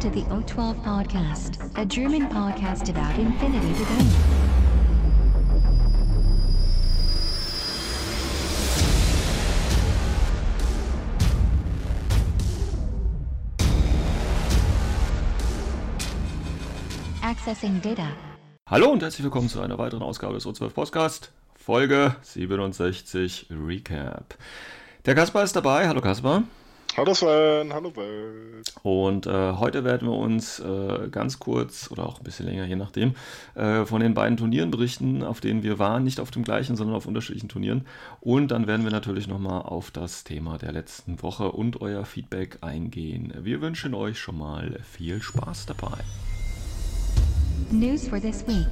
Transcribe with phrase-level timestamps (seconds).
[0.00, 4.06] To the O12 Podcast, a German podcast about infinity debate.
[17.22, 18.08] Accessing data.
[18.70, 24.38] Hallo und herzlich willkommen zu einer weiteren Ausgabe des O12 Podcast, Folge 67 Recap.
[25.04, 25.86] Der Kaspar ist dabei.
[25.88, 26.44] Hallo Kaspar.
[26.96, 28.74] Hallo Sven, hallo Welt.
[28.82, 32.74] Und äh, heute werden wir uns äh, ganz kurz oder auch ein bisschen länger, je
[32.74, 33.14] nachdem,
[33.54, 36.02] äh, von den beiden Turnieren berichten, auf denen wir waren.
[36.02, 37.86] Nicht auf dem gleichen, sondern auf unterschiedlichen Turnieren.
[38.20, 42.58] Und dann werden wir natürlich nochmal auf das Thema der letzten Woche und euer Feedback
[42.60, 43.32] eingehen.
[43.38, 45.98] Wir wünschen euch schon mal viel Spaß dabei.
[47.70, 48.66] News for this week.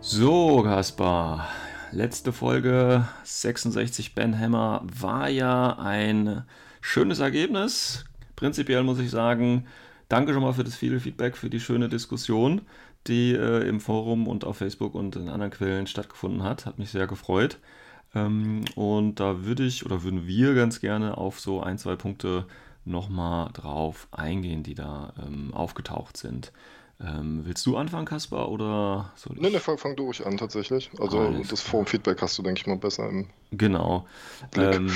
[0.00, 1.48] So, Kaspar.
[1.92, 6.44] Letzte Folge 66 Ben Hammer war ja ein
[6.80, 8.04] schönes Ergebnis.
[8.36, 9.66] Prinzipiell muss ich sagen,
[10.08, 12.60] danke schon mal für das viele Feedback, für die schöne Diskussion,
[13.08, 16.64] die äh, im Forum und auf Facebook und in anderen Quellen stattgefunden hat.
[16.64, 17.58] Hat mich sehr gefreut.
[18.14, 22.46] Ähm, und da würde ich oder würden wir ganz gerne auf so ein, zwei Punkte
[22.84, 26.52] nochmal drauf eingehen, die da ähm, aufgetaucht sind.
[27.02, 29.42] Ähm, willst du anfangen, Kaspar, oder soll ich?
[29.42, 30.90] Nee, nee, fang, fang du ruhig an, tatsächlich.
[31.00, 34.06] Also Alles das Forum-Feedback hast du, denke ich mal, besser im Genau.
[34.54, 34.90] Ähm,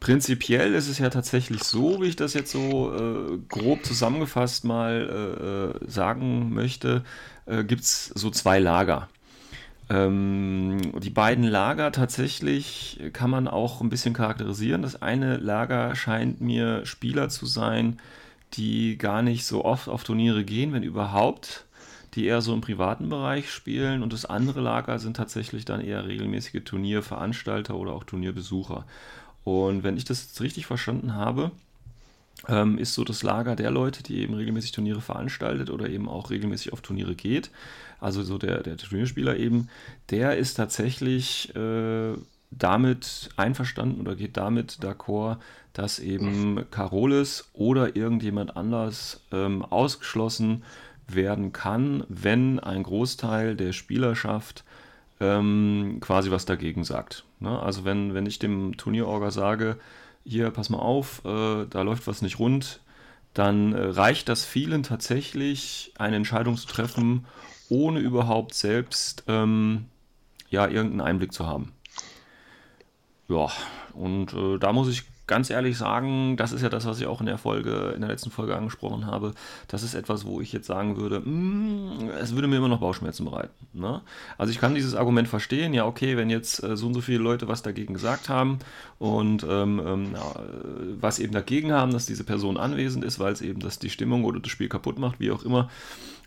[0.00, 5.74] prinzipiell ist es ja tatsächlich so, wie ich das jetzt so äh, grob zusammengefasst mal
[5.80, 7.04] äh, äh, sagen möchte,
[7.46, 9.08] äh, gibt es so zwei Lager.
[9.90, 14.82] Ähm, die beiden Lager tatsächlich kann man auch ein bisschen charakterisieren.
[14.82, 17.98] Das eine Lager scheint mir Spieler zu sein,
[18.54, 21.66] die gar nicht so oft auf Turniere gehen, wenn überhaupt,
[22.14, 24.02] die eher so im privaten Bereich spielen.
[24.02, 28.86] Und das andere Lager sind tatsächlich dann eher regelmäßige Turnierveranstalter oder auch Turnierbesucher.
[29.44, 31.52] Und wenn ich das jetzt richtig verstanden habe,
[32.46, 36.30] ähm, ist so das Lager der Leute, die eben regelmäßig Turniere veranstaltet oder eben auch
[36.30, 37.50] regelmäßig auf Turniere geht.
[38.00, 39.68] Also so der, der Turnierspieler eben,
[40.10, 42.14] der ist tatsächlich äh,
[42.50, 45.38] damit einverstanden oder geht damit d'accord,
[45.78, 50.64] dass eben Carolis oder irgendjemand anders ähm, ausgeschlossen
[51.06, 54.64] werden kann, wenn ein Großteil der Spielerschaft
[55.20, 57.24] ähm, quasi was dagegen sagt.
[57.38, 57.62] Ne?
[57.62, 59.76] Also wenn, wenn ich dem Turnierorger sage,
[60.24, 62.80] hier, pass mal auf, äh, da läuft was nicht rund,
[63.32, 67.24] dann äh, reicht das vielen tatsächlich, eine Entscheidung zu treffen,
[67.68, 69.84] ohne überhaupt selbst ähm,
[70.50, 71.70] ja, irgendeinen Einblick zu haben.
[73.28, 73.48] Ja,
[73.94, 77.20] und äh, da muss ich ganz ehrlich sagen, das ist ja das, was ich auch
[77.20, 79.34] in der Folge, in der letzten Folge angesprochen habe.
[79.68, 83.26] Das ist etwas, wo ich jetzt sagen würde, mm, es würde mir immer noch Bauchschmerzen
[83.26, 83.52] bereiten.
[83.74, 84.00] Ne?
[84.38, 87.18] Also ich kann dieses Argument verstehen, ja, okay, wenn jetzt äh, so und so viele
[87.18, 88.58] Leute was dagegen gesagt haben
[88.98, 90.34] und ähm, ähm, ja,
[90.98, 94.24] was eben dagegen haben, dass diese Person anwesend ist, weil es eben das die Stimmung
[94.24, 95.68] oder das Spiel kaputt macht, wie auch immer,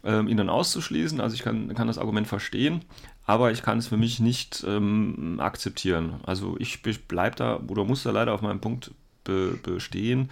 [0.03, 1.19] ähm, ihn dann auszuschließen.
[1.19, 2.81] Also ich kann, kann das Argument verstehen,
[3.31, 6.19] aber ich kann es für mich nicht ähm, akzeptieren.
[6.25, 8.91] Also ich bleibe da oder muss da leider auf meinem Punkt
[9.23, 10.29] be bestehen,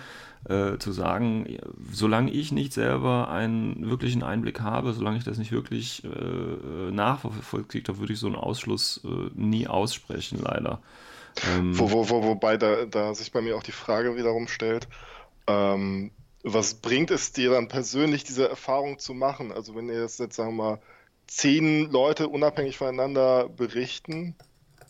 [0.50, 1.58] äh, zu sagen,
[1.90, 7.88] solange ich nicht selber einen wirklichen Einblick habe, solange ich das nicht wirklich äh, nachverfolgt
[7.88, 10.82] habe, würde ich so einen Ausschluss äh, nie aussprechen, leider.
[11.56, 14.90] Ähm, wo, wo, wo, wobei da, da sich bei mir auch die Frage wiederum stellt,
[15.48, 16.12] ähm,
[16.44, 19.54] was bringt es dir dann persönlich, diese Erfahrung zu machen?
[19.54, 20.80] Also wenn ihr jetzt, jetzt sagen wir mal,
[21.30, 24.36] zehn Leute unabhängig voneinander berichten,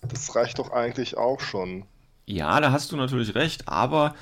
[0.01, 1.85] das reicht doch eigentlich auch schon.
[2.25, 4.15] Ja, da hast du natürlich recht, aber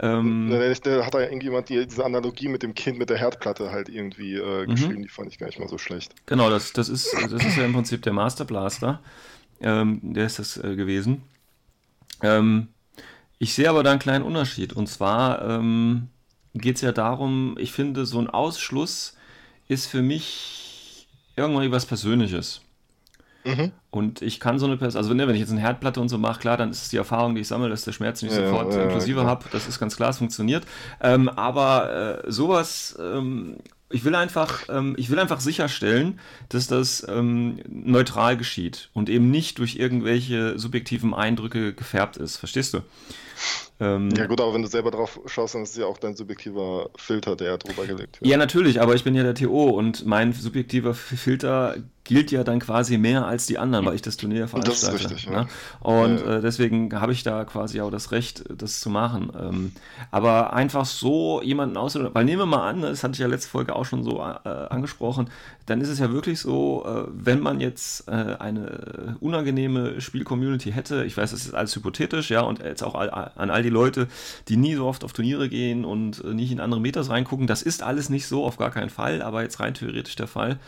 [0.00, 3.88] ähm, da, hat da irgendjemand die, diese Analogie mit dem Kind mit der Herdplatte halt
[3.88, 5.02] irgendwie äh, geschrieben, mhm.
[5.02, 6.14] die fand ich gar nicht mal so schlecht.
[6.26, 9.00] Genau, das, das, ist, das ist ja im Prinzip der Master Blaster.
[9.60, 11.22] Ähm, der ist das äh, gewesen.
[12.22, 12.68] Ähm,
[13.38, 14.72] ich sehe aber da einen kleinen Unterschied.
[14.72, 16.08] Und zwar ähm,
[16.54, 19.16] geht es ja darum, ich finde, so ein Ausschluss
[19.68, 20.63] ist für mich
[21.36, 22.60] irgendwann etwas Persönliches.
[23.44, 23.72] Mhm.
[23.90, 26.18] Und ich kann so eine Person, also ne, wenn ich jetzt eine Herdplatte und so
[26.18, 28.46] mache, klar, dann ist es die Erfahrung, die ich sammle, dass der Schmerz nicht ja,
[28.46, 29.44] sofort ja, inklusive ja, habe.
[29.52, 30.64] Das ist ganz klar, es funktioniert.
[31.00, 33.58] Ähm, aber äh, sowas, ähm,
[33.90, 39.30] ich will einfach, ähm, ich will einfach sicherstellen, dass das ähm, neutral geschieht und eben
[39.30, 42.38] nicht durch irgendwelche subjektiven Eindrücke gefärbt ist.
[42.38, 42.80] Verstehst du?
[43.80, 46.14] Ähm, ja gut, aber wenn du selber drauf schaust, dann ist es ja auch dein
[46.14, 48.30] subjektiver Filter, der drüber gelegt wird.
[48.30, 52.60] Ja, natürlich, aber ich bin ja der TO und mein subjektiver Filter gilt ja dann
[52.60, 54.92] quasi mehr als die anderen, weil ich das Turnier veranstalte.
[54.92, 55.36] Das ist richtig, ne?
[55.36, 55.48] ja.
[55.80, 56.36] Und ja, ja.
[56.36, 59.32] Äh, deswegen habe ich da quasi auch das Recht, das zu machen.
[59.36, 59.72] Ähm,
[60.10, 63.48] aber einfach so jemanden aus, weil nehmen wir mal an, das hatte ich ja letzte
[63.48, 65.30] Folge auch schon so äh, angesprochen,
[65.66, 71.04] dann ist es ja wirklich so, äh, wenn man jetzt äh, eine unangenehme Spiel-Community hätte,
[71.04, 74.08] ich weiß, das ist alles hypothetisch, ja, und jetzt auch an all die Leute,
[74.48, 77.46] die nie so oft auf Turniere gehen und äh, nicht in andere Metas reingucken.
[77.46, 80.58] Das ist alles nicht so, auf gar keinen Fall, aber jetzt rein theoretisch der Fall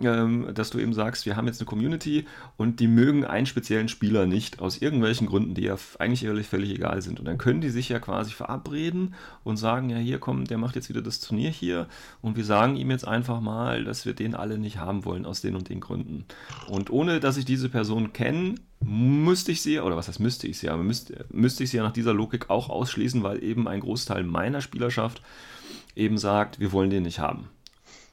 [0.00, 2.24] ähm, dass du eben sagst, wir haben jetzt eine Community
[2.56, 6.70] und die mögen einen speziellen Spieler nicht, aus irgendwelchen Gründen, die ja eigentlich ehrlich völlig
[6.70, 7.18] egal sind.
[7.18, 10.76] Und dann können die sich ja quasi verabreden und sagen, ja, hier komm, der macht
[10.76, 11.88] jetzt wieder das Turnier hier
[12.22, 15.42] und wir sagen ihm jetzt einfach mal, dass wir den alle nicht haben wollen aus
[15.42, 16.24] den und den Gründen.
[16.68, 20.58] Und ohne, dass ich diese Person kenne, müsste ich sie, oder was heißt müsste ich
[20.58, 23.80] sie, aber müsste, müsste ich sie ja nach dieser Logik auch ausschließen, weil eben ein
[23.80, 25.22] Großteil meiner Spielerschaft
[25.94, 27.48] eben sagt, wir wollen den nicht haben.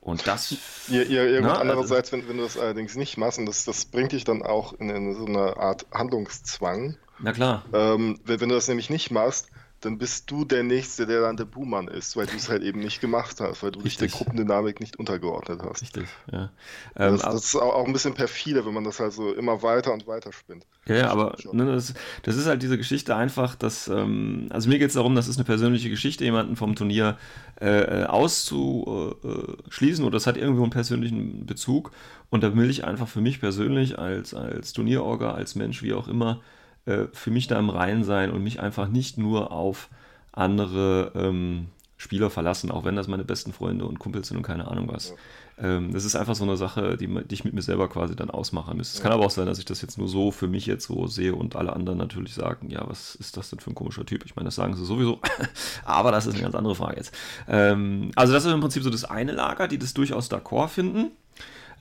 [0.02, 0.56] Und das.
[0.88, 3.86] Ja, ja, ja na, andererseits, wenn, wenn, du das allerdings nicht machst, und das, das
[3.86, 6.98] bringt dich dann auch in, in so eine Art Handlungszwang.
[7.20, 7.66] Na klar.
[7.74, 9.50] Ähm, wenn, wenn, du das nämlich nicht machst,
[9.82, 12.80] dann bist du der Nächste, der dann der Buhmann ist, weil du es halt eben
[12.80, 13.98] nicht gemacht hast, weil du Richtig.
[13.98, 15.82] dich der Gruppendynamik nicht untergeordnet hast.
[15.82, 16.52] Richtig, ja.
[16.96, 19.64] Ähm, das, das, ist auch, auch, ein bisschen perfide, wenn man das halt so immer
[19.64, 20.66] weiter und weiter spinnt.
[20.86, 21.94] Ja, ja aber ne, das,
[22.24, 25.38] das, ist halt diese Geschichte einfach, dass, ähm, also mir geht es darum, das ist
[25.38, 27.18] eine persönliche Geschichte, jemanden vom Turnier
[27.62, 31.92] äh, auszuschließen oder das hat irgendwo einen persönlichen Bezug
[32.30, 36.08] und da will ich einfach für mich persönlich als, als Turnierorga, als Mensch, wie auch
[36.08, 36.42] immer,
[36.90, 39.90] äh, für mich da im Reinen sein und mich einfach nicht nur auf
[40.32, 44.68] andere ähm, Spieler verlassen, auch wenn das meine besten Freunde und Kumpels sind und keine
[44.70, 45.10] Ahnung was.
[45.10, 45.16] Ja.
[45.62, 48.30] Ähm, das ist einfach so eine Sache, die, die, ich mit mir selber quasi dann
[48.30, 48.94] ausmachen muss.
[48.94, 49.04] Es ja.
[49.04, 51.36] kann aber auch sein, dass ich das jetzt nur so für mich jetzt so sehe
[51.36, 54.26] und alle anderen natürlich sagen, ja, was ist das denn für ein komischer Typ?
[54.26, 55.20] Ich meine, das sagen sie sowieso,
[55.84, 57.14] aber das ist eine ganz andere Frage jetzt.
[57.48, 61.12] Ähm, also das ist im Prinzip so das eine Lager, die das durchaus d'accord finden.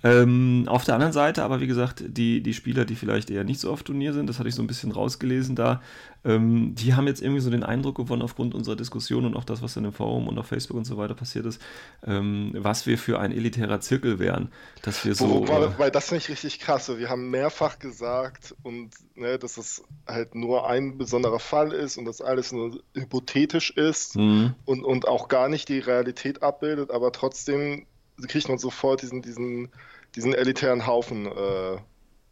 [0.04, 3.58] Ähm, auf der anderen Seite, aber wie gesagt, die, die Spieler, die vielleicht eher nicht
[3.58, 5.80] so auf Turnier sind, das hatte ich so ein bisschen rausgelesen da,
[6.24, 9.62] ähm, die haben jetzt irgendwie so den Eindruck gewonnen aufgrund unserer Diskussion und auch das,
[9.62, 11.60] was in dem Forum und auf Facebook und so weiter passiert ist,
[12.06, 14.52] ähm, was wir für ein elitärer Zirkel wären.
[14.82, 15.28] Dass wir so.
[15.28, 16.88] Wo, weil, weil das nicht richtig krass.
[16.88, 22.04] Wir haben mehrfach gesagt und ne, dass es halt nur ein besonderer Fall ist und
[22.04, 24.54] dass alles nur hypothetisch ist mhm.
[24.64, 27.86] und, und auch gar nicht die Realität abbildet, aber trotzdem
[28.26, 29.70] kriegt man sofort diesen, diesen,
[30.14, 31.78] diesen elitären Haufen äh,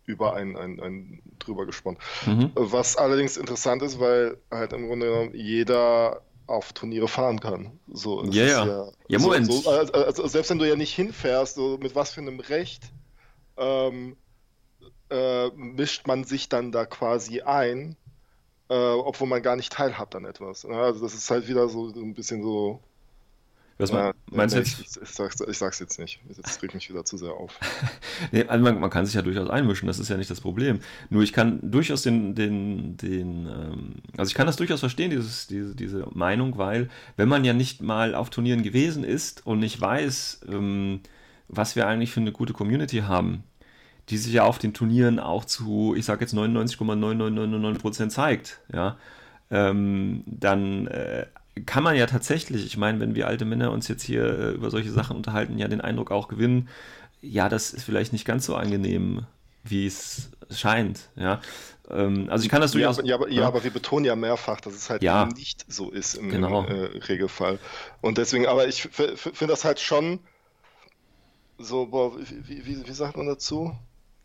[0.07, 2.01] über einen, einen, einen drüber gesponnen.
[2.27, 2.53] Mhm.
[2.55, 7.79] Was allerdings interessant ist, weil halt im Grunde genommen jeder auf Turniere fahren kann.
[7.93, 8.89] So, ja, ja.
[9.09, 9.53] Ja, Moment.
[9.53, 12.85] So, also, also, selbst wenn du ja nicht hinfährst, so mit was für einem Recht
[13.57, 14.17] ähm,
[15.11, 17.97] äh, mischt man sich dann da quasi ein,
[18.69, 20.65] äh, obwohl man gar nicht teilhabt an etwas.
[20.65, 22.81] Also das ist halt wieder so ein bisschen so
[23.79, 24.81] was ja, meinst nee, du jetzt?
[24.81, 26.21] Ich, ich, sag's, ich, sag's, jetzt nicht.
[26.29, 27.59] Jetzt regt mich wieder zu sehr auf.
[28.33, 30.81] nee, also man, man, kann sich ja durchaus einmischen, das ist ja nicht das Problem.
[31.11, 35.47] Nur ich kann durchaus den, den, den ähm, also ich kann das durchaus verstehen, dieses,
[35.47, 39.79] diese, diese Meinung, weil wenn man ja nicht mal auf Turnieren gewesen ist und nicht
[39.79, 41.01] weiß, ähm,
[41.49, 43.45] was wir eigentlich für eine gute Community haben,
[44.09, 48.97] die sich ja auf den Turnieren auch zu, ich sag jetzt 99,9999% zeigt, ja,
[49.51, 51.27] ähm, dann äh,
[51.65, 54.71] kann man ja tatsächlich, ich meine, wenn wir alte Männer uns jetzt hier äh, über
[54.71, 56.69] solche Sachen unterhalten, ja den Eindruck auch gewinnen,
[57.23, 59.25] ja, das ist vielleicht nicht ganz so angenehm,
[59.65, 61.41] wie es scheint, ja.
[61.89, 62.99] Ähm, also ich kann das durchaus...
[62.99, 65.03] Ja, ja, aber, ja, aber wir betonen ja mehrfach, dass es halt
[65.35, 66.65] nicht so ist im, genau.
[66.65, 67.59] im äh, Regelfall.
[68.03, 70.21] Und deswegen, aber ich finde das halt schon
[71.59, 73.75] so, boah, wie, wie, wie sagt man dazu?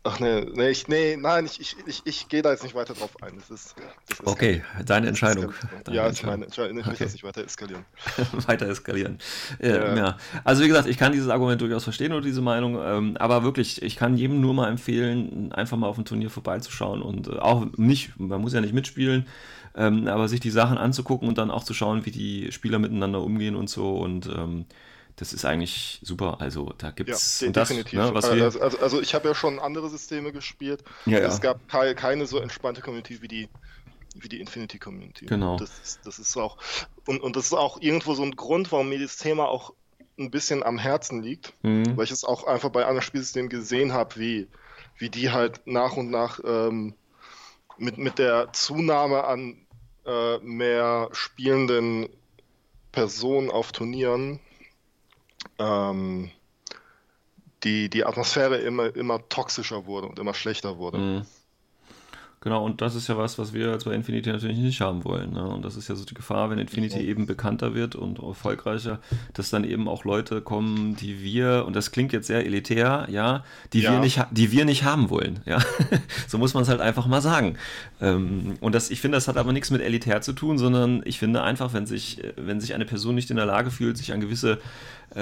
[0.04, 2.92] Ach nee, nee, ich, nee nein, ich, ich, ich, ich gehe da jetzt nicht weiter
[2.92, 3.36] drauf ein.
[3.36, 3.76] Das ist,
[4.08, 5.54] das ist okay, kein, deine Entscheidung.
[5.84, 6.76] Deine ja, ist meine Entscheidung.
[6.76, 7.04] Nicht, okay.
[7.04, 7.84] dass ich weiter eskalieren.
[8.46, 9.18] weiter eskalieren.
[9.60, 9.96] Äh, ja.
[9.96, 10.16] ja.
[10.42, 13.80] Also wie gesagt, ich kann dieses Argument durchaus verstehen oder diese Meinung, ähm, aber wirklich,
[13.80, 17.66] ich kann jedem nur mal empfehlen, einfach mal auf ein Turnier vorbeizuschauen und äh, auch
[17.76, 19.28] nicht, man muss ja nicht mitspielen,
[19.76, 23.22] ähm, aber sich die Sachen anzugucken und dann auch zu schauen, wie die Spieler miteinander
[23.22, 24.64] umgehen und so und ähm,
[25.16, 26.40] das ist eigentlich super.
[26.40, 27.98] Also da gibt es ja, definitiv.
[27.98, 28.44] Ne, was wir...
[28.44, 30.82] also, also, also, ich habe ja schon andere Systeme gespielt.
[31.06, 31.40] Ja, es ja.
[31.40, 33.48] gab keine, keine so entspannte Community wie die
[34.14, 35.24] wie die Infinity Community.
[35.24, 35.56] Genau.
[35.56, 36.58] Das ist, das ist auch
[37.06, 39.72] und, und das ist auch irgendwo so ein Grund, warum mir das Thema auch
[40.18, 41.96] ein bisschen am Herzen liegt, mhm.
[41.96, 44.48] weil ich es auch einfach bei anderen Spielsystemen gesehen habe, wie,
[44.98, 46.94] wie die halt nach und nach ähm,
[47.78, 49.56] mit, mit der Zunahme an
[50.06, 52.08] äh, mehr spielenden
[52.92, 54.40] Personen auf Turnieren
[55.58, 56.30] ähm,
[57.64, 60.98] die, die Atmosphäre immer, immer toxischer wurde und immer schlechter wurde.
[60.98, 61.26] Mhm.
[62.42, 65.32] Genau, und das ist ja was, was wir jetzt bei Infinity natürlich nicht haben wollen.
[65.32, 65.46] Ne?
[65.46, 67.04] Und das ist ja so die Gefahr, wenn Infinity ja.
[67.04, 68.98] eben bekannter wird und erfolgreicher,
[69.32, 73.44] dass dann eben auch Leute kommen, die wir, und das klingt jetzt sehr elitär, ja,
[73.72, 73.92] die, ja.
[73.92, 75.38] Wir, nicht, die wir nicht haben wollen.
[75.46, 75.60] Ja?
[76.26, 77.58] so muss man es halt einfach mal sagen.
[78.00, 81.20] Ähm, und das, ich finde, das hat aber nichts mit elitär zu tun, sondern ich
[81.20, 84.20] finde einfach, wenn sich, wenn sich eine Person nicht in der Lage fühlt, sich an
[84.20, 84.58] gewisse
[85.14, 85.20] äh,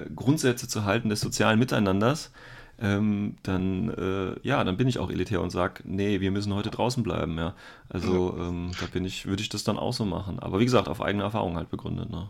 [0.00, 2.32] äh Grundsätze zu halten des sozialen Miteinanders,
[2.78, 6.70] ähm, dann, äh, ja, dann bin ich auch elitär und sage, nee, wir müssen heute
[6.70, 7.54] draußen bleiben, ja.
[7.88, 8.48] Also ja.
[8.48, 10.38] Ähm, da bin ich, würde ich das dann auch so machen.
[10.40, 12.28] Aber wie gesagt, auf eigene Erfahrung halt begründet, ne?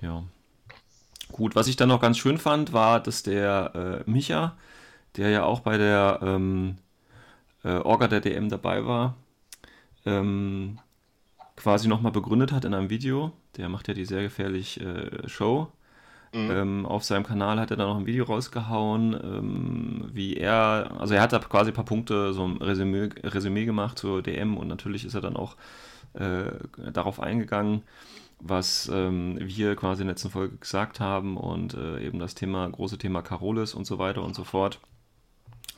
[0.00, 0.24] Ja.
[1.30, 4.56] Gut, was ich dann noch ganz schön fand, war, dass der äh, Micha,
[5.16, 6.76] der ja auch bei der ähm,
[7.64, 9.16] äh, Orga der DM dabei war,
[10.04, 10.78] ähm,
[11.56, 13.32] quasi nochmal begründet hat in einem Video.
[13.56, 15.68] Der macht ja die sehr gefährlich äh, Show.
[16.34, 16.50] Mhm.
[16.50, 21.12] Ähm, auf seinem Kanal hat er dann noch ein Video rausgehauen, ähm, wie er, also
[21.12, 24.66] er hat da quasi ein paar Punkte, so ein Resümee, Resümee gemacht zur DM und
[24.66, 25.56] natürlich ist er dann auch
[26.14, 26.44] äh,
[26.90, 27.82] darauf eingegangen,
[28.40, 32.66] was ähm, wir quasi in der letzten Folge gesagt haben und äh, eben das Thema,
[32.66, 34.80] große Thema Carolis und so weiter und so fort.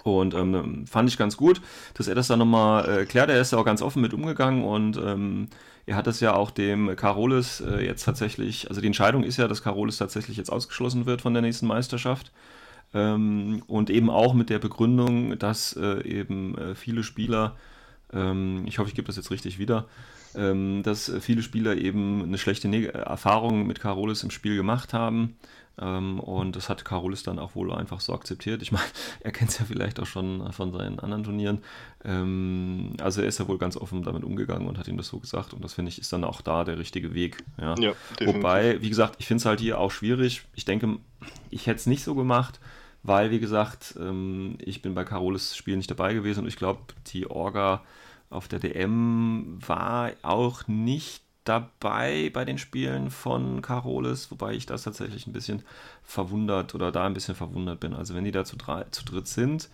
[0.05, 1.63] Und ähm, fand ich ganz gut,
[1.95, 3.31] dass er das dann nochmal äh, klärt.
[3.31, 5.49] Er ist ja auch ganz offen mit umgegangen und ähm,
[5.87, 9.49] er hat es ja auch dem Carolis äh, jetzt tatsächlich, also die Entscheidung ist ja,
[9.49, 12.33] dass Carolis tatsächlich jetzt ausgeschlossen wird von der nächsten Meisterschaft.
[12.95, 17.57] Ähm, und eben auch mit der Begründung, dass äh, eben äh, viele Spieler,
[18.13, 19.87] ähm, ich hoffe, ich gebe das jetzt richtig wieder,
[20.37, 25.37] ähm, dass viele Spieler eben eine schlechte Neg Erfahrung mit Carolis im Spiel gemacht haben
[25.77, 28.63] und das hat Carolis dann auch wohl einfach so akzeptiert.
[28.63, 28.85] Ich meine,
[29.21, 31.59] er kennt es ja vielleicht auch schon von seinen anderen Turnieren.
[32.05, 35.19] Ähm, also er ist ja wohl ganz offen damit umgegangen und hat ihm das so
[35.19, 35.53] gesagt.
[35.53, 37.43] Und das finde ich ist dann auch da der richtige Weg.
[37.61, 37.75] Ja.
[37.79, 37.93] ja
[38.25, 40.43] Wobei, wie gesagt, ich finde es halt hier auch schwierig.
[40.55, 40.99] Ich denke,
[41.51, 42.61] ich hätte es nicht so gemacht,
[43.03, 46.81] weil, wie gesagt, ähm, ich bin bei Carolis Spiel nicht dabei gewesen und ich glaube,
[47.09, 47.83] die Orga
[48.31, 54.83] auf der DM war auch nicht dabei bei den Spielen von Carolis, wobei ich das
[54.83, 55.63] tatsächlich ein bisschen
[56.03, 57.95] verwundert oder da ein bisschen verwundert bin.
[57.95, 59.69] Also wenn die da zu, drei, zu dritt sind,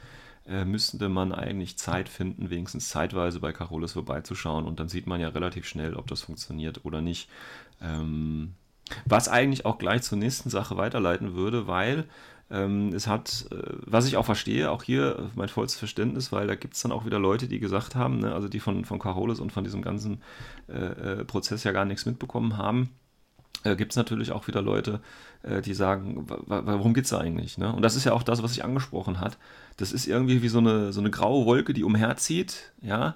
[0.47, 5.21] äh, müsste man eigentlich Zeit finden, wenigstens zeitweise bei Carolis vorbeizuschauen und dann sieht man
[5.21, 7.29] ja relativ schnell, ob das funktioniert oder nicht.
[7.81, 8.55] Ähm,
[9.05, 12.09] was eigentlich auch gleich zur nächsten Sache weiterleiten würde, weil
[12.51, 16.75] es hat, äh, was ich auch verstehe, auch hier mein vollstes Verständnis, weil da gibt
[16.75, 19.53] es dann auch wieder Leute, die gesagt haben, ne, also die von, von Carolis und
[19.53, 20.21] von diesem ganzen
[20.69, 22.91] äh, äh Prozess ja gar nichts mitbekommen haben.
[23.63, 25.01] Äh, gibt es natürlich auch wieder Leute,
[25.43, 27.57] äh, die sagen, warum geht es da eigentlich?
[27.59, 27.73] Ne?
[27.73, 29.39] Und das ist ja auch das, was ich angesprochen hat.
[29.77, 33.15] Das ist irgendwie wie so eine, so eine graue Wolke, die umherzieht, ja,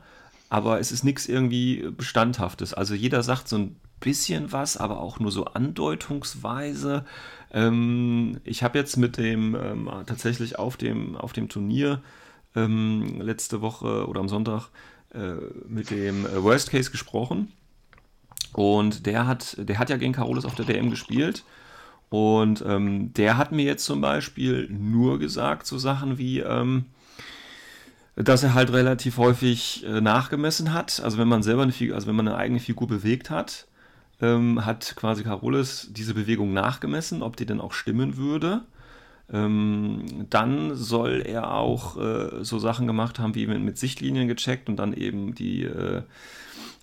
[0.48, 2.74] aber es ist nichts irgendwie Bestandhaftes.
[2.74, 7.04] Also jeder sagt so ein bisschen was, aber auch nur so andeutungsweise.
[7.52, 12.00] Ähm, ich habe jetzt mit dem ähm, tatsächlich auf dem, auf dem Turnier
[12.54, 14.68] ähm, letzte Woche oder am Sonntag
[15.14, 15.34] äh,
[15.68, 17.52] mit dem äh, Worst Case gesprochen.
[18.52, 21.44] Und der hat, der hat ja gegen Carolus auf der DM gespielt.
[22.10, 26.84] Und ähm, der hat mir jetzt zum Beispiel nur gesagt, so Sachen wie, ähm,
[28.14, 31.00] dass er halt relativ häufig äh, nachgemessen hat.
[31.02, 33.66] Also wenn man selber eine Figur, also wenn man eine eigene Figur bewegt hat,
[34.20, 38.62] ähm, hat quasi Carolus diese Bewegung nachgemessen, ob die denn auch stimmen würde.
[39.32, 44.68] Ähm, dann soll er auch äh, so Sachen gemacht haben, wie mit, mit, Sichtlinien gecheckt
[44.68, 46.02] und dann eben die, äh,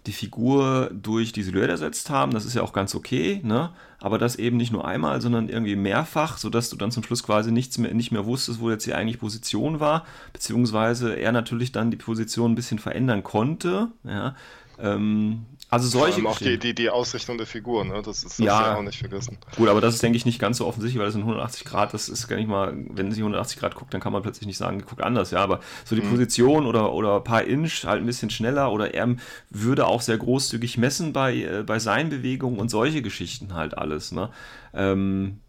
[0.07, 2.33] die Figur durch die Silhouette ersetzt haben.
[2.33, 3.69] Das ist ja auch ganz okay, ne?
[3.99, 7.51] aber das eben nicht nur einmal, sondern irgendwie mehrfach, sodass du dann zum Schluss quasi
[7.51, 11.91] nichts mehr, nicht mehr wusstest, wo jetzt die eigentliche Position war, beziehungsweise er natürlich dann
[11.91, 13.89] die Position ein bisschen verändern konnte.
[14.03, 14.35] Ja?
[14.81, 18.01] Ähm, also solche auch die, die, die Ausrichtung der Figur, ne?
[18.03, 19.37] das ist das ja, auch nicht vergessen.
[19.55, 21.93] Gut, aber das ist, denke ich, nicht ganz so offensichtlich, weil das sind 180 Grad,
[21.93, 24.57] das ist gar nicht mal, wenn sie 180 Grad guckt, dann kann man plötzlich nicht
[24.57, 26.09] sagen, guckt anders, ja, aber so die mhm.
[26.09, 29.15] Position oder, oder ein paar Inch halt ein bisschen schneller oder er
[29.49, 34.11] würde auch sehr großzügig messen bei, äh, bei seinen Bewegungen und solche Geschichten halt alles,
[34.11, 34.29] ne?
[34.73, 35.39] Ähm,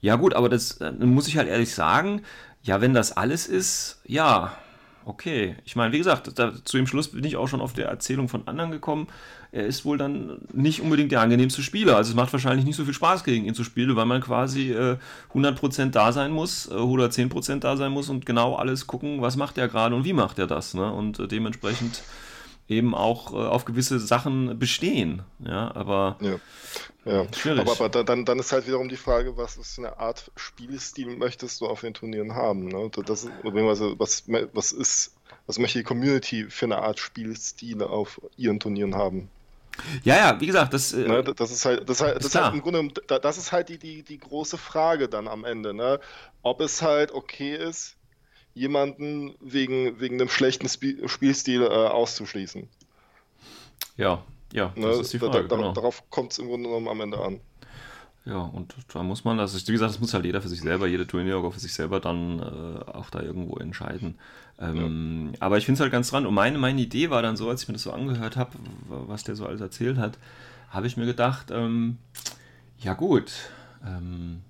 [0.00, 2.22] ja gut, aber das äh, muss ich halt ehrlich sagen,
[2.64, 4.56] ja, wenn das alles ist, ja,
[5.04, 5.56] okay.
[5.64, 8.28] Ich meine, wie gesagt, da, zu dem Schluss bin ich auch schon auf der Erzählung
[8.28, 9.08] von anderen gekommen.
[9.52, 11.96] Er ist wohl dann nicht unbedingt der angenehmste Spieler.
[11.96, 14.72] Also es macht wahrscheinlich nicht so viel Spaß gegen ihn zu spielen, weil man quasi
[14.72, 14.96] äh,
[15.32, 19.36] 100% da sein muss äh, oder 10% da sein muss und genau alles gucken, was
[19.36, 20.74] macht er gerade und wie macht er das.
[20.74, 20.92] Ne?
[20.92, 22.02] Und äh, dementsprechend
[22.68, 25.22] eben auch äh, auf gewisse Sachen bestehen.
[25.38, 26.36] Ja, aber ja.
[27.04, 27.60] Ja, schwierig.
[27.60, 31.60] Aber, aber, dann, dann ist halt wiederum die Frage, was für eine Art Spielstil möchtest
[31.60, 32.68] du auf den Turnieren haben?
[32.68, 32.90] Ne?
[33.04, 35.14] Das, was, was ist,
[35.46, 39.28] was möchte die Community für eine Art Spielstil auf ihren Turnieren haben?
[40.04, 42.54] Ja, ja, wie gesagt, das, äh, ne, das ist halt, das, halt, das ist halt
[42.54, 45.98] im Grunde, das ist halt die, die, die große Frage dann am Ende, ne?
[46.42, 47.96] Ob es halt okay ist,
[48.54, 52.68] jemanden wegen, wegen einem schlechten Spielstil äh, auszuschließen.
[53.96, 55.42] Ja, ja, das ne, ist die Frage.
[55.42, 55.72] Da, da, genau.
[55.72, 57.40] Darauf kommt es im Grunde genommen am Ende an.
[58.24, 60.86] Ja, und da muss man, also wie gesagt, das muss halt jeder für sich selber,
[60.86, 64.16] jede Turnierorga für sich selber dann äh, auch da irgendwo entscheiden.
[64.58, 65.40] Ähm, ja.
[65.40, 66.24] Aber ich finde es halt ganz dran.
[66.24, 68.52] Und meine, meine Idee war dann so, als ich mir das so angehört habe,
[68.88, 70.18] was der so alles erzählt hat,
[70.70, 71.98] habe ich mir gedacht, ähm,
[72.78, 73.32] ja gut,
[73.84, 74.40] ähm,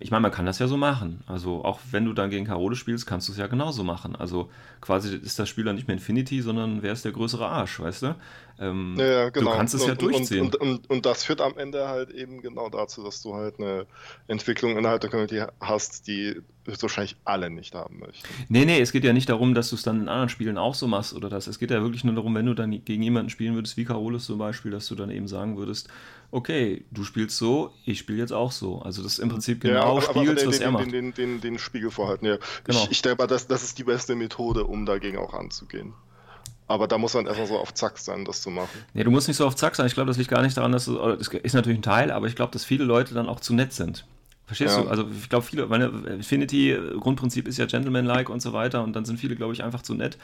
[0.00, 1.22] ich meine, man kann das ja so machen.
[1.26, 4.16] Also auch wenn du dann gegen Karole spielst, kannst du es ja genauso machen.
[4.16, 7.78] Also quasi ist das Spiel dann nicht mehr Infinity, sondern wer ist der größere Arsch,
[7.78, 8.16] weißt du?
[8.58, 9.52] Ähm, ja, genau.
[9.52, 10.46] Du kannst es und, ja durchziehen.
[10.46, 13.86] Und, und, und, das führt am Ende halt eben genau dazu, dass du halt eine
[14.26, 18.26] Entwicklung innerhalb der Community hast, die wahrscheinlich alle nicht haben möchten.
[18.48, 20.74] Nee, nee, es geht ja nicht darum, dass du es dann in anderen Spielen auch
[20.74, 21.46] so machst oder das.
[21.46, 24.26] Es geht ja wirklich nur darum, wenn du dann gegen jemanden spielen würdest, wie Carolus
[24.26, 25.88] zum Beispiel, dass du dann eben sagen würdest,
[26.30, 28.80] okay, du spielst so, ich spiele jetzt auch so.
[28.80, 30.86] Also das ist im Prinzip genau ja, spiegelt, aber was den, er macht.
[30.86, 32.38] Den, den, den, den Spiegel vorhalten, ja.
[32.64, 32.82] Genau.
[32.84, 35.94] Ich, ich denke mal, das, das ist die beste Methode, um dagegen auch anzugehen.
[36.66, 38.84] Aber da muss man erstmal so auf Zack sein, das zu machen.
[38.94, 39.86] Nee, du musst nicht so auf Zack sein.
[39.86, 42.26] Ich glaube, das liegt gar nicht daran, dass du, das ist natürlich ein Teil, aber
[42.26, 44.06] ich glaube, dass viele Leute dann auch zu nett sind.
[44.46, 44.82] Verstehst ja.
[44.82, 44.88] du?
[44.88, 49.06] Also ich glaube, viele, meine Infinity, Grundprinzip ist ja Gentleman-like und so weiter und dann
[49.06, 50.18] sind viele, glaube ich, einfach zu nett,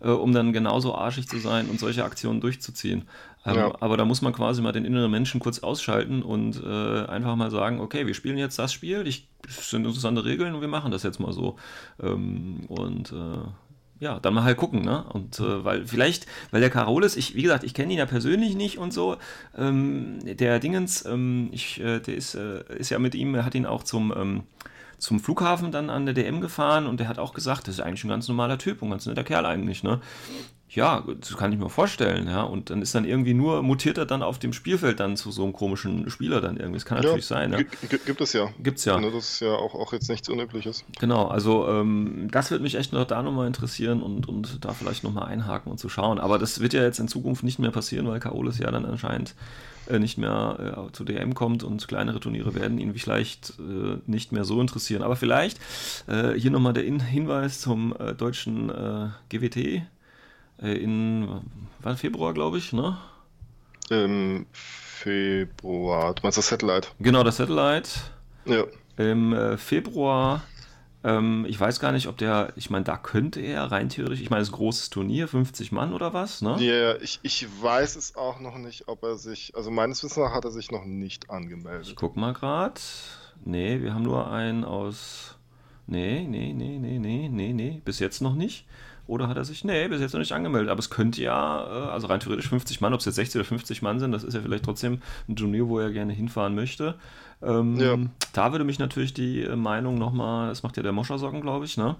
[0.00, 3.04] äh, um dann genauso arschig zu sein und solche Aktionen durchzuziehen.
[3.44, 3.74] Ähm, ja.
[3.80, 7.50] Aber da muss man quasi mal den inneren Menschen kurz ausschalten und äh, einfach mal
[7.50, 10.90] sagen, okay, wir spielen jetzt das Spiel, ich, das sind interessante Regeln und wir machen
[10.90, 11.56] das jetzt mal so.
[12.02, 13.48] Ähm, und äh,
[13.98, 15.04] ja, dann mal halt gucken, ne?
[15.12, 18.54] Und äh, weil vielleicht, weil der Carolis, ich, wie gesagt, ich kenne ihn ja persönlich
[18.54, 19.16] nicht und so.
[19.56, 23.54] Ähm, der Dingens, ähm, ich, äh, der ist, äh, ist ja mit ihm, er hat
[23.54, 24.42] ihn auch zum, ähm,
[24.98, 28.04] zum Flughafen dann an der DM gefahren und der hat auch gesagt, das ist eigentlich
[28.04, 30.00] ein ganz normaler Typ und ganz netter Kerl eigentlich, ne?
[30.76, 32.42] Ja, das kann ich mir vorstellen, ja.
[32.42, 35.42] Und dann ist dann irgendwie nur, mutiert er dann auf dem Spielfeld dann zu so
[35.42, 36.74] einem komischen Spieler dann irgendwie.
[36.74, 37.64] Das kann natürlich ja, sein, ne?
[37.64, 38.50] Gibt es ja.
[38.62, 39.00] Gibt's ja.
[39.00, 40.84] Ne, das ist ja auch, auch jetzt nichts Unübliches.
[41.00, 45.02] Genau, also ähm, das wird mich echt noch da nochmal interessieren und, und da vielleicht
[45.02, 46.18] nochmal einhaken und zu schauen.
[46.18, 49.34] Aber das wird ja jetzt in Zukunft nicht mehr passieren, weil Kaolis ja dann anscheinend
[49.88, 54.30] äh, nicht mehr äh, zu DM kommt und kleinere Turniere werden ihn vielleicht äh, nicht
[54.30, 55.02] mehr so interessieren.
[55.02, 55.58] Aber vielleicht
[56.06, 59.86] äh, hier nochmal der in Hinweis zum äh, deutschen äh, GWT
[60.58, 61.40] in
[61.80, 62.98] wann Februar, glaube ich, ne?
[63.90, 66.14] Im Februar.
[66.14, 66.88] Du meinst das Satellite?
[66.98, 67.90] Genau, das Satellite.
[68.44, 68.64] Ja.
[68.96, 70.42] Im äh, Februar.
[71.04, 74.30] Ähm, ich weiß gar nicht, ob der, ich meine, da könnte er rein theoretisch, ich
[74.30, 76.56] meine, es ist ein großes Turnier, 50 Mann oder was, ne?
[76.58, 80.16] Ja, yeah, ich, ich weiß es auch noch nicht, ob er sich, also meines Wissens
[80.16, 81.86] nach hat er sich noch nicht angemeldet.
[81.86, 82.80] Ich guck mal gerade.
[83.44, 85.36] Nee, wir haben nur einen aus.
[85.86, 88.66] Nee, nee, nee, nee, nee, nee, nee, bis jetzt noch nicht.
[89.06, 90.70] Oder hat er sich, nee, bis jetzt noch nicht angemeldet.
[90.70, 93.44] Aber es könnte ja, äh, also rein theoretisch 50 Mann, ob es jetzt 60 oder
[93.44, 96.94] 50 Mann sind, das ist ja vielleicht trotzdem ein Turnier, wo er gerne hinfahren möchte.
[97.42, 97.96] Ähm, ja.
[98.32, 101.76] Da würde mich natürlich die äh, Meinung nochmal, das macht ja der Moschersocken, glaube ich,
[101.76, 101.96] ne?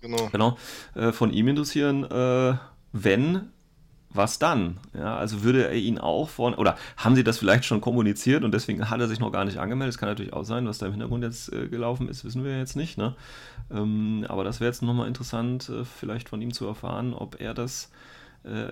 [0.00, 0.28] Genau.
[0.32, 0.58] Genau,
[0.94, 2.56] äh, von ihm interessieren, äh,
[2.92, 3.48] wenn
[4.14, 4.78] was dann?
[4.94, 8.52] Ja, also würde er ihn auch von, oder haben sie das vielleicht schon kommuniziert und
[8.54, 9.94] deswegen hat er sich noch gar nicht angemeldet?
[9.94, 12.58] Das kann natürlich auch sein, was da im Hintergrund jetzt äh, gelaufen ist, wissen wir
[12.58, 12.96] jetzt nicht.
[12.96, 13.14] Ne?
[13.70, 17.54] Ähm, aber das wäre jetzt nochmal interessant, äh, vielleicht von ihm zu erfahren, ob er
[17.54, 17.90] das,
[18.44, 18.68] äh,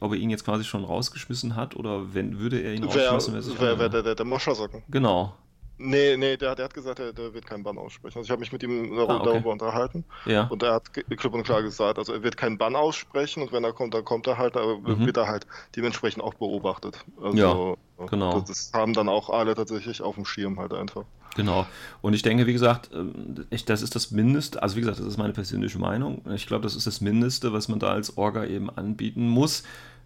[0.00, 3.54] ob er ihn jetzt quasi schon rausgeschmissen hat oder wenn würde er ihn wer, rausschmissen?
[3.58, 4.82] Wer, wer, der, der, der Moschersocken.
[4.90, 5.34] Genau.
[5.78, 8.18] Nee, nee, der, der hat gesagt, der, der wird keinen Bann aussprechen.
[8.18, 9.30] Also ich habe mich mit ihm darüber, ah, okay.
[9.30, 10.04] darüber unterhalten.
[10.26, 10.44] Ja.
[10.44, 13.64] Und er hat klipp und klar gesagt, also er wird keinen Bann aussprechen und wenn
[13.64, 15.06] er kommt, dann kommt er halt, aber mhm.
[15.06, 16.98] wird er halt dementsprechend auch beobachtet.
[17.20, 18.40] Also, ja, genau.
[18.40, 21.04] Das, das, haben dann auch alle tatsächlich auf dem Schirm halt einfach.
[21.34, 21.66] Genau.
[22.02, 25.16] Und ich denke, wie gesagt, ähm, das ist das Mindeste, also wie gesagt, das ist
[25.16, 26.20] meine persönliche Meinung.
[26.34, 29.62] Ich glaube, das ist das Mindeste, was man da als Orga eben anbieten muss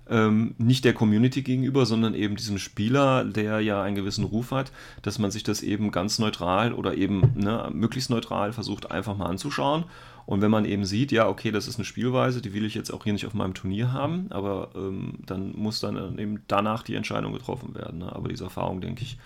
[0.09, 4.73] ähm, nicht der Community gegenüber, sondern eben diesem Spieler, der ja einen gewissen Ruf hat,
[5.03, 9.27] dass man sich das eben ganz neutral oder eben ne, möglichst neutral versucht einfach mal
[9.27, 9.85] anzuschauen.
[10.27, 12.90] Und wenn man eben sieht, ja, okay, das ist eine Spielweise, die will ich jetzt
[12.92, 16.97] auch hier nicht auf meinem Turnier haben, aber ähm, dann muss dann eben danach die
[16.97, 17.99] Entscheidung getroffen werden.
[17.99, 18.14] Ne?
[18.14, 19.19] Aber diese Erfahrung, denke ich,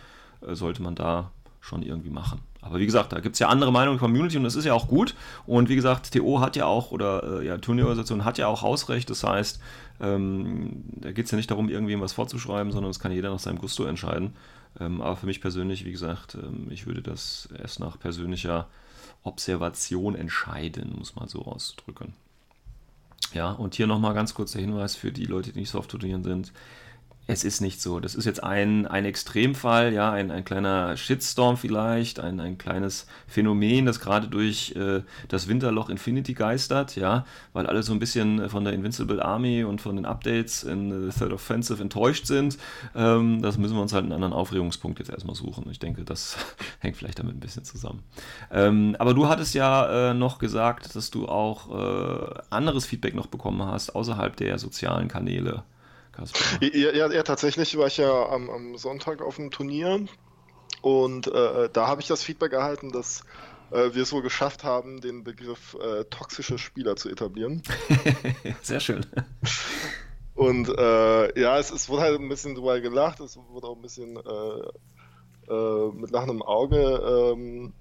[0.47, 2.40] äh, sollte man da schon irgendwie machen.
[2.62, 4.64] Aber wie gesagt, da gibt es ja andere Meinungen in der Community und das ist
[4.64, 5.14] ja auch gut.
[5.47, 9.09] Und wie gesagt, TO hat ja auch, oder äh, ja, Turnierorganisation hat ja auch Hausrecht.
[9.09, 9.61] Das heißt,
[10.00, 13.38] ähm, da geht es ja nicht darum, irgendwem was vorzuschreiben, sondern es kann jeder nach
[13.38, 14.34] seinem Gusto entscheiden.
[14.78, 18.68] Ähm, aber für mich persönlich, wie gesagt, ähm, ich würde das erst nach persönlicher
[19.22, 22.14] Observation entscheiden, muss man so ausdrücken.
[23.32, 25.86] Ja, und hier nochmal ganz kurz der Hinweis für die Leute, die nicht so auf
[25.86, 26.52] Turnieren sind
[27.31, 28.01] es ist nicht so.
[28.01, 33.07] Das ist jetzt ein, ein Extremfall, ja, ein, ein kleiner Shitstorm vielleicht, ein, ein kleines
[33.27, 38.49] Phänomen, das gerade durch äh, das Winterloch Infinity geistert, ja, weil alle so ein bisschen
[38.51, 42.59] von der Invincible Army und von den Updates in the Third Offensive enttäuscht sind.
[42.95, 45.69] Ähm, das müssen wir uns halt einen anderen Aufregungspunkt jetzt erstmal suchen.
[45.71, 46.37] Ich denke, das
[46.81, 48.03] hängt vielleicht damit ein bisschen zusammen.
[48.51, 53.27] Ähm, aber du hattest ja äh, noch gesagt, dass du auch äh, anderes Feedback noch
[53.27, 55.62] bekommen hast, außerhalb der sozialen Kanäle.
[56.20, 56.66] Kasper.
[56.66, 60.04] Ja, ja, ja, tatsächlich war ich ja am, am Sonntag auf dem Turnier
[60.83, 63.22] und äh, da habe ich das Feedback erhalten, dass
[63.70, 67.62] äh, wir es wohl geschafft haben, den Begriff äh, toxische Spieler zu etablieren.
[68.62, 69.06] Sehr schön.
[70.35, 73.83] Und äh, ja, es, es, wurde halt ein bisschen drüber gelacht, es wurde auch ein
[73.83, 77.72] bisschen äh, äh, mit lachendem Auge ähm,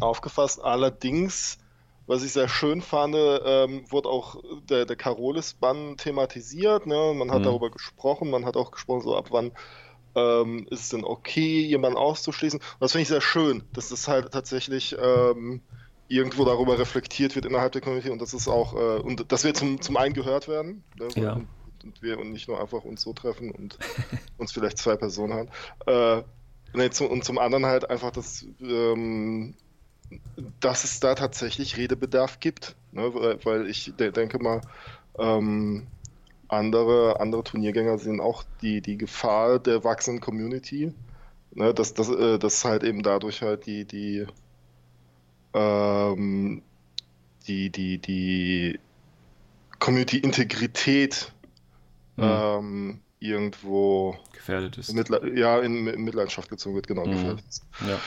[0.00, 0.62] aufgefasst.
[0.62, 1.58] Allerdings,
[2.06, 6.86] was ich sehr schön fand, ähm, wurde auch der, der Carolis-Bann thematisiert.
[6.86, 7.14] Ne?
[7.14, 7.44] Man hat Mhm.
[7.44, 9.52] darüber gesprochen, man hat auch gesprochen, so ab wann
[10.14, 12.58] ähm, ist es denn okay, jemanden auszuschließen.
[12.60, 15.62] Und das finde ich sehr schön, dass das halt tatsächlich ähm,
[16.08, 19.54] irgendwo darüber reflektiert wird innerhalb der Community und das ist auch, äh, und dass wir
[19.54, 20.84] zum, zum einen gehört werden.
[20.98, 21.08] Ne?
[21.16, 21.32] Ja.
[21.34, 21.48] Und,
[21.84, 23.76] und wir und nicht nur einfach uns so treffen und
[24.38, 25.50] uns vielleicht zwei Personen haben.
[25.86, 26.22] Äh,
[26.72, 29.54] nee, zum, und zum anderen halt einfach, dass, ähm,
[30.60, 32.76] dass es da tatsächlich Redebedarf gibt.
[32.92, 33.12] Ne?
[33.44, 34.60] Weil, ich de denke mal,
[35.18, 35.86] ähm,
[36.48, 40.92] andere, andere Turniergänger sehen auch die, die Gefahr der wachsenden Community.
[41.54, 41.74] Ne?
[41.74, 44.26] Dass, dass, äh, dass halt eben dadurch halt die, die,
[45.54, 46.62] ähm,
[47.46, 48.78] die, die, die
[49.78, 51.32] Community-Integrität
[52.16, 52.24] Mhm.
[52.24, 54.94] ähm, irgendwo gefährdet ist.
[55.34, 57.06] ja, in, in Mitleidenschaft gezogen wird, genau.
[57.06, 57.12] Mhm.
[57.12, 57.42] gefällt.
[57.86, 57.98] Ja.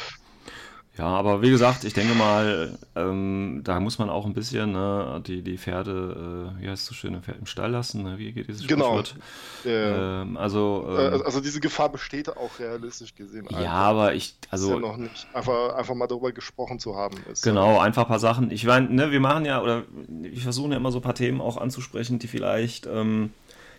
[1.00, 5.24] Ja, aber wie gesagt, ich denke mal, ähm, da muss man auch ein bisschen ne,
[5.26, 8.04] die, die Pferde, äh, wie heißt es so schön, im Pferd im Stall lassen.
[8.04, 8.18] Ne?
[8.18, 9.00] Wie geht dieses Genau.
[9.00, 13.48] Äh, Ähm, also, äh, ähm, also diese Gefahr besteht auch realistisch gesehen.
[13.50, 13.72] ja, einfach.
[13.72, 15.26] aber ich, Ist ja also, noch nicht.
[15.32, 17.16] Einfach, einfach mal darüber gesprochen zu haben.
[17.32, 18.52] Ist, Genau, einfach ein paar Sachen.
[18.52, 21.40] Ich meine, ne, wir machen ja, oder wir versuchen ja immer so ein paar Themen
[21.40, 23.32] auch anzusprechen, die vielleicht, ähm,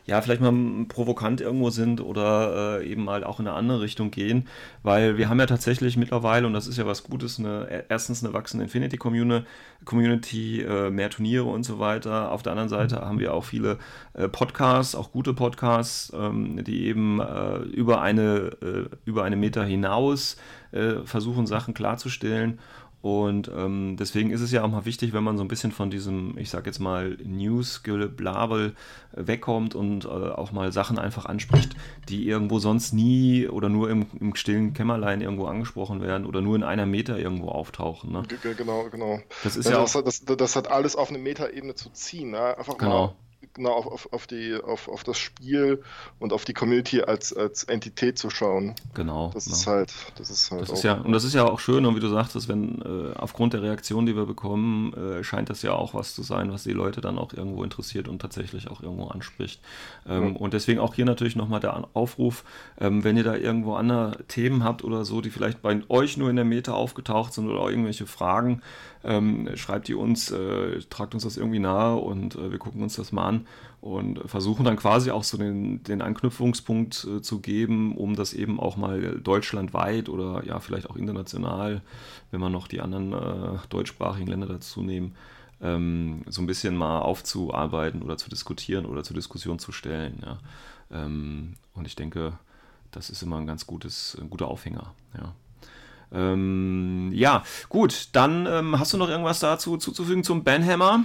[0.07, 0.53] ja, vielleicht mal
[0.89, 4.49] provokant irgendwo sind oder äh, eben mal auch in eine andere Richtung gehen,
[4.83, 8.33] weil wir haben ja tatsächlich mittlerweile, und das ist ja was Gutes, eine, erstens eine
[8.33, 9.47] wachsende Infinity-Community,
[9.85, 12.33] Community, äh, mehr Turniere und so weiter.
[12.33, 13.79] Auf der anderen Seite haben wir auch viele
[14.15, 19.65] äh, Podcasts, auch gute Podcasts, ähm, die eben äh, über eine, äh, über eine Meter
[19.65, 20.37] hinaus
[20.73, 22.59] äh, versuchen, Sachen klarzustellen.
[23.03, 25.91] Und ähm, deswegen ist es ja auch mal wichtig, wenn man so ein bisschen von
[25.91, 28.75] diesem, ich sag jetzt mal, News-Geblabel
[29.13, 31.77] äh, wegkommt und äh, auch mal Sachen einfach anspricht,
[32.09, 36.57] die irgendwo sonst nie oder nur im, im stillen Kämmerlein irgendwo angesprochen werden oder nur
[36.57, 38.13] in einer Meter irgendwo auftauchen.
[38.13, 38.27] Ne?
[38.43, 39.21] Genau, genau.
[39.43, 42.31] Das ist Ja, ja das, das, das hat alles auf eine Metaebene zu ziehen.
[42.33, 42.57] Ne?
[42.59, 43.07] Einfach Genau.
[43.07, 43.15] mal
[43.55, 45.83] genau auf, auf, die, auf, auf das Spiel
[46.19, 48.75] und auf die Community als, als Entität zu schauen.
[48.95, 49.31] genau.
[49.35, 49.53] Das ne?
[49.53, 51.97] ist halt, das ist halt Das ist ja, und das ist ja auch schön, und
[51.97, 55.73] wie du sagtest, wenn äh, aufgrund der Reaktion, die wir bekommen, äh, scheint das ja
[55.73, 59.09] auch was zu sein, was die Leute dann auch irgendwo interessiert und tatsächlich auch irgendwo
[59.09, 59.61] anspricht.
[60.09, 60.41] Ähm, Ja.
[60.41, 62.45] Und deswegen auch hier natürlich nochmal der Aufruf,
[62.79, 66.31] ähm, wenn ihr da irgendwo andere Themen habt oder so, die vielleicht bei euch nur
[66.31, 68.63] in der Meta aufgetaucht sind oder irgendwelche Fragen,
[69.03, 72.97] ähm, schreibt die uns, äh, tragt uns das irgendwie nahe und äh, wir gucken uns
[72.97, 73.47] das mal an
[73.81, 78.61] und versuchen dann quasi auch so den, den Anknüpfungspunkt äh, zu geben, um das eben
[78.61, 81.83] auch mal deutschlandweit oder ja vielleicht auch international,
[82.31, 85.15] wenn man noch die anderen äh, deutschsprachigen Länder dazu nehmen,
[85.63, 90.23] ähm, so ein bisschen mal aufzuarbeiten oder zu diskutieren oder zur Diskussion zu stellen.
[90.23, 90.39] Ja.
[90.91, 92.35] Ähm, und ich denke,
[92.91, 94.95] das ist immer ein ganz gutes, ein guter Aufhänger.
[95.17, 95.35] Ja.
[96.13, 101.05] Ähm, ja, gut, dann ähm, hast du noch irgendwas dazu zuzufügen zum Banhammer?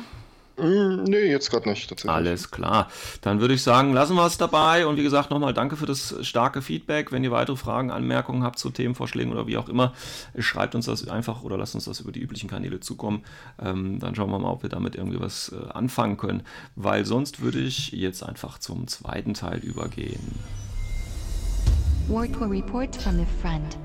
[0.58, 2.16] Mm, nee, jetzt gerade nicht, tatsächlich.
[2.16, 2.88] Alles klar.
[3.22, 4.88] Dann würde ich sagen, lassen wir es dabei.
[4.88, 7.12] Und wie gesagt, nochmal danke für das starke Feedback.
[7.12, 9.94] Wenn ihr weitere Fragen, Anmerkungen habt zu Themenvorschlägen oder wie auch immer,
[10.38, 13.24] schreibt uns das einfach oder lasst uns das über die üblichen Kanäle zukommen.
[13.62, 16.44] Ähm, dann schauen wir mal, ob wir damit irgendwie was äh, anfangen können.
[16.76, 20.40] Weil sonst würde ich jetzt einfach zum zweiten Teil übergehen.
[22.08, 23.78] War Report from the front.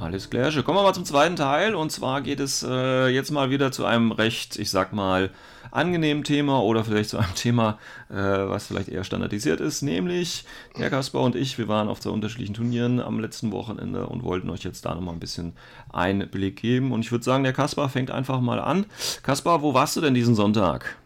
[0.00, 0.50] Alles klar.
[0.62, 1.74] Kommen wir mal zum zweiten Teil.
[1.74, 5.30] Und zwar geht es äh, jetzt mal wieder zu einem recht, ich sag mal,
[5.70, 7.78] angenehmen Thema oder vielleicht zu einem Thema,
[8.14, 9.82] was vielleicht eher standardisiert ist.
[9.82, 10.44] Nämlich,
[10.78, 14.48] der Kaspar und ich, wir waren auf zwei unterschiedlichen Turnieren am letzten Wochenende und wollten
[14.50, 15.52] euch jetzt da nochmal ein bisschen
[15.92, 16.92] Einblick geben.
[16.92, 18.86] Und ich würde sagen, der Kaspar fängt einfach mal an.
[19.22, 20.96] Kaspar, wo warst du denn diesen Sonntag?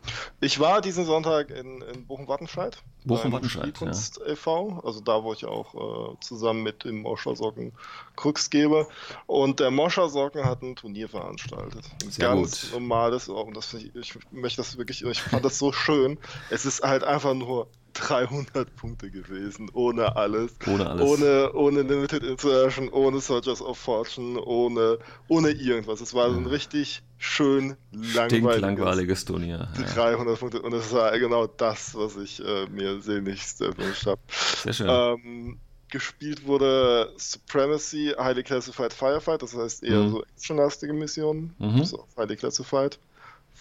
[0.41, 2.83] Ich war diesen Sonntag in, in Bochum-Wattenscheid.
[3.05, 7.73] Bochum-Wattenscheid, beim Spielkunst e.V., also da, wo ich auch äh, zusammen mit dem Moschersocken
[8.17, 8.87] Krux gebe.
[9.27, 11.85] Und der Moschersocken hat ein Turnier veranstaltet.
[12.03, 12.73] Ein Sehr ganz gut.
[12.73, 16.19] normales, und das, ich, ich möchte das wirklich, ich fand das so schön.
[16.51, 20.53] Es ist halt einfach nur 300 Punkte gewesen, ohne alles.
[20.67, 21.03] Ohne alles.
[21.05, 26.01] Ohne, ohne Limited Insertion, ohne Soldiers of Fortune, ohne, ohne irgendwas.
[26.01, 29.69] Es war so ein richtig schön langweiliges, Stinklangweiliges Turnier.
[29.77, 29.85] Ja.
[29.95, 34.21] 300 Punkte und es war genau das, was ich äh, mir sehnlichst erwünscht habe.
[34.63, 34.89] Sehr schön.
[34.89, 40.11] Ähm, gespielt wurde Supremacy, Highly Classified Firefight, das heißt eher Mhm.
[40.13, 41.83] so actionlastige Missionen, Mhm.
[41.83, 42.99] auf Highly Classified.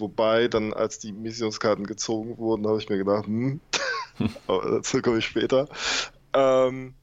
[0.02, 3.62] Wobei dann, als die Missionskarten gezogen wurden, habe ich mir gedacht, hm,
[4.48, 5.68] aber dazu komme ich später.
[6.34, 6.96] Ähm,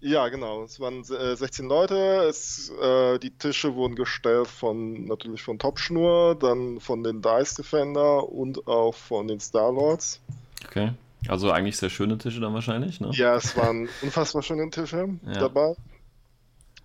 [0.00, 0.62] ja, genau.
[0.62, 1.96] Es waren äh, 16 Leute.
[2.28, 8.28] Es, äh, die Tische wurden gestellt von natürlich von Topschnur, dann von den Dice Defender
[8.28, 10.20] und auch von den Starlords.
[10.66, 10.92] Okay.
[11.26, 13.10] Also eigentlich sehr schöne Tische dann wahrscheinlich, ne?
[13.12, 15.32] Ja, es waren unfassbar schöne Tische Ja.
[15.32, 15.74] dabei.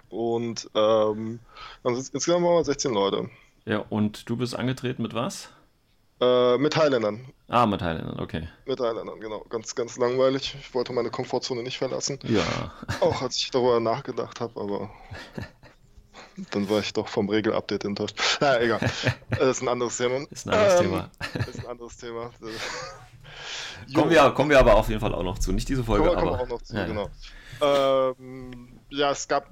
[0.09, 1.39] Und ähm,
[1.83, 3.29] sind insgesamt waren wir 16 Leute.
[3.65, 5.49] Ja, und du bist angetreten mit was?
[6.19, 7.25] Äh, mit Thailändern.
[7.47, 8.47] Ah, mit Thailändern, okay.
[8.65, 9.39] Mit Thailändern, genau.
[9.49, 10.55] Ganz, ganz langweilig.
[10.59, 12.19] Ich wollte meine Komfortzone nicht verlassen.
[12.23, 12.71] Ja.
[13.01, 14.89] Auch als ich darüber nachgedacht habe, aber
[16.51, 18.19] dann war ich doch vom Regelupdate enttäuscht.
[18.39, 18.79] Naja, egal.
[19.29, 20.25] Das ist ein anderes Thema.
[20.29, 21.09] Ist ein anderes Ähm, Thema.
[21.47, 22.31] Ist ein anderes Thema.
[23.93, 25.51] Kommen wir, kommen wir aber auf jeden Fall auch noch zu.
[25.51, 26.39] Nicht diese Folge, Kommen wir, kommen aber.
[26.39, 26.87] wir auch noch zu, ja, ja.
[26.87, 27.09] genau.
[27.61, 29.49] Ähm, ja, es gab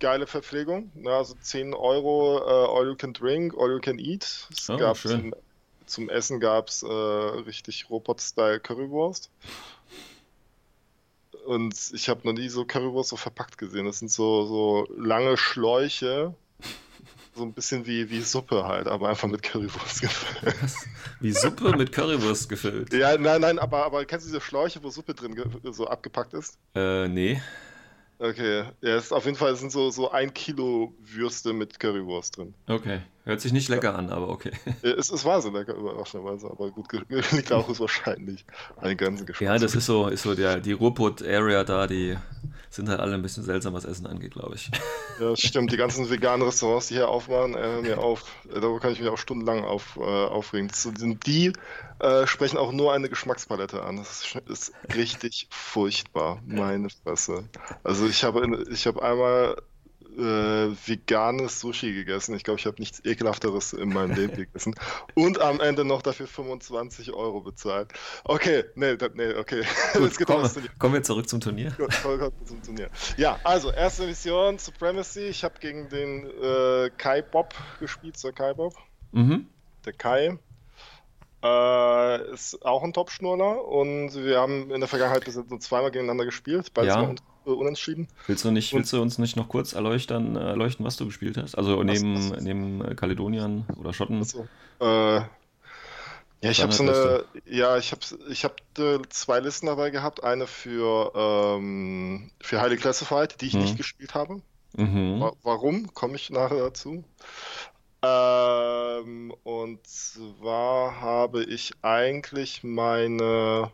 [0.00, 0.90] geile Verpflegung.
[1.06, 4.48] Also 10 Euro äh, All You Can Drink, All You Can Eat.
[4.50, 4.96] Es Oh, gab.
[4.96, 5.34] Zum,
[5.86, 9.30] zum Essen gab es äh, richtig Robot-Style Currywurst.
[11.46, 13.86] Und ich habe noch nie so Currywurst so verpackt gesehen.
[13.86, 16.34] Das sind so, so lange Schläuche.
[17.36, 20.54] So ein bisschen wie, wie Suppe halt, aber einfach mit Currywurst gefüllt.
[21.20, 22.92] Wie Suppe mit Currywurst gefüllt.
[22.94, 26.56] Ja, nein, nein, aber, aber kennst du diese Schläuche, wo Suppe drin so abgepackt ist?
[26.74, 27.40] Äh, nee.
[28.18, 31.78] Okay, ja, es ist auf jeden Fall es sind so, so ein Kilo Würste mit
[31.78, 32.54] Currywurst drin.
[32.66, 33.00] Okay.
[33.24, 34.52] Hört sich nicht lecker an, aber okay.
[34.82, 37.02] Ja, Es, es war so lecker, überraschenderweise, aber gut, ge-
[37.32, 39.46] liegt auch ist wahrscheinlich an den ganzen Geschmack.
[39.46, 42.16] Ja, das ist so, ist so der, die Ruhrpott-Area da, die
[42.76, 44.70] sind halt alle ein bisschen seltsam, was Essen angeht, glaube ich.
[45.18, 48.24] Ja, das stimmt, die ganzen veganen Restaurants, die hier aufmachen, äh, mir auf.
[48.50, 50.70] Äh, Darüber kann ich mich auch stundenlang auf, äh, aufregen.
[51.26, 51.54] Die
[52.00, 53.96] äh, sprechen auch nur eine Geschmackspalette an.
[53.96, 57.48] Das ist, richtig furchtbar, meine Fresse.
[57.82, 59.56] Also ich habe, ich habe einmal
[60.16, 62.34] äh, veganes Sushi gegessen.
[62.34, 64.74] Ich glaube, ich habe nichts ekelhafteres in meinem Leben gegessen.
[65.14, 67.92] Und am Ende noch dafür 25 Euro bezahlt.
[68.24, 69.62] Okay, nee, nee, okay.
[69.94, 71.72] Gut, geht kommen, wir zurück zum Turnier.
[71.76, 71.92] Gut,
[72.44, 72.90] zum Turnier.
[73.16, 75.26] Ja, also erste Mission Supremacy.
[75.26, 78.74] Ich habe gegen den äh, Kai Bob gespielt, Sir Kai Bob.
[79.12, 79.46] Mhm.
[79.84, 80.38] Der Kai
[81.42, 85.90] äh, ist auch ein Top-Schnurler und wir haben in der Vergangenheit bis jetzt nur zweimal
[85.90, 87.02] gegeneinander gespielt, beides Ja.
[87.02, 87.14] mal
[87.46, 88.08] äh, unentschieden.
[88.26, 91.36] Willst du, nicht, willst du uns nicht noch kurz erleuchten, äh, erleuchten, was du gespielt
[91.36, 91.54] hast?
[91.56, 94.20] Also neben, was- neben äh, Kaledoniern oder Schotten?
[94.20, 94.48] Also,
[94.80, 95.20] äh,
[96.42, 100.22] ja, ich habe so eine, ja, ich habe ich hab, äh, zwei Listen dabei gehabt.
[100.22, 103.60] Eine für, ähm, für Highly Classified, die ich Mhm.
[103.62, 104.42] nicht gespielt habe.
[104.76, 105.20] Mhm.
[105.20, 105.92] Wa- Warum?
[105.94, 107.04] Komme ich nachher dazu.
[108.02, 113.72] Ähm, und zwar habe ich eigentlich meine,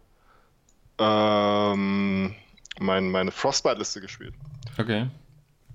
[0.98, 2.35] ähm,
[2.80, 4.35] mein, meine Frostbite-Liste gespielt,
[4.78, 5.06] Okay.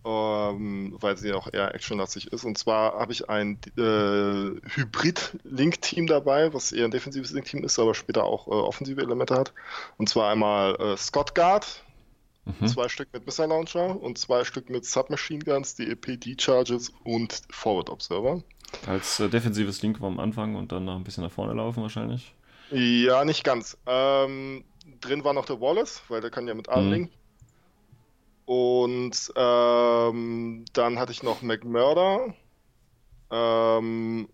[0.05, 2.43] ähm, weil sie auch eher actionlastig ist.
[2.43, 7.93] Und zwar habe ich ein äh, Hybrid-Link-Team dabei, was eher ein defensives Link-Team ist, aber
[7.93, 9.53] später auch äh, offensive Elemente hat.
[9.97, 11.83] Und zwar einmal äh, Scott Guard,
[12.61, 12.67] Mhm.
[12.67, 17.41] zwei Stück mit Missile Launcher und zwei Stück mit Submachine Guns, die EPD Charges und
[17.49, 18.41] Forward Observer.
[18.87, 22.33] Als äh, defensives Link am Anfang und dann noch ein bisschen nach vorne laufen wahrscheinlich.
[22.71, 23.77] Ja, nicht ganz.
[23.85, 24.65] Ähm,
[25.01, 27.09] drin war noch der Wallace, weil der kann ja mit allem Mhm.
[28.47, 32.33] Und ähm, dann hatte ich noch McMurder,
[33.29, 34.29] ähm,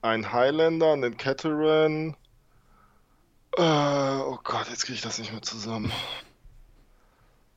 [0.00, 2.16] einen Highlander, einen Cateran.
[3.56, 5.90] Äh, oh Gott, jetzt kriege ich das nicht mehr zusammen.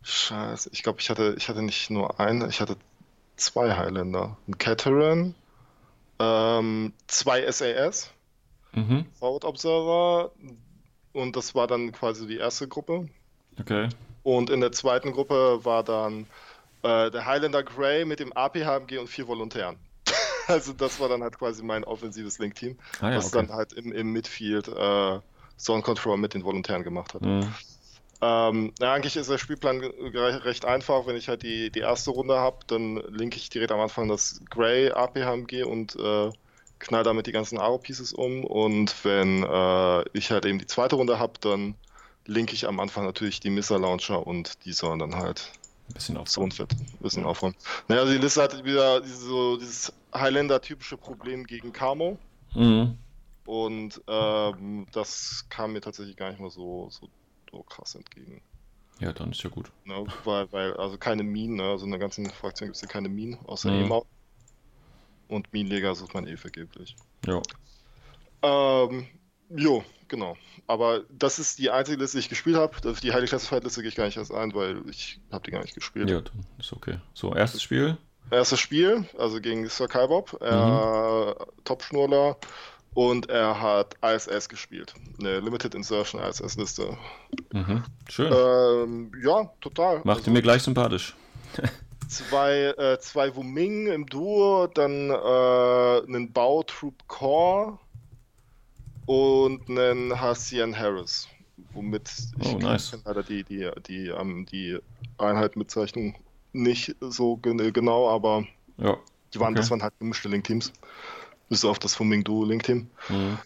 [0.01, 2.75] Scheiße, ich glaube, ich hatte, ich hatte nicht nur einen, ich hatte
[3.35, 4.35] zwei Highlander.
[4.47, 5.35] Einen Cateran,
[6.17, 8.11] ähm, zwei SAS.
[8.75, 9.05] Mhm.
[9.19, 10.31] Forward Observer
[11.13, 13.07] und das war dann quasi die erste Gruppe.
[13.59, 13.89] Okay.
[14.23, 16.27] Und in der zweiten Gruppe war dann
[16.81, 19.77] äh, der Highlander Grey mit dem AP-HMG und vier Volontären.
[20.45, 23.37] Also das war dann halt quasi mein offensives Link-Team, Ah ja, was okay.
[23.47, 25.19] dann halt im, im Midfield äh,
[25.55, 27.21] Zone Control mit den Volontären gemacht hat.
[27.21, 27.47] Mhm.
[28.19, 31.07] Ähm, na, eigentlich ist der Spielplan recht einfach.
[31.07, 34.41] Wenn ich halt die, die erste Runde habe, dann linke ich direkt am Anfang das
[34.49, 36.29] Grey AP-HMG und äh,
[36.83, 38.43] knall damit die ganzen Aro-Pieces um.
[38.43, 41.75] Und wenn äh, ich halt eben die zweite Runde habe, dann
[42.25, 45.51] linke ich am Anfang natürlich die Missile-Launcher und die sollen dann halt
[45.89, 46.29] Ein bisschen auf.
[46.29, 47.55] so unfit ein bisschen aufräumen.
[47.87, 52.17] Naja, also die Liste hat wieder diese, so, dieses Highlander-typische Problem gegen Camo.
[52.53, 52.97] Mhm.
[53.45, 57.09] Und ähm, das kam mir tatsächlich gar nicht mal so, so,
[57.51, 58.41] so krass entgegen.
[58.99, 59.69] Ja, dann ist ja gut.
[59.83, 61.63] Ne, weil, weil, also keine Minen, ne?
[61.63, 63.85] also in der ganzen Fraktion gibt es hier keine Minen, außer Mhm.
[63.85, 64.05] E-Maut.
[65.27, 66.95] Und Minenleger sucht man eh vergeblich.
[67.25, 67.41] Ja.
[68.41, 69.07] Ähm,
[69.49, 70.37] jo, genau.
[70.67, 72.75] Aber das ist die einzige Liste, die ich gespielt habe.
[73.01, 75.61] Die Heilig Classified Liste gehe ich gar nicht erst ein, weil ich habe die gar
[75.61, 76.09] nicht gespielt.
[76.09, 76.21] Ja,
[76.59, 76.99] ist okay.
[77.13, 77.97] So, erstes Spiel.
[78.31, 82.37] Erstes Spiel, also gegen Sir Kaibob, er Top-Schnurler
[82.93, 84.93] und er hat ISS gespielt.
[85.19, 86.97] Eine Limited Insertion ISS-Liste.
[87.51, 87.83] Mhm.
[88.09, 88.31] Schön.
[88.33, 90.01] Ähm, ja, total.
[90.05, 91.15] Macht Also- mir gleich sympathisch.
[92.13, 95.13] zwei, äh, zwei Wuming im Duo, dann äh,
[96.07, 97.79] einen Bao Troop Core
[99.05, 101.27] und einen Hassian Harris.
[101.73, 102.97] Womit ich Oh, nice.
[103.05, 104.77] leider die, die, die, ähm, die
[105.17, 106.15] Einheitenbezeichnung
[106.51, 108.45] nicht so genau, aber
[108.77, 108.97] Ja.
[109.33, 109.61] die waren, Okay.
[109.61, 110.71] das waren halt gemischte Link-Teams.
[111.49, 112.89] Bis auf das Fuming Duo Link-Team.
[113.09, 113.37] Mhm.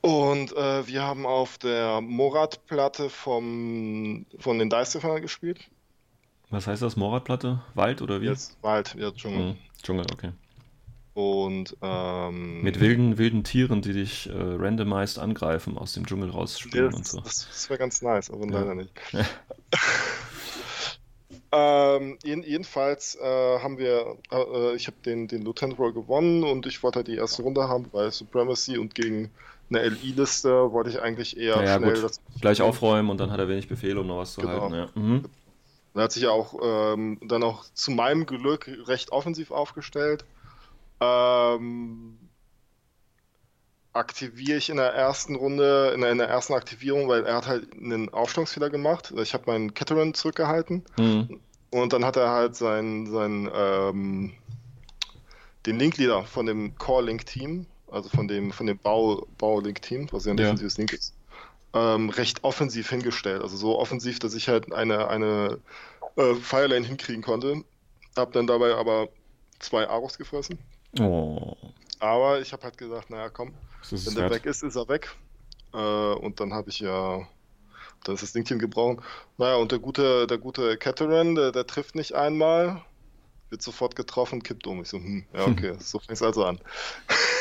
[0.00, 5.60] Und äh, wir haben auf der Morat-Platte vom, von den Dice gespielt.
[6.50, 6.96] Was heißt das?
[6.96, 7.60] Moratplatte?
[7.74, 8.26] Wald oder wie?
[8.26, 9.38] Jetzt Wald, ja, Dschungel.
[9.52, 9.56] Mhm.
[9.82, 10.30] Dschungel, okay.
[11.14, 16.34] Und ähm, Mit wilden, wilden Tieren, die dich äh, randomized angreifen, aus dem Dschungel ja,
[16.34, 17.20] rausspringen und so.
[17.20, 18.60] das, das wäre ganz nice, aber Ja.
[18.60, 18.92] leider nicht.
[19.12, 19.24] Ja.
[21.50, 23.24] Ähm, jeden, jedenfalls äh,
[23.60, 27.16] haben wir, äh, ich habe den, den Lieutenant Roll gewonnen und ich wollte halt die
[27.16, 29.30] erste Runde haben bei Supremacy und gegen
[29.70, 32.04] eine LI-Liste wollte ich eigentlich eher Ja, ja, schnell gut.
[32.04, 32.20] das.
[32.40, 34.70] Gleich aufräumen und dann hat er wenig Befehle, um noch was zu Genau.
[34.70, 34.74] halten.
[34.74, 34.88] Ja.
[34.94, 35.24] Mhm.
[35.98, 40.24] Er hat sich ja auch ähm, dann auch zu meinem Glück recht offensiv aufgestellt.
[41.00, 42.18] Ähm,
[43.92, 47.48] aktiviere ich in der ersten Runde, in der, in der ersten Aktivierung, weil er hat
[47.48, 49.12] halt einen Aufstellungsfehler gemacht.
[49.16, 51.40] Ich habe meinen Cateran zurückgehalten Mhm.
[51.70, 54.32] und dann hat er halt sein, sein ähm,
[55.66, 60.38] den Link-Leader von dem Core-Link-Team, also von dem, von dem Bau, Bau-Link-Team, was ja ein
[60.38, 60.44] Ja.
[60.44, 61.14] defensives Link ist,
[61.74, 63.42] ähm, recht offensiv hingestellt.
[63.42, 65.60] Also so offensiv, dass ich halt eine, eine
[66.16, 67.64] äh, Firelane hinkriegen konnte.
[68.16, 69.08] Hab dann dabei aber
[69.58, 70.58] zwei Aros gefressen.
[70.98, 71.54] Oh,
[72.00, 73.54] Aber ich habe halt gesagt, naja, komm,
[73.90, 75.14] wenn der weg ist, ist er weg.
[75.72, 77.28] Äh, und dann habe ich ja,
[78.04, 79.02] dann ist das Ding gebrochen.
[79.36, 82.82] Naja, und der gute, der gute Cateran, der, der trifft nicht einmal,
[83.50, 84.82] wird sofort getroffen, kippt um.
[84.82, 86.58] Ich so, hm, ja, okay, so fängt es also an.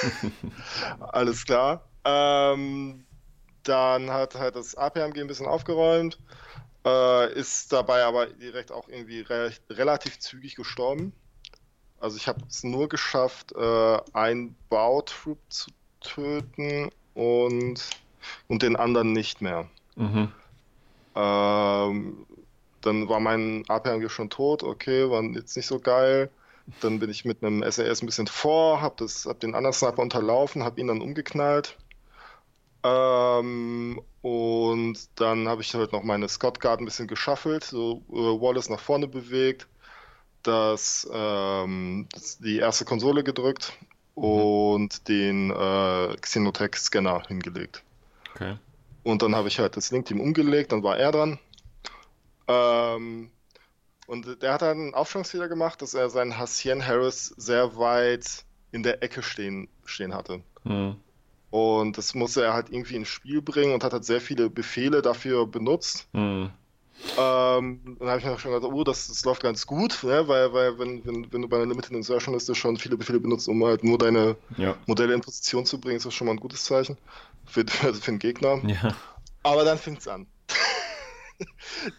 [0.99, 1.89] Alles klar.
[2.03, 3.06] Ähm,
[3.67, 6.19] dann hat halt das APMG ein bisschen aufgeräumt,
[6.85, 11.13] äh, ist dabei aber direkt auch irgendwie re relativ zügig gestorben.
[11.99, 17.89] Also ich habe es nur geschafft, äh, einen Bautroop zu töten und,
[18.47, 19.67] und den anderen nicht mehr.
[19.95, 20.31] Mhm.
[21.15, 22.25] Ähm,
[22.81, 26.29] dann war mein APMG schon tot, okay, war jetzt nicht so geil.
[26.81, 30.01] Dann bin ich mit einem SAS ein bisschen vor, hab, das, hab den anderen Sniper
[30.01, 31.77] unterlaufen, hab ihn dann umgeknallt.
[32.83, 38.15] Ähm, und dann habe ich halt noch meine Scott Guard ein bisschen geschaffelt, so äh,
[38.15, 39.67] Wallace nach vorne bewegt,
[40.43, 43.73] das, ähm, das, die erste Konsole gedrückt
[44.15, 47.83] und den äh, Xenotech-Scanner hingelegt.
[48.33, 48.57] Okay.
[49.03, 51.39] Und dann habe ich halt das Link-Team umgelegt, dann war er dran.
[52.47, 53.31] Ähm,
[54.07, 58.83] und der hat dann einen Aufstellungsfehler gemacht, dass er seinen Hassien Harris sehr weit in
[58.83, 60.41] der Ecke stehen, stehen hatte.
[60.63, 60.97] Mhm.
[61.49, 65.01] Und das musste er halt irgendwie ins Spiel bringen und hat halt sehr viele Befehle
[65.01, 66.07] dafür benutzt.
[66.13, 66.51] Mhm.
[67.17, 70.27] Ähm, dann habe ich mir schon gedacht, oh, das, das läuft ganz gut, ne?
[70.27, 73.47] weil, weil wenn, wenn, wenn du bei einer Limited Insertion Liste schon viele Befehle benutzt,
[73.47, 74.75] um halt nur deine Ja.
[74.87, 76.97] Modelle in Position zu bringen, ist das schon mal ein gutes Zeichen
[77.45, 78.61] für, also für den Gegner.
[78.67, 78.95] Ja.
[79.43, 80.25] Aber dann fing's an.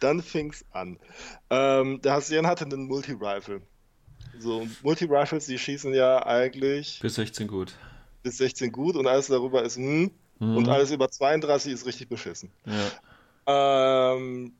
[0.00, 0.98] dann fing's an.
[1.48, 3.62] Ähm, der Hassian hatte einen Multi-Rifle.
[4.38, 7.74] So, Multi-Rifles, die schießen ja eigentlich Bis 16 gut.
[8.22, 10.56] Bis 16 gut und alles darüber ist hm, Mhm.
[10.56, 12.52] und alles über 32 ist richtig beschissen.
[12.64, 14.14] Ja.
[14.14, 14.52] Ähm,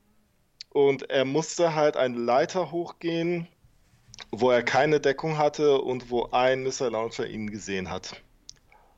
[0.71, 3.47] und er musste halt eine Leiter hochgehen,
[4.31, 8.21] wo er keine Deckung hatte und wo ein Missile Launcher ihn gesehen hat.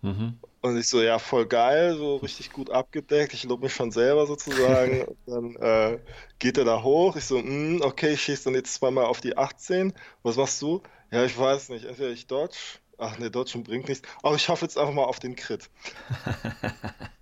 [0.02, 0.40] Mhm.
[0.62, 3.34] Und ich so, ja, voll geil, so richtig gut abgedeckt.
[3.34, 5.06] Ich lobe mich schon selber sozusagen.
[5.26, 6.00] Dann äh,
[6.40, 7.16] geht er da hoch.
[7.16, 9.94] Ich so, mm, okay, ich schieße dann jetzt zweimal auf die 18.
[10.24, 10.82] Was machst du?
[11.12, 11.86] Ja, ich weiß nicht.
[11.86, 12.80] Entweder ich dodge.
[13.02, 14.08] Ach ne, dodgen bringt nichts.
[14.22, 15.70] Aber ich hoffe jetzt einfach mal auf den Crit.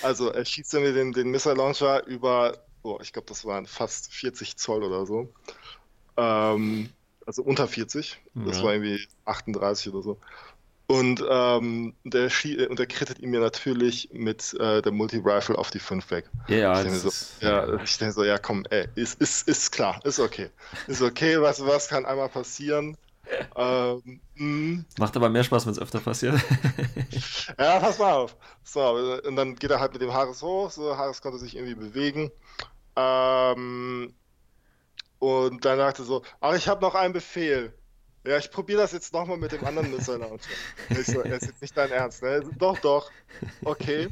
[0.00, 4.12] Also er schießt mir den, den Missile Launcher über, oh, ich glaube, das waren fast
[4.14, 5.34] 40 Zoll oder so.
[6.16, 6.92] Ähm,
[7.26, 8.20] also unter 40.
[8.44, 8.64] Das Ja.
[8.64, 10.20] war irgendwie 38 oder so.
[10.88, 15.70] Und ähm, der, schie und der krittet ihn mir natürlich mit äh, der Multi-Rifle auf
[15.70, 16.30] die 5 weg.
[16.48, 19.72] Ja, ja, Ich so, ist, ja, ich denke so, ja komm, ey, ist, ist, ist
[19.72, 20.50] klar, ist okay.
[20.86, 22.96] Ist okay, was, was kann einmal passieren?
[23.56, 24.84] Ähm, mh.
[24.98, 26.40] Macht aber mehr Spaß, wenn es öfter passiert.
[27.58, 28.36] Ja, pass mal auf.
[28.62, 28.80] So,
[29.24, 30.70] und dann geht er halt mit dem Haares hoch.
[30.70, 32.30] So, Haares konnte sich irgendwie bewegen.
[32.94, 34.14] Ähm,
[35.18, 37.72] und dann dachte er so, ach, ich habe noch einen Befehl.
[38.26, 40.50] Ja, ich probiere das jetzt nochmal mit dem anderen Missile Launcher.
[40.90, 42.42] Ich so, das ist jetzt nicht dein Ernst, ne?
[42.58, 43.10] Doch, doch.
[43.64, 44.08] Okay.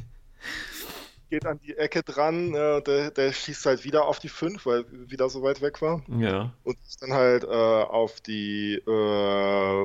[1.29, 4.85] Geht an die Ecke dran, äh, der, der schießt halt wieder auf die 5, weil
[5.09, 6.01] wieder so weit weg war.
[6.07, 6.53] ja.
[6.63, 9.83] Und ist dann halt äh, auf die äh,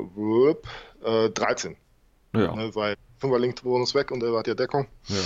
[1.04, 1.76] äh, 13.
[2.34, 2.54] Ja.
[2.54, 4.86] Ne, weil 5er Link-Bonus weg und er hat ja Deckung.
[5.08, 5.16] Ja.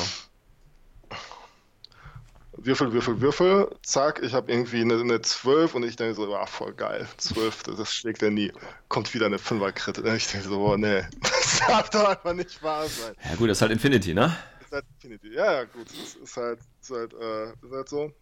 [2.58, 6.46] Würfel, Würfel, Würfel, zack, ich habe irgendwie eine, eine 12 und ich denke so, ah,
[6.46, 8.50] voll geil, 12, das, das schlägt er nie.
[8.88, 9.98] Kommt wieder eine 5er-Krit.
[9.98, 13.14] Und ich denke so, boah, nee, das darf doch einfach nicht wahr sein.
[13.24, 14.34] Ja, gut, das ist halt Infinity, ne?
[14.76, 15.24] Ist halt.
[15.24, 18.12] Ja, ja, gut, es ist halt, ist halt, äh, ist halt so.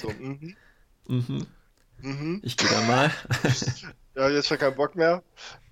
[0.00, 0.56] So, mhm.
[1.08, 1.46] Mhm.
[1.98, 2.40] Mhm.
[2.42, 3.12] Ich gehe dann mal.
[4.16, 5.22] Ja, jetzt schon keinen Bock mehr.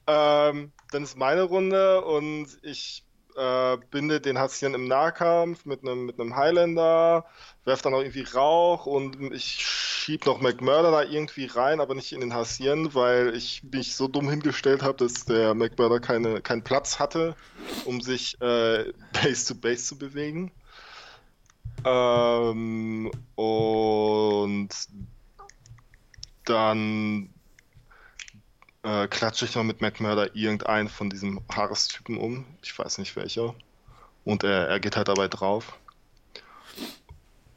[0.06, 3.02] Ähm, dann ist meine Runde und ich
[3.36, 7.24] äh, binde den Hassian im Nahkampf mit einem mit Highlander,
[7.64, 12.12] werf dann noch irgendwie Rauch und ich schieb noch McMurder da irgendwie rein, aber nicht
[12.12, 16.62] in den Hassian, weil ich mich so dumm hingestellt habe, dass der McMurder keine, keinen
[16.62, 17.34] Platz hatte,
[17.84, 20.52] um sich äh, Base to Base zu bewegen.
[21.84, 24.68] Ähm, und
[26.44, 27.33] dann
[28.84, 32.44] äh, klatsche ich noch mit McMurder irgendeinen von diesem Haarestypen um.
[32.62, 33.54] Ich weiß nicht welcher.
[34.24, 35.78] Und er, er geht halt dabei drauf.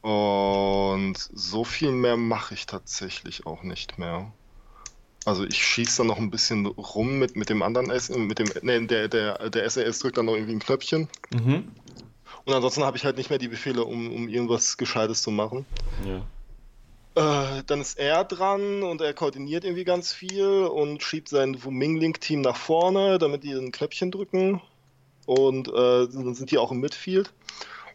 [0.02, 4.32] Und so viel mehr mache ich tatsächlich auch nicht mehr.
[5.26, 8.50] Also ich schieße dann noch ein bisschen rum mit, mit dem anderen S, mit dem,
[8.62, 11.10] nee, der, der, der SAS drückt dann noch irgendwie ein Knöpfchen.
[11.32, 11.70] Mhm.
[12.46, 15.66] Und ansonsten habe ich halt nicht mehr die Befehle, um, um irgendwas Gescheites zu machen.
[16.06, 16.26] Ja.
[17.18, 22.42] Äh, dann ist er dran und er koordiniert irgendwie ganz viel und schiebt sein Wumingling-Team
[22.42, 24.62] nach vorne, damit die ein Knöpfchen drücken.
[25.26, 27.34] Und äh, dann sind die auch im Midfield.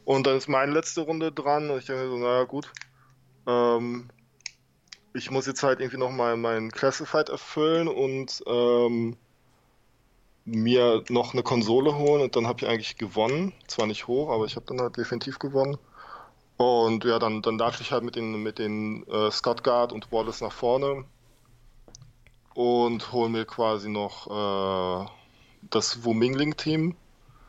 [0.05, 2.73] Und dann ist meine letzte Runde dran und ich denke so, naja gut.
[3.47, 4.11] Ähm,
[5.15, 9.17] ich muss jetzt halt irgendwie noch mal meinen Classified erfüllen und ähm,
[10.45, 13.53] mir noch eine Konsole holen und dann habe ich eigentlich gewonnen.
[13.69, 15.79] Zwar nicht hoch, aber ich habe dann halt definitiv gewonnen.
[16.57, 20.13] Und ja, dann, dann latsch ich halt mit den, mit den äh, Scott Guard und
[20.13, 21.05] Wallace nach vorne
[22.55, 25.07] und hole mir quasi noch äh,
[25.71, 26.95] das Wumingling-Team,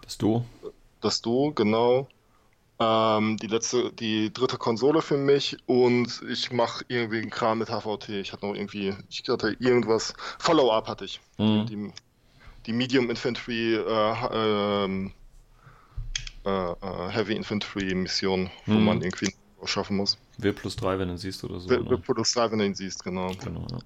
[0.01, 0.45] Das Du.
[1.01, 2.07] das Duo, genau.
[2.79, 7.69] Ähm, die letzte, die dritte Konsole für mich und ich mache irgendwie einen Kram mit
[7.69, 8.09] HVT.
[8.09, 11.21] Ich hatte noch irgendwie, ich hatte irgendwas, Follow-up hatte ich.
[11.37, 11.65] Mhm.
[11.67, 11.93] Die,
[12.65, 15.11] die Medium Infantry äh, ähm,
[16.45, 18.85] äh, äh, Heavy Infantry Mission, wo Mhm.
[18.85, 19.33] man irgendwie
[19.65, 20.17] schaffen muss.
[20.39, 21.69] W plus 3, wenn du ihn siehst oder so.
[21.69, 21.89] Wir, ne?
[21.89, 23.31] wir produzieren, wenn du ihn siehst, genau.
[23.43, 23.79] Genau, ja.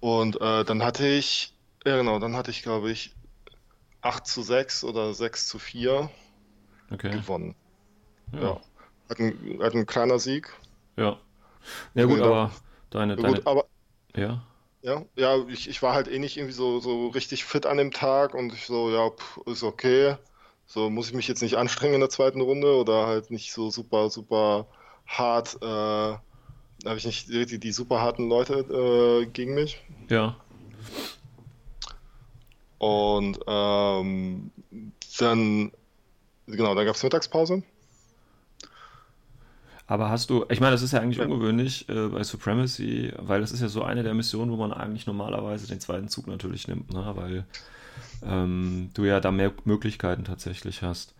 [0.00, 1.54] Und äh, dann hatte ich,
[1.86, 3.14] ja genau, dann hatte ich glaube ich
[4.02, 6.10] 8 zu 6 oder 6 zu 4
[6.92, 7.10] Okay.
[7.10, 7.54] gewonnen.
[8.32, 8.40] Ja.
[8.42, 8.60] Ja.
[9.08, 10.52] Hat ein, hat ein kleiner Sieg.
[10.96, 11.18] Ja.
[11.94, 12.24] Ja, gut, Ja.
[12.26, 12.50] aber
[12.90, 13.36] deine, Ja, deine.
[13.36, 13.66] Gut, aber
[14.16, 14.42] Ja.
[14.82, 17.90] ja, ja, ich, ich war halt eh nicht irgendwie so, so richtig fit an dem
[17.92, 20.16] Tag und ich so, ja, pff, ist okay.
[20.72, 23.68] So muss ich mich jetzt nicht anstrengen in der zweiten Runde oder halt nicht so
[23.68, 24.66] super, super
[25.06, 28.60] hart, äh, habe ich nicht die, die super harten Leute
[29.22, 29.82] äh, gegen mich.
[30.08, 30.34] Ja.
[32.78, 34.50] Und ähm,
[35.18, 35.72] dann,
[36.46, 37.62] genau, dann gab es Mittagspause.
[39.86, 41.24] Aber hast du, ich meine, das ist ja eigentlich Ja.
[41.24, 45.06] ungewöhnlich äh, bei Supremacy, weil das ist ja so eine der Missionen, wo man eigentlich
[45.06, 47.12] normalerweise den zweiten Zug natürlich nimmt, ne?
[47.14, 47.44] weil
[48.22, 51.14] ähm, du ja da mehr Möglichkeiten tatsächlich hast.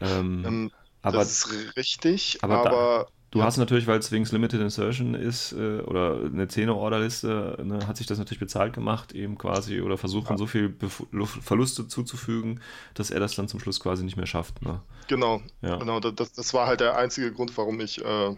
[0.00, 0.70] Ähm, Ähm,
[1.02, 3.44] aber das ist richtig, aber da- aber du ja.
[3.44, 8.06] hast natürlich, weil es wegen Limited Insertion ist äh, oder eine 10er-Orderliste, ne, hat sich
[8.06, 12.60] das natürlich bezahlt gemacht, eben quasi, oder versuchen so viel Bef Lu- Verluste zuzufügen,
[12.94, 14.62] dass er das dann zum Schluss quasi nicht mehr schafft.
[14.62, 14.80] Ne?
[15.06, 15.78] Genau, Ja.
[15.78, 18.36] genau, da- das, das war halt der einzige Grund, warum ich äh,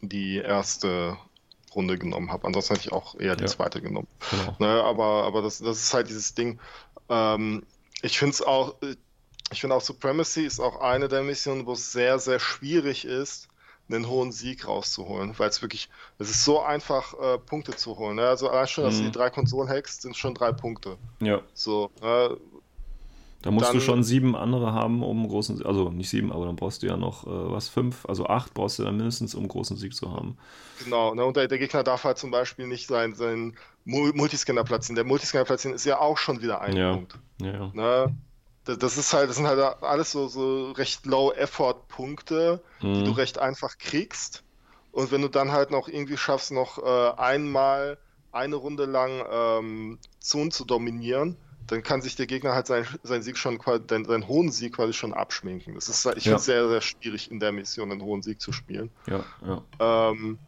[0.00, 1.18] die erste
[1.76, 2.46] Runde genommen habe.
[2.46, 3.48] Ansonsten hätte ich auch eher die Ja.
[3.48, 4.08] zweite genommen.
[4.30, 4.56] Genau.
[4.58, 6.58] Ne, aber aber das, das ist halt dieses Ding.
[7.08, 7.64] Ähm,
[8.02, 8.96] ich finde es auch, äh,
[9.52, 13.48] ich finde auch Supremacy ist auch eine der Missionen, wo es sehr, sehr schwierig ist,
[13.88, 18.16] einen hohen Sieg rauszuholen, weil es wirklich, es ist so einfach, äh, Punkte zu holen.
[18.16, 18.26] Ne?
[18.26, 19.12] Also allein schon, dass du Mhm.
[19.12, 20.96] die drei Konsolen hackst, sind schon drei Punkte.
[21.20, 21.40] Ja.
[21.54, 22.30] So, äh,
[23.46, 26.46] Da musst du Dann- schon sieben andere haben, um einen großen, also nicht sieben, aber
[26.46, 29.42] dann brauchst du ja noch äh, was, fünf, also acht brauchst du dann mindestens, um
[29.42, 30.36] einen großen Sieg zu haben.
[30.82, 34.64] Genau, ne, und der, der Gegner darf halt zum Beispiel nicht sein, seinen Mul- Multiscanner
[34.64, 34.96] platzieren.
[34.96, 36.92] Der Multiscanner platzieren ist ja auch schon wieder ein Ja.
[36.94, 37.18] Punkt.
[37.40, 37.70] Ja, ja.
[37.72, 38.16] Ne?
[38.64, 43.16] Das, das ist halt, das sind halt alles so, so recht Low-Effort-Punkte, die du Mhm.
[43.16, 44.42] recht einfach kriegst.
[44.92, 47.98] Und wenn du dann halt noch irgendwie schaffst, noch äh, einmal
[48.32, 51.36] eine Runde lang ähm, Zonen zu dominieren,
[51.66, 54.92] dann kann sich der Gegner halt sein, sein Sieg schon seinen, seinen hohen Sieg quasi
[54.92, 55.74] schon abschminken.
[55.74, 56.32] Das ist, ich Ja.
[56.32, 58.90] finde es sehr, sehr schwierig in der Mission einen hohen Sieg zu spielen.
[59.06, 59.62] Ja, ja.
[60.10, 60.38] Ähm,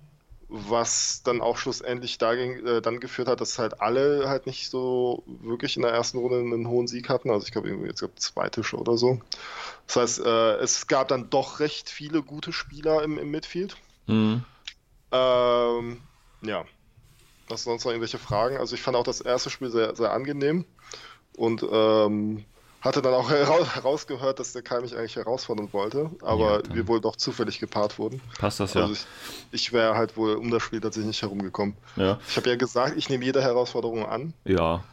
[0.49, 5.23] was dann auch schlussendlich dagegen, äh, dann geführt hat, dass halt alle halt nicht so
[5.27, 7.31] wirklich in der ersten Runde einen hohen Sieg hatten.
[7.31, 9.21] Also ich glaube, irgendwie jetzt gab zwei Tische oder so.
[9.87, 13.77] Das heißt, äh, es gab dann doch recht viele gute Spieler im, im Midfield.
[14.07, 14.43] Mhm.
[15.13, 16.01] Ähm,
[16.43, 16.65] ja.
[17.51, 18.57] Hast du sonst noch irgendwelche Fragen?
[18.59, 20.65] Also ich fand auch das erste Spiel sehr, sehr angenehm
[21.39, 22.45] und ähm,
[22.81, 26.89] hatte dann auch hera herausgehört, dass der Kai mich eigentlich herausfordern wollte, aber Ja, wir
[26.89, 28.21] wohl doch zufällig gepaart wurden.
[28.39, 28.83] Passt das ja.
[28.83, 29.07] Also ich,
[29.53, 31.77] ich wäre halt wohl um das Spiel tatsächlich nicht herumgekommen.
[31.97, 32.19] Ja.
[32.29, 34.35] Ich habe ja gesagt, ich nehme jede Herausforderung an.
[34.45, 34.85] Ja.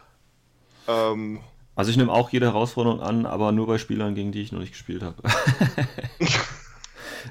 [0.87, 1.39] Ähm,
[1.75, 4.59] Also ich nehme auch jede Herausforderung an, aber nur bei Spielern, gegen die ich noch
[4.59, 5.15] nicht gespielt habe.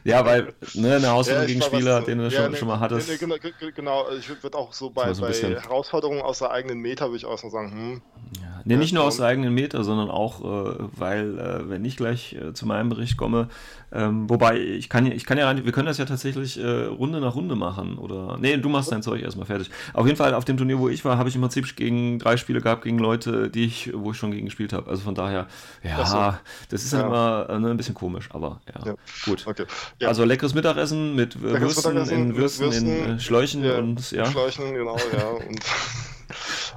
[0.05, 2.57] Ja, weil ne, eine Herausforderung Ja, gegen was Spieler, so- den du ja, schon, ne,
[2.59, 3.09] schon mal hattest.
[3.09, 6.79] ne, genau, ge- genau, ich würde auch so bei, so bei Herausforderungen aus der eigenen
[6.81, 8.03] Meta, würde ich auch so sagen, hm,
[8.43, 11.97] Ja, nee, nicht nur aus der eigenen Meter, sondern auch, äh, weil, äh, wenn ich
[11.97, 13.49] gleich äh, zu meinem Bericht komme,
[13.93, 17.21] ähm, wobei ich kann, ich kann ja, rein- wir können das ja tatsächlich äh, Runde
[17.21, 19.71] nach Runde machen, oder, nee, du machst dein Zeug erstmal fertig.
[19.95, 22.37] Auf jeden Fall, auf dem Turnier, wo ich war, habe ich im Prinzip gegen drei
[22.37, 24.91] Spiele gehabt, gegen Leute, die ich, wo ich schon gegen gespielt habe.
[24.91, 25.47] Also von daher,
[25.83, 26.39] ja, so.
[26.71, 27.07] das ist dann Ja.
[27.07, 28.95] immer äh, ne, ein bisschen komisch, aber ja, Ja.
[29.25, 29.47] gut.
[29.47, 29.65] okay.
[30.01, 33.65] Ja, Also leckeres Mittagessen mit äh, Leckeres Würsten, Mittagessen in Würsten, in Würsten, äh, Schläuchen
[33.65, 34.27] ja, und ja.
[34.27, 35.29] Schläuchen, genau, ja.
[35.49, 35.61] Und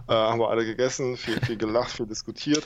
[0.07, 2.65] äh, haben wir alle gegessen, viel, viel gelacht, viel diskutiert.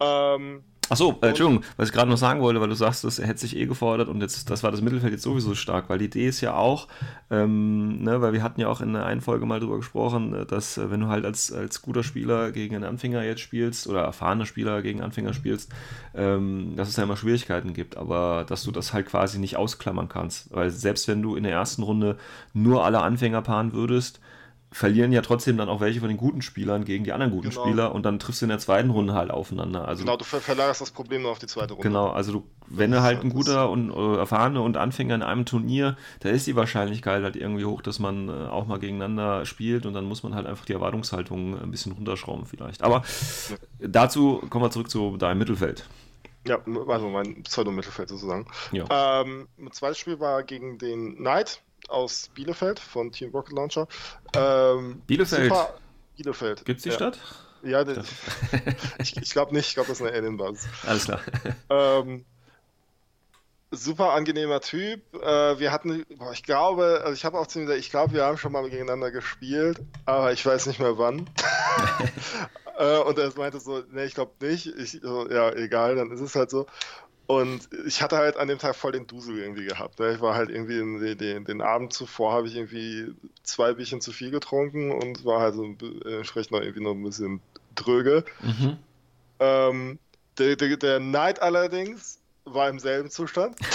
[0.00, 3.38] Ähm, Achso, äh, Entschuldigung, was ich gerade noch sagen wollte, weil du sagst, das hätte
[3.38, 6.26] sich eh gefordert und jetzt, das war das Mittelfeld jetzt sowieso stark, weil die Idee
[6.26, 6.88] ist ja auch,
[7.30, 10.46] ähm, ne, weil wir hatten ja auch in der einen Folge mal drüber gesprochen, äh,
[10.46, 14.02] dass äh, wenn du halt als, als guter Spieler gegen einen Anfänger jetzt spielst oder
[14.02, 15.70] erfahrener Spieler gegen Anfänger spielst,
[16.12, 20.08] ähm, dass es ja immer Schwierigkeiten gibt, aber dass du das halt quasi nicht ausklammern
[20.08, 22.18] kannst, weil selbst wenn du in der ersten Runde
[22.52, 24.18] nur alle Anfänger paaren würdest,
[24.72, 27.64] verlieren ja trotzdem dann auch welche von den guten Spielern gegen die anderen guten Genau.
[27.64, 29.88] Spieler und dann triffst du in der zweiten Runde halt aufeinander.
[29.88, 31.88] Also genau, du ver verlagerst das Problem nur auf die zweite Runde.
[31.88, 35.44] Genau, also du, wenn du halt ein guter und äh, erfahrener und Anfänger in einem
[35.44, 39.86] Turnier, da ist die Wahrscheinlichkeit halt irgendwie hoch, dass man äh, auch mal gegeneinander spielt
[39.86, 42.82] und dann muss man halt einfach die Erwartungshaltung ein bisschen runterschrauben vielleicht.
[42.82, 43.02] Aber
[43.80, 45.88] dazu kommen wir zurück zu deinem Mittelfeld.
[46.46, 46.58] Ja,
[46.88, 48.46] also mein Pseudo-Mittelfeld sozusagen.
[48.72, 49.20] Ja.
[49.22, 51.60] Ähm, mein zweites Spiel war gegen den Knight
[51.90, 53.88] aus Bielefeld von Team Rocket Launcher.
[54.34, 55.50] Ähm, Bielefeld?
[55.50, 55.74] Super,
[56.16, 56.64] Bielefeld.
[56.64, 56.94] Gibt's die ja.
[56.94, 57.18] Stadt?
[57.62, 58.08] Ja, das,
[58.98, 59.68] ich, ich glaube nicht.
[59.68, 60.68] Ich glaube, das ist eine Alien-Basis.
[60.86, 61.20] Alles klar.
[61.68, 62.24] Ähm,
[63.70, 65.02] super angenehmer Typ.
[65.14, 68.14] Äh, wir hatten, boah, ich glaube, also ich habe auch zu ihm gesagt, ich glaube,
[68.14, 71.28] wir haben schon mal gegeneinander gespielt, aber ich weiß nicht mehr wann.
[72.78, 74.66] äh, und er meinte so, nee, ich glaube nicht.
[74.66, 76.66] Ich, so, ja, egal, dann ist es halt so.
[77.30, 80.00] Und ich hatte halt an dem Tag voll den Dusel irgendwie gehabt.
[80.00, 80.14] Ne?
[80.14, 83.14] Ich war halt irgendwie in den, den, den Abend zuvor habe ich irgendwie
[83.44, 87.04] zwei Bierchen zu viel getrunken und war halt so bi- entsprechend noch irgendwie noch ein
[87.04, 87.40] bisschen
[87.76, 88.24] dröge.
[88.40, 88.78] Mhm.
[89.38, 89.98] Ähm,
[90.38, 93.56] der, der, der Knight allerdings war im selben Zustand.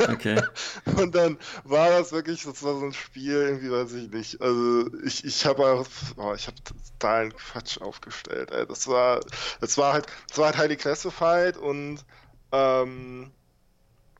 [0.00, 0.40] Okay.
[0.96, 4.40] Und dann war das wirklich, das war so ein Spiel, irgendwie weiß ich nicht.
[4.40, 5.84] Also ich, ich habe auch,
[6.16, 8.52] oh, ich habe totalen Quatsch aufgestellt.
[8.52, 8.64] Ey.
[8.64, 9.18] Das war,
[9.60, 12.04] das war halt, das war halt Highly Classified und
[12.52, 13.30] ähm,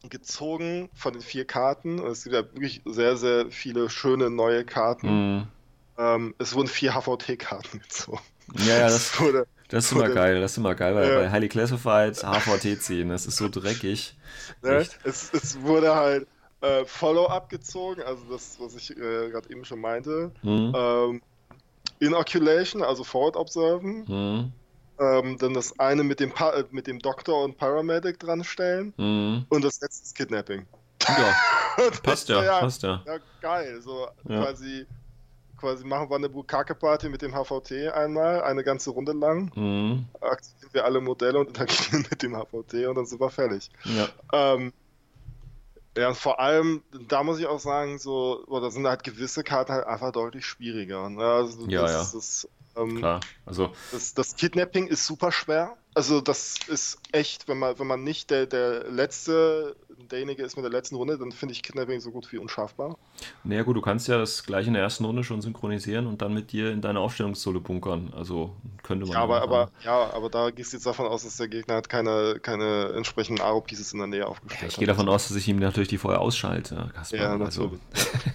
[0.09, 1.99] gezogen von den vier Karten.
[1.99, 5.09] Es gibt ja wirklich sehr, sehr viele schöne neue Karten.
[5.37, 5.47] Mhm.
[5.99, 8.21] Ähm, es wurden vier HVT-Karten gezogen.
[8.55, 10.41] Ja, ja, das, wurde, das ist immer geil.
[10.41, 11.19] Das ist immer geil, weil Ja.
[11.19, 14.17] bei Highly Classified HVT ziehen, das ist so dreckig.
[14.63, 14.87] Ne?
[15.05, 16.27] Es, es wurde halt
[16.61, 20.31] äh, Follow-up gezogen, also das, was ich äh, gerade eben schon meinte.
[20.43, 20.73] Mhm.
[20.75, 21.23] Ähm,
[22.01, 24.05] Inoculation, also Forward Observen.
[24.07, 24.53] Mhm.
[25.01, 28.93] Ähm, dann das eine mit dem, pa äh, mit dem Doktor und Paramedic dran stellen.
[28.97, 29.47] Mhm.
[29.49, 30.67] Und das letzte ist Kidnapping.
[31.07, 31.35] Ja,
[32.03, 33.03] passt so, ja, passt ja.
[33.07, 33.81] Ja, geil.
[33.81, 34.43] So Ja.
[34.43, 34.87] quasi,
[35.57, 39.51] quasi machen wir eine Bukake-Party mit dem HVT einmal, eine ganze Runde lang.
[39.55, 40.07] Mhm.
[40.21, 43.71] Aktivieren wir alle Modelle und interagieren mit dem HVT und dann sind wir fertig.
[43.85, 44.09] Ja.
[44.33, 44.73] Ähm,
[45.97, 49.43] ja, und vor allem, da muss ich auch sagen, so, boah, da sind halt gewisse
[49.43, 51.09] Karten halt einfach deutlich schwieriger.
[51.09, 51.25] Ne?
[51.25, 51.99] Also Ja, das, ja.
[52.19, 52.49] Das,
[52.79, 53.21] ähm, Klar.
[53.47, 55.77] Also, das, das Kidnapping ist super schwer.
[55.95, 59.75] Also das ist echt, wenn man, wenn man nicht der, der letzte,
[60.11, 62.97] derjenige ist mit der letzten Runde, dann finde ich Kidnapping so gut wie unschaffbar.
[63.43, 66.33] naja gut, du kannst ja das gleich in der ersten Runde schon synchronisieren und dann
[66.33, 68.13] mit dir in deine Aufstellungszone bunkern.
[68.17, 71.37] Also könnte man Ja, aber, aber, ja, aber da gehst du jetzt davon aus, dass
[71.37, 75.29] der Gegner hat keine, keine entsprechenden Aro-Pieces in der Nähe aufgestellt Ich gehe davon aus,
[75.29, 77.19] dass ich ihm natürlich die vorher ausschalte, Kaspar.
[77.19, 77.73] Ja, also.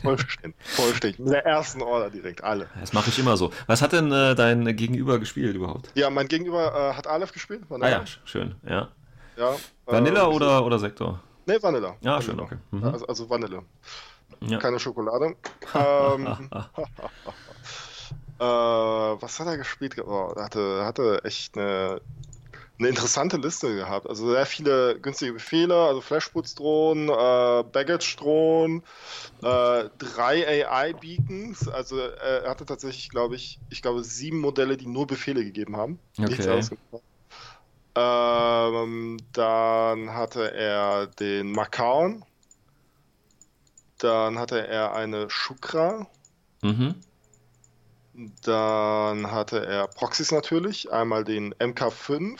[0.01, 0.55] Vollständig.
[0.65, 1.19] Vollständig.
[1.19, 2.67] Mit der ersten Order direkt, alle.
[2.79, 3.51] das mache ich immer so.
[3.67, 5.89] Was hat denn äh, dein Gegenüber gespielt überhaupt?
[5.95, 7.61] Ja, mein Gegenüber äh, hat Aleph gespielt.
[7.69, 8.55] Ah ja, sch- schön.
[8.67, 8.89] Ja.
[9.37, 9.55] ja
[9.85, 11.21] Vanilla äh, oder, oder Sektor?
[11.45, 11.97] Nee, Vanilla.
[12.01, 12.21] Ja, Vanilla.
[12.21, 12.57] schön, okay.
[12.71, 12.83] Mhm.
[12.85, 13.63] Also, also Vanille.
[14.41, 14.57] Ja.
[14.59, 15.35] Keine Schokolade.
[15.75, 16.49] ähm,
[18.39, 19.97] äh, was hat er gespielt?
[19.99, 22.01] Oh, er hatte, hatte echt eine,
[22.79, 24.07] eine interessante Liste gehabt.
[24.07, 28.83] Also sehr viele günstige Befehle, also Flashputz-Drohnen, äh, Baggage-Drohnen,
[29.41, 31.67] äh, drei AI-Beacons.
[31.69, 35.77] Also äh, er hatte tatsächlich, glaube ich, ich glaube sieben Modelle, die nur Befehle gegeben
[35.77, 35.99] haben.
[36.17, 36.49] Nichts Okay.
[36.49, 37.03] anderes gemacht.
[37.95, 42.25] Ähm, dann hatte er den Makaon.
[43.99, 46.07] Dann hatte er eine Shukra.
[46.61, 46.95] Mhm.
[48.43, 50.91] Dann hatte er Proxys natürlich.
[50.91, 52.37] Einmal den MK5,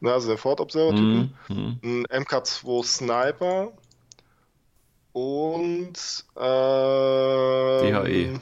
[0.00, 1.34] ne, also den Ford Observer-Typen.
[1.48, 1.78] Mhm.
[1.82, 2.06] Mhm.
[2.10, 3.72] Ein MK2 Sniper.
[5.12, 8.40] Und ähm, DHE.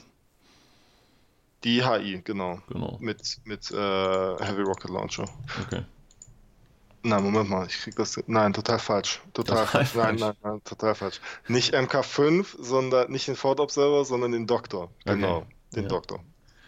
[1.64, 2.58] DHI, genau.
[2.68, 2.98] Genau.
[3.00, 5.28] Mit, mit äh, Heavy Rocket Launcher.
[5.62, 5.84] Okay.
[7.02, 8.18] Nein, Moment mal, ich krieg das.
[8.26, 9.20] Nein, total falsch.
[9.32, 9.94] Total, Total falsch.
[9.94, 10.20] Nein, falsch.
[10.20, 11.20] nein, nein, total falsch.
[11.46, 14.90] Nicht MK5, sondern nicht den Ford Observer, sondern den Doktor.
[15.04, 15.88] Genau, den Ja.
[15.88, 16.20] Doktor.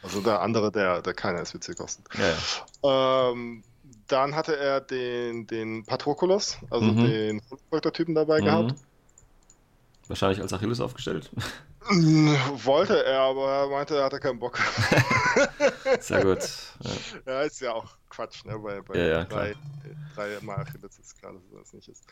[0.03, 2.07] Also der andere, der, der keine SWC kostet.
[2.15, 2.35] Ja,
[2.83, 3.31] ja.
[3.33, 3.63] Ähm,
[4.07, 7.05] dann hatte er den, den Patroklos, also Mhm.
[7.05, 8.45] den Doktor-Typen dabei Mhm.
[8.45, 8.75] gehabt.
[10.09, 11.31] Wahrscheinlich als Achilles aufgestellt.
[11.89, 14.59] Mm, Wollte er, aber er meinte, er hatte keinen Bock.
[16.01, 16.39] Sehr gut.
[16.85, 17.33] Ja.
[17.33, 18.59] Ja, ist ja auch Quatsch, ne?
[18.59, 19.57] Bei, bei Ja, ja, drei,
[20.15, 22.05] drei Mal Achilles ist klar, dass das nicht ist.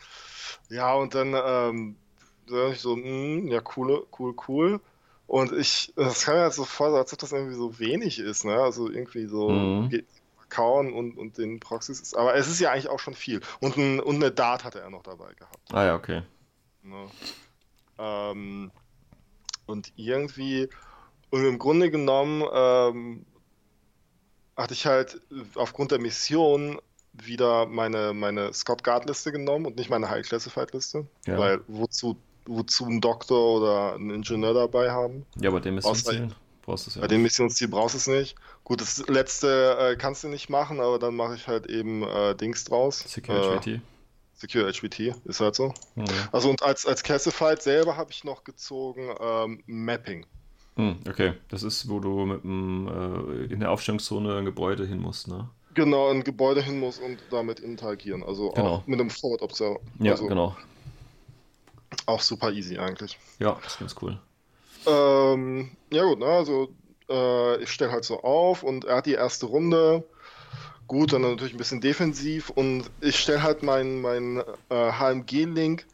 [0.70, 1.96] Ja, und dann ähm,
[2.48, 4.80] sag ich so, mm, ja, cool, cool, cool.
[5.26, 8.44] Und ich, das kam mir halt so vor, als ob das irgendwie so wenig ist,
[8.46, 8.54] ne?
[8.58, 10.06] Also irgendwie so Mhm.
[10.48, 12.16] kauen und, und den Proxys ist.
[12.16, 13.40] Aber es ist ja eigentlich auch schon viel.
[13.60, 15.74] Und, ein, und eine Dart hatte er noch dabei gehabt.
[15.74, 16.22] Ah ja, okay.
[16.82, 17.10] Ne?
[17.98, 18.70] Ähm,
[19.68, 20.68] und irgendwie,
[21.30, 23.26] und im Grunde genommen ähm,
[24.56, 25.20] hatte ich halt
[25.54, 26.80] aufgrund der Mission
[27.12, 31.06] wieder meine, meine Scott Guard-Liste genommen und nicht meine High Classified-Liste.
[31.26, 31.38] Ja.
[31.38, 32.16] Weil wozu,
[32.46, 35.26] wozu ein Doktor oder ein Ingenieur dabei haben?
[35.36, 37.00] Ja, bei dem Missionszielen brauchst du es ja.
[37.02, 38.36] Bei dem Missionsziel brauchst du es nicht.
[38.64, 42.34] Gut, das letzte äh, kannst du nicht machen, aber dann mache ich halt eben äh,
[42.34, 43.00] Dings draus.
[43.06, 43.80] Secure Äh.
[44.38, 45.74] Secure HBT, ist halt so.
[45.96, 46.04] Mhm.
[46.32, 50.26] Also und als, als Classified selber habe ich noch gezogen ähm, Mapping.
[50.76, 55.00] Hm, okay, das ist, wo du mit dem, äh, in der Aufstellungszone ein Gebäude hin
[55.00, 55.50] musst, ne?
[55.74, 58.22] Genau, ein Gebäude hin muss und damit interagieren.
[58.22, 58.68] Also Genau.
[58.76, 59.80] auch mit einem Forward Observer.
[59.98, 60.56] Ja, also genau.
[62.06, 63.18] auch super easy eigentlich.
[63.40, 64.18] Ja, das ist ganz cool.
[64.86, 66.68] Ähm, ja gut, ne, also
[67.08, 70.04] äh, ich stelle halt so auf und er hat die erste Runde.
[70.88, 75.86] Gut, dann natürlich ein bisschen defensiv und ich stelle halt meinen mein, äh, HMG-Link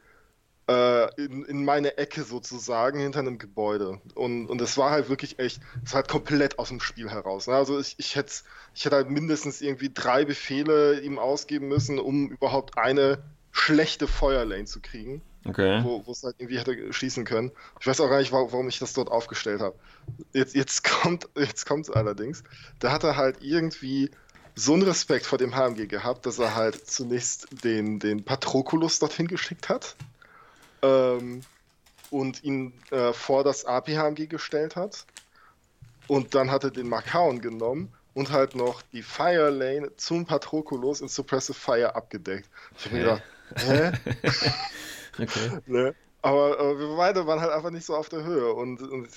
[0.69, 4.01] äh, in, in meine Ecke sozusagen hinter einem Gebäude.
[4.15, 7.49] Und, und es war halt wirklich echt, es war halt komplett aus dem Spiel heraus.
[7.49, 7.55] Ne?
[7.55, 8.33] Also ich, ich hätte
[8.75, 13.19] ich hätte halt mindestens irgendwie drei Befehle ihm ausgeben müssen, um überhaupt eine
[13.53, 15.83] schlechte Feuerlane zu kriegen Okay.
[15.85, 17.53] wo, es halt irgendwie hätte schießen können.
[17.79, 19.79] Ich weiß auch gar nicht, wa- warum ich das dort aufgestellt habe.
[20.33, 22.43] Jetzt, jetzt kommt jetzt kommt's allerdings.
[22.79, 24.11] Da hat er halt irgendwie
[24.55, 29.27] so einen Respekt vor dem HMG gehabt, dass er halt zunächst den, den Patrokulus dorthin
[29.27, 29.97] geschickt hat
[30.83, 31.43] ähm,
[32.11, 35.07] und ihn äh, vor das AP-HMG gestellt hat.
[36.07, 41.01] Und dann hat er den Makaon genommen und halt noch die Fire Lane zum Patrokulus
[41.01, 42.49] in Suppressive Fire abgedeckt.
[42.79, 43.23] Ich habe mir gedacht,
[43.57, 43.93] hä?
[45.19, 45.61] Okay.
[45.67, 45.95] Ne?
[46.25, 48.55] Aber, aber wir beide waren halt einfach nicht so auf der Höhe.
[48.55, 49.09] Und, und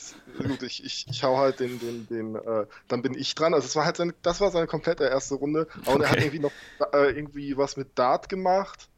[0.46, 3.54] gut, ich, ich, ich hau halt den, den, den, äh, dann bin ich dran.
[3.54, 5.68] Also es war halt seine, das war seine komplette erste Runde.
[5.86, 6.26] Und er hat Okay.
[6.26, 6.52] irgendwie noch
[6.94, 8.90] äh, irgendwie was mit Dart gemacht.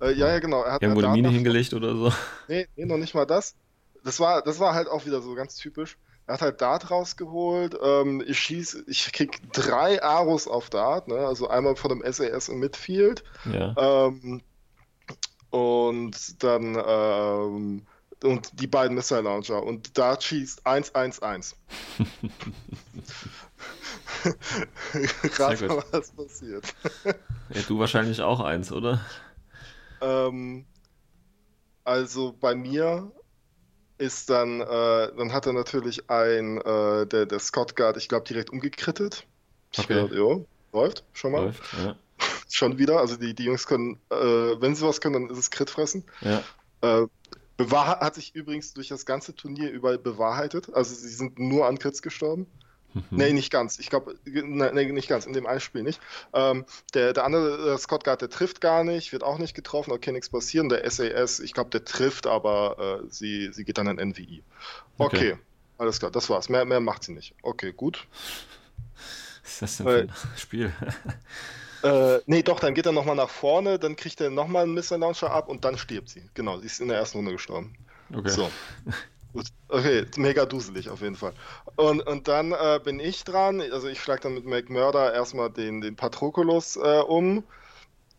[0.00, 0.62] Äh, ja, ja, genau.
[0.62, 2.12] Er hat Irgendwo eine Mine hingelegt oder so.
[2.46, 3.56] Nee, nee, noch nicht mal das.
[4.04, 5.98] Das war, das war halt auch wieder so ganz typisch.
[6.28, 7.76] Er hat halt Dart rausgeholt.
[7.82, 11.16] Ähm, ich schieß, ich krieg drei Aros auf Dart, ne?
[11.26, 13.24] Also einmal von dem SAS im Midfield.
[13.44, 13.74] Ja.
[14.06, 14.42] Ähm,
[15.50, 17.86] und dann ähm,
[18.24, 21.54] und die beiden Missile Launcher und da schießt 111.
[25.22, 26.74] Gerade was passiert.
[27.54, 27.62] ja.
[27.62, 29.00] Du wahrscheinlich auch eins, oder?
[30.00, 30.66] Ähm,
[31.84, 33.12] also bei mir
[33.98, 38.26] ist dann, äh, dann hat er natürlich ein, äh, der, der Scott Guard, ich glaube,
[38.26, 39.26] direkt umgekrittet.
[39.72, 39.94] Ich Okay.
[39.94, 41.46] glaub, jo, läuft schon mal.
[41.46, 41.72] Läuft.
[41.72, 41.96] Ja.
[42.50, 42.98] Schon wieder.
[43.00, 46.04] Also die, die Jungs können, äh, wenn sie was können, dann ist es Crit fressen.
[46.20, 46.42] ja.
[46.80, 47.06] Äh,
[47.56, 50.72] bewahr hat sich übrigens durch das ganze Turnier überall bewahrheitet.
[50.74, 52.46] Also sie sind nur an Crits gestorben.
[52.94, 53.02] Mhm.
[53.10, 53.80] Nee, nicht ganz.
[53.80, 55.26] Ich glaube, nee, nee, nicht ganz.
[55.26, 56.00] In dem einen Spiel nicht.
[56.32, 59.90] Ähm, der, der andere, äh, Scott Guard, der trifft gar nicht, wird auch nicht getroffen,
[59.90, 60.68] okay, nichts passieren.
[60.68, 64.42] Der SAS, ich glaube, der trifft, aber äh, sie, sie geht dann in NVI.
[64.96, 65.38] Okay, Okay.
[65.78, 66.48] alles klar, das war's.
[66.48, 67.34] Mehr, mehr macht sie nicht.
[67.42, 68.06] Okay, gut.
[69.42, 70.72] Was ist das denn für ein Spiel?
[71.82, 75.00] Äh, nee, doch, dann geht er nochmal nach vorne, dann kriegt er nochmal einen Missile
[75.00, 76.28] Launcher ab und dann stirbt sie.
[76.34, 77.74] Genau, sie ist in der ersten Runde gestorben.
[78.12, 78.30] Okay.
[78.30, 78.50] So.
[79.32, 79.46] Gut.
[79.68, 81.34] Okay, mega duselig auf jeden Fall.
[81.76, 83.60] Und, und dann äh, bin ich dran.
[83.60, 87.44] Also ich schlage dann mit McMurder erstmal den, den Patroklos äh, um,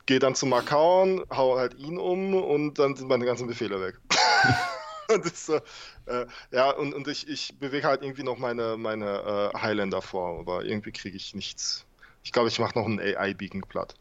[0.05, 3.99] gehe dann zu Makaon, hau halt ihn um und dann sind meine ganzen Befehle weg.
[5.13, 9.57] und das, äh, ja, und, und ich, ich bewege halt irgendwie noch meine, meine äh,
[9.57, 11.85] Highlander vor, aber irgendwie kriege ich nichts.
[12.23, 13.95] Ich glaube, ich mache noch einen AI-Beacon platt.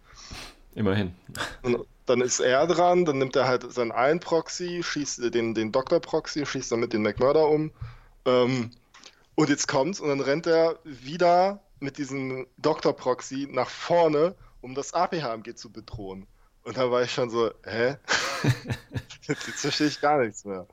[0.74, 1.14] Immerhin.
[1.62, 5.72] Und dann ist er dran, dann nimmt er halt seinen einen Proxy, schießt den, den
[5.72, 7.72] Doktor-Proxy, schießt damit den McMurder um.
[8.24, 8.70] Ähm,
[9.34, 14.94] und jetzt kommt's und dann rennt er wieder mit diesem Doktor-Proxy nach vorne, um das
[14.94, 16.26] APHMG zu bedrohen.
[16.64, 17.96] Und da war ich schon so, hä?
[19.22, 20.66] jetzt, jetzt verstehe ich gar nichts mehr.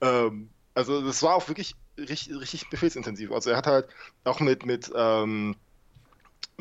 [0.00, 3.32] Ähm, also das war auch wirklich richtig, richtig befehlsintensiv.
[3.32, 3.88] Also er hat halt
[4.24, 5.56] auch mit, mit, ähm,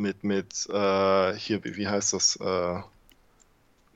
[0.02, 2.36] mit, mit, äh, hier, wie, wie heißt das?
[2.38, 2.82] Äh,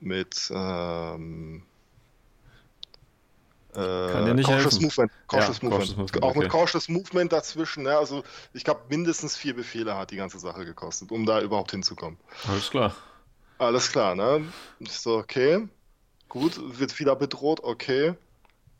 [0.00, 1.62] mit ähm,
[3.72, 4.82] Kann dir nicht Cautious helfen.
[4.84, 5.12] Movement.
[5.26, 5.70] Cautious Ja, Movement.
[5.70, 6.48] Cautious Movement, Auch mit okay.
[6.48, 7.82] Cautious Movement dazwischen.
[7.82, 7.96] Ne?
[7.96, 12.18] Also ich glaube, mindestens vier Befehle hat die ganze Sache gekostet, um da überhaupt hinzukommen.
[12.48, 12.94] Alles klar.
[13.58, 14.44] Alles klar, ne?
[14.78, 15.66] Ich so, okay.
[16.28, 18.14] Gut, wird wieder bedroht, okay.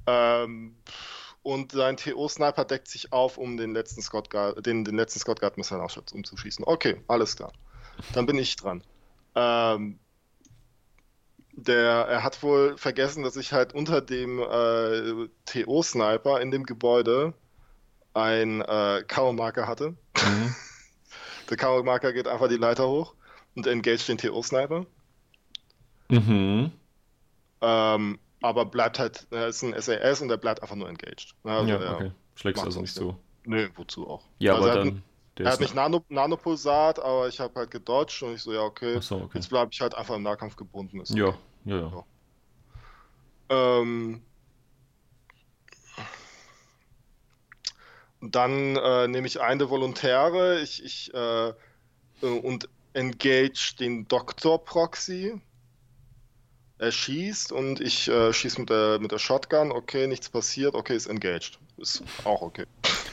[0.07, 0.77] Ähm,
[1.47, 5.39] und sein TO-Sniper deckt sich auf, um den letzten Scott Guard, den, den letzten Scott
[5.39, 6.65] Guard Missile umzuschießen.
[6.67, 7.53] Okay, alles klar.
[8.15, 8.83] Dann bin ich dran.
[9.37, 10.01] Ähm,
[11.53, 17.33] der, er hat wohl vergessen, dass ich halt unter dem äh, TO-Sniper in dem Gebäude
[18.13, 19.91] ein äh, K.O.-Marker hatte.
[20.17, 20.55] Mhm.
[21.49, 23.15] Der K.O.-Marker geht einfach die Leiter hoch
[23.55, 24.85] und engage den TO-Sniper.
[26.09, 26.73] Mhm.
[27.61, 31.35] Ähm, aber bleibt halt, er ist ein SAS und er bleibt einfach nur engaged.
[31.45, 32.13] Also, ja, okay.
[32.35, 33.17] Schlägst also nicht zu.
[33.45, 34.25] Nö, wozu auch.
[34.39, 35.03] Ja, Also aber er hat, dann.
[35.39, 38.61] Der er hat nicht Nano, Nanopulsat, aber ich habe halt gedodged und ich so, ja,
[38.61, 38.97] okay.
[38.97, 39.39] Achso, okay.
[39.39, 41.01] Jetzt bleibe ich halt einfach im Nahkampf gebunden.
[41.01, 41.39] Ist Ja, okay.
[41.65, 42.05] ja, ja.
[43.49, 44.23] Ähm,
[48.21, 51.53] dann äh, nehme ich eine Volontäre ich, ich, äh, äh,
[52.23, 55.41] und engage den Doktor Proxy.
[56.79, 59.73] Er schießt und ich äh, schieße mit der, mit der Shotgun.
[59.73, 60.75] Okay, nichts passiert.
[60.75, 61.59] Okay, ist engaged.
[61.79, 62.67] Ist auch okay.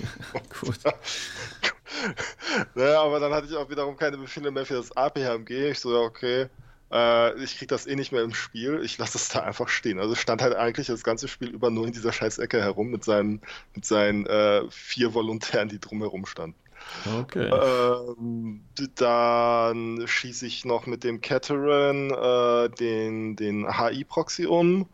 [0.61, 0.79] Gut.
[2.75, 5.71] ne, aber dann hatte ich auch wiederum keine Befehle mehr für das APHMG.
[5.71, 6.49] Ich so, okay,
[6.91, 8.81] äh, ich krieg das eh nicht mehr im Spiel.
[8.83, 9.99] Ich lasse es da einfach stehen.
[9.99, 13.41] Also stand halt eigentlich das ganze Spiel über nur in dieser Scheißecke herum mit seinen,
[13.75, 16.57] mit seinen äh, vier Volontären, die drumherum standen.
[17.05, 17.49] Okay.
[17.49, 18.63] Ähm,
[18.95, 24.87] dann schieße ich noch mit dem Cateran äh, den, den HI-Proxy um.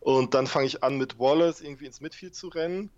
[0.00, 2.90] Und dann fange ich an, mit Wallace irgendwie ins Midfield zu rennen.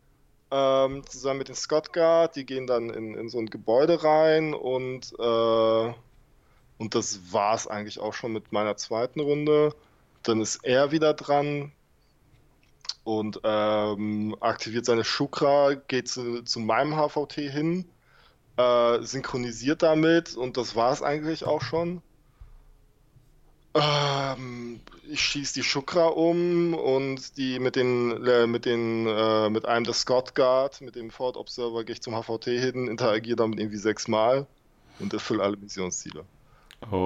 [0.50, 2.36] Ähm, zusammen mit den Scott Guard.
[2.36, 5.92] Die gehen dann in, in so ein Gebäude rein und, äh,
[6.78, 9.74] und das war es eigentlich auch schon mit meiner zweiten Runde.
[10.24, 11.72] Dann ist er wieder dran
[13.04, 17.86] und ähm, aktiviert seine Shukra, geht zu, zu meinem HVT hin
[18.60, 22.02] äh, synchronisiert damit und das war es eigentlich auch schon.
[23.74, 29.64] Ähm, ich schieße die Shukra um und die mit den äh, mit den äh, mit
[29.66, 33.60] einem der Scott Guard, mit dem Ford Observer gehe ich zum HVT hin, interagiere damit
[33.60, 34.48] irgendwie sechsmal
[34.98, 36.28] und erfülle alle Missionsziele.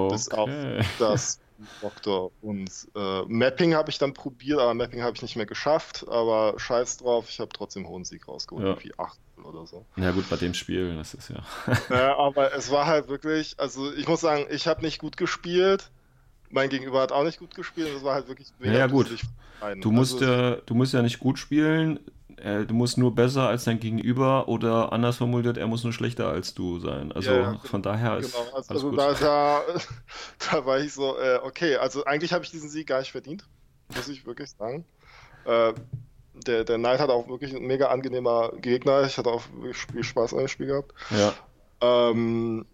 [0.07, 0.83] Bis auf Okay.
[0.97, 1.39] das
[1.81, 6.05] Doktor und äh, Mapping habe ich dann probiert, aber Mapping habe ich nicht mehr geschafft,
[6.07, 8.71] aber scheiß drauf, ich habe trotzdem hohen Sieg rausgeholt, Ja.
[8.71, 9.85] irgendwie 8 oder so.
[9.97, 11.43] Ja, gut, bei dem Spiel, das ist ja.
[11.89, 15.91] Ja, aber es war halt wirklich, also ich muss sagen, ich habe nicht gut gespielt.
[16.49, 17.89] Mein Gegenüber hat auch nicht gut gespielt.
[17.95, 19.15] Es war halt wirklich Ja, gut.
[19.81, 21.99] Du musst, also, ja, du musst ja nicht gut spielen,
[22.37, 26.27] äh, du musst nur besser als dein Gegenüber oder anders formuliert, er muss nur schlechter
[26.27, 27.11] als du sein.
[27.11, 28.99] Also Ja, ja, von daher ist genau, also, alles also gut.
[28.99, 29.63] da, da,
[30.51, 33.47] da war ich so, äh, okay, also eigentlich habe ich diesen Sieg gar nicht verdient,
[33.95, 34.85] muss ich wirklich sagen.
[35.45, 35.73] Äh,
[36.45, 39.03] der, der Knight hat auch wirklich ein mega angenehmer Gegner.
[39.03, 39.43] Ich hatte auch
[39.91, 40.93] viel Spaß an dem Spiel gehabt.
[41.11, 41.33] Ja,
[41.81, 42.65] Ähm,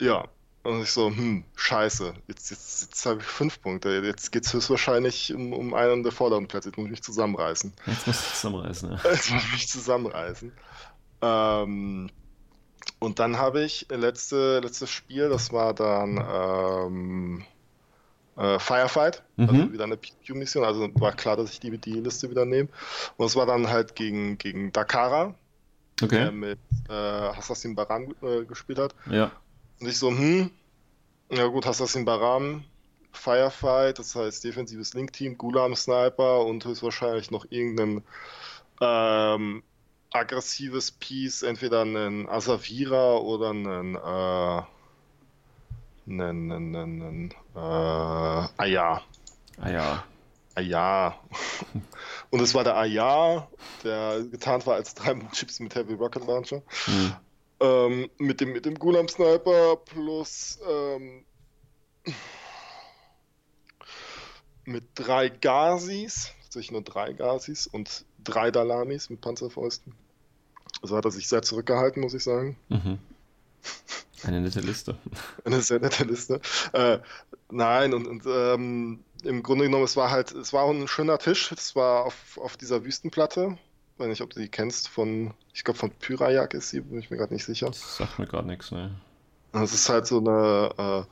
[0.00, 0.24] ja,
[0.62, 4.00] und ich so, hm, scheiße, jetzt, jetzt, jetzt habe ich fünf Punkte.
[4.04, 6.68] Jetzt geht es höchstwahrscheinlich um, um einen der vorderen Plätze.
[6.70, 7.72] Jetzt muss ich mich zusammenreißen.
[7.86, 8.90] jetzt musst du zusammenreißen.
[8.92, 9.10] Ja.
[9.10, 10.52] Jetzt muss ich mich zusammenreißen.
[11.22, 12.10] Ähm,
[12.98, 17.44] und dann habe ich letzte, letztes Spiel, das war dann ähm,
[18.36, 19.72] äh, Firefight, also Mhm.
[19.72, 20.64] wieder eine PQ-Mission.
[20.64, 22.68] Also war klar, dass ich die, die Liste wieder nehme.
[23.16, 25.34] Und es war dann halt gegen, gegen Dakara,
[26.00, 26.30] der Okay.
[26.30, 26.58] mit
[26.88, 28.94] äh, Assassin Baran äh, gespielt hat.
[29.10, 29.32] Ja.
[29.80, 30.50] Und ich so, hm,
[31.30, 32.64] ja gut, Assassin Baram,
[33.12, 38.02] Firefight, das heißt defensives Link-Team, Gulam Sniper und höchstwahrscheinlich noch irgendein
[38.80, 39.62] ähm,
[40.12, 44.62] aggressives Piece, entweder einen Asavira oder einen, äh,
[46.06, 49.02] einen, einen, einen äh, Aya.
[49.60, 50.04] Ah ja.
[50.54, 51.20] Aya.
[52.30, 53.48] Und es war der Aya,
[53.84, 56.62] der getarnt war als drei Chips mit Heavy Rocket Launcher.
[56.86, 57.12] Hm.
[57.58, 61.24] Ähm, mit dem, mit dem Gulam Sniper plus ähm,
[64.64, 69.94] mit drei Gazis, tatsächlich nur drei Gazis und drei Dalamis mit Panzerfäusten.
[70.82, 72.58] Also hat er sich sehr zurückgehalten, muss ich sagen.
[72.68, 72.98] Mhm.
[74.24, 74.96] Eine nette Liste.
[75.44, 76.40] Eine sehr nette Liste.
[76.72, 76.98] Äh,
[77.50, 81.52] nein, und, und ähm, im Grunde genommen, es war halt, es war ein schöner Tisch.
[81.52, 83.58] Es war auf, auf dieser Wüstenplatte.
[83.94, 86.98] Ich weiß nicht, ob du die kennst, von, ich glaube von Pyrajak ist sie, bin
[86.98, 87.66] ich mir gerade nicht sicher.
[87.66, 88.94] Das sagt mir gerade nichts, ne?
[89.52, 91.04] Es ist halt so eine, äh,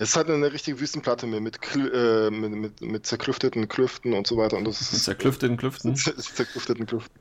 [0.00, 4.28] es ist halt eine richtige Wüstenplatte mit, mit, äh, mit, mit, mit zerklüfteten Klüften und
[4.28, 4.56] so weiter.
[4.56, 7.18] Und das ist zerklüfteten Klüften zerklüfteten Klüften.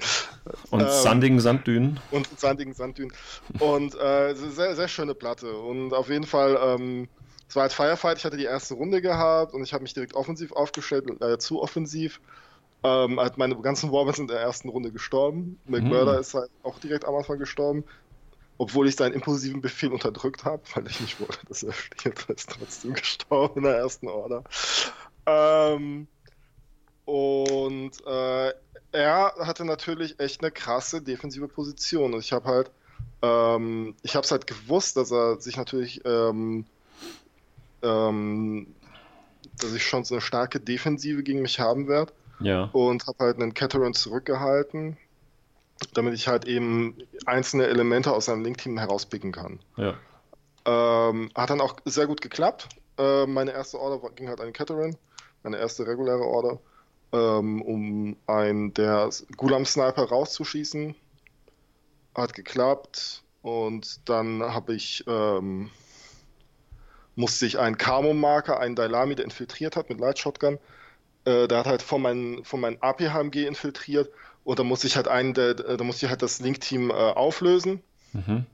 [0.70, 2.00] und Ähm, sandigen Sanddünen.
[2.12, 3.12] und sandigen Sanddünen.
[3.60, 5.58] Und äh, es ist eine sehr, sehr schöne Platte.
[5.58, 7.08] Und auf jeden Fall, ähm,
[7.50, 10.14] es war halt Firefight, ich hatte die erste Runde gehabt und ich habe mich direkt
[10.14, 12.22] offensiv aufgestellt, leider zu offensiv.
[12.84, 15.60] Ähm, halt meine ganzen Warbans sind in der ersten Runde gestorben.
[15.66, 16.20] McMurder mhm.
[16.20, 17.86] ist halt auch direkt am Anfang gestorben.
[18.60, 22.50] Obwohl ich seinen impulsiven Befehl unterdrückt habe, weil ich nicht wollte, dass er stirbt, ist
[22.50, 24.44] trotzdem gestorben in der ersten Order.
[25.28, 26.08] Ähm,
[27.06, 28.54] und äh,
[28.92, 32.14] er hatte natürlich echt eine krasse defensive Position.
[32.14, 32.72] Und ich habe halt,
[33.22, 36.66] ähm, ich habe es halt gewusst, dass er sich natürlich, ähm,
[37.84, 38.68] ähm,
[39.60, 42.12] dass ich schon so eine starke Defensive gegen mich haben werde.
[42.40, 42.70] Ja.
[42.74, 44.98] Und habe halt einen Cateran zurückgehalten,
[45.94, 49.60] damit ich halt eben einzelne Elemente aus seinem Link-Team herauspicken kann.
[49.76, 49.96] Ja.
[50.66, 52.70] Ähm, hat dann auch sehr gut geklappt.
[52.98, 54.98] Äh, meine erste Order ging halt an Cateran,
[55.44, 56.60] meine erste reguläre Order,
[57.14, 60.96] ähm, um einen der Gulam-Sniper rauszuschießen.
[62.16, 63.24] Hat geklappt.
[63.44, 65.70] Und dann habe ich ähm,
[67.18, 70.60] musste ich einen Camo-Marker, einen Dailami, der infiltriert hat mit Light Shotgun,
[71.26, 74.10] äh, der hat halt von meinem von mein AP-HMG infiltriert
[74.48, 77.84] und da musste ich halt einen, der, da musste ich halt das Link-Team äh, auflösen,
[78.14, 78.46] mhm.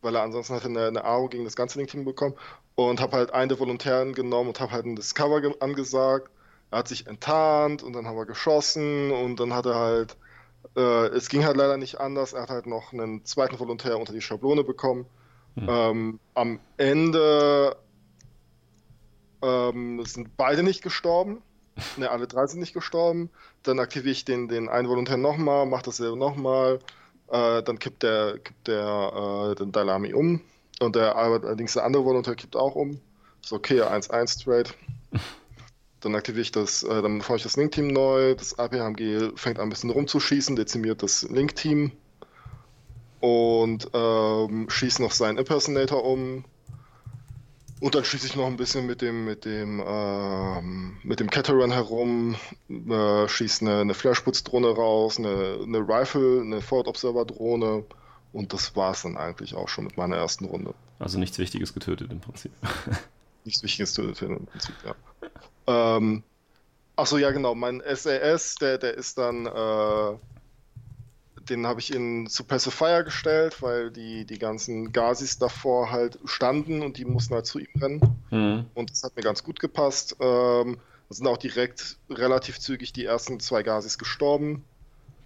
[0.00, 2.36] weil er ansonsten hatte eine, eine Aro gegen das ganze Link-Team bekommen
[2.76, 6.30] und habe halt einen der Volontären genommen und habe halt ein Discover angesagt.
[6.70, 10.16] Er hat sich enttarnt und dann haben wir geschossen und dann hat er halt,
[10.76, 14.12] äh, es ging halt leider nicht anders, er hat halt noch einen zweiten Volontär unter
[14.12, 15.04] die Schablone bekommen.
[15.56, 15.66] Mhm.
[15.68, 17.76] Ähm, am Ende
[19.42, 21.42] ähm, sind beide nicht gestorben.
[21.96, 23.30] Ne, alle drei sind nicht gestorben.
[23.62, 26.78] Dann aktiviere ich den, den einen Volontär nochmal, mache dasselbe nochmal.
[27.28, 30.40] Äh, dann kippt der, kippt der äh, den Dalami um.
[30.80, 33.00] Und der allerdings der andere Volontär kippt auch um.
[33.42, 34.70] Ist okay, 1-1 Trade.
[36.00, 38.34] Dann aktiviere ich das, äh, dann fahre ich das Link-Team neu.
[38.34, 41.92] Das APHMG fängt an ein bisschen rumzuschießen, dezimiert das Link-Team.
[43.20, 46.44] Und ähm, schießt noch seinen Impersonator um
[47.84, 51.70] und dann schließe ich noch ein bisschen mit dem, mit dem, ähm, mit dem Cateran
[51.70, 52.34] herum,
[52.70, 57.84] äh, schieße eine, eine Flashputz-Drohne raus, eine, eine Rifle, eine Forward Observer-Drohne
[58.32, 60.72] und das war es dann eigentlich auch schon mit meiner ersten Runde.
[60.98, 62.52] Also nichts Wichtiges getötet im Prinzip.
[63.44, 64.94] nichts Wichtiges getötet im Prinzip, ja.
[65.66, 66.22] Ähm,
[66.96, 70.18] Achso, ja genau, mein SAS, der, der ist dann äh,
[71.50, 76.82] den habe ich in zu Pacifier gestellt, weil die, die ganzen Gazis davor halt standen
[76.82, 78.00] und die mussten halt zu ihm rennen.
[78.30, 78.66] Mhm.
[78.74, 80.16] Und das hat mir ganz gut gepasst.
[80.20, 80.78] Ähm,
[81.10, 84.64] sind auch direkt relativ zügig die ersten zwei Gazis gestorben.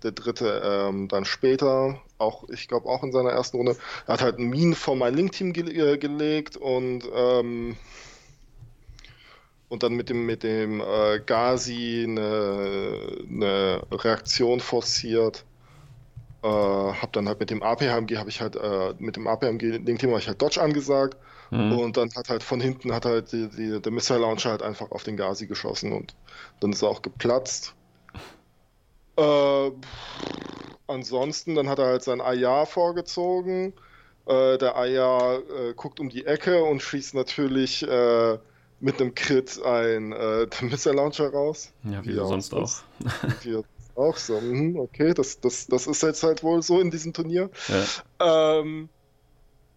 [0.03, 3.77] Der dritte ähm, dann später, auch ich glaube auch in seiner ersten Runde.
[4.07, 7.77] Er hat halt einen Minen vor mein Link-Team ge äh, gelegt und ähm,
[9.69, 15.45] und dann mit dem mit dem äh, Gazi eine, eine Reaktion forciert
[16.43, 19.99] äh, habe dann halt mit dem APHMG habe ich halt äh, mit dem APHMG dem
[19.99, 21.17] Thema ich halt Dodge angesagt
[21.51, 21.79] mhm.
[21.79, 24.91] und dann hat halt von hinten hat halt die, die, der Missile Launcher halt einfach
[24.93, 26.15] auf den Gazi geschossen und
[26.61, 27.75] dann ist er auch geplatzt.
[29.17, 29.71] Äh,
[30.87, 33.73] ansonsten dann hat er halt sein Aya vorgezogen.
[34.27, 38.39] Äh, der Aya äh, guckt um die Ecke und schießt natürlich äh,
[38.81, 41.73] mit einem Crit ein äh, Missile Launcher raus.
[41.83, 42.71] Ja, wie, wie sonst auch.
[43.99, 47.51] Auch so, mhm, okay, das, das, das ist jetzt halt wohl so in diesem Turnier.
[47.67, 48.61] Ja.
[48.61, 48.89] Ähm,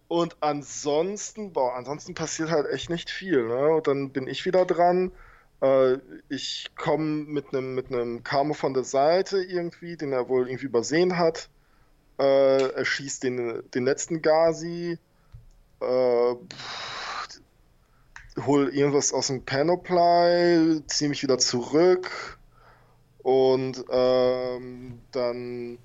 [0.06, 3.48] und ansonsten, boah, ansonsten passiert halt echt nicht viel.
[3.48, 3.74] Ne?
[3.74, 5.10] Und dann bin ich wieder dran.
[5.60, 5.98] Äh,
[6.28, 7.88] ich komme mit einem mit
[8.22, 11.48] Kamo von der Seite irgendwie, den er wohl irgendwie übersehen hat.
[12.20, 14.98] Äh, er schießt den, den letzten Gazi.
[15.80, 16.34] Äh,
[18.46, 22.38] hol irgendwas aus dem Panoply, ziehe mich wieder zurück
[23.22, 25.78] und ähm, dann,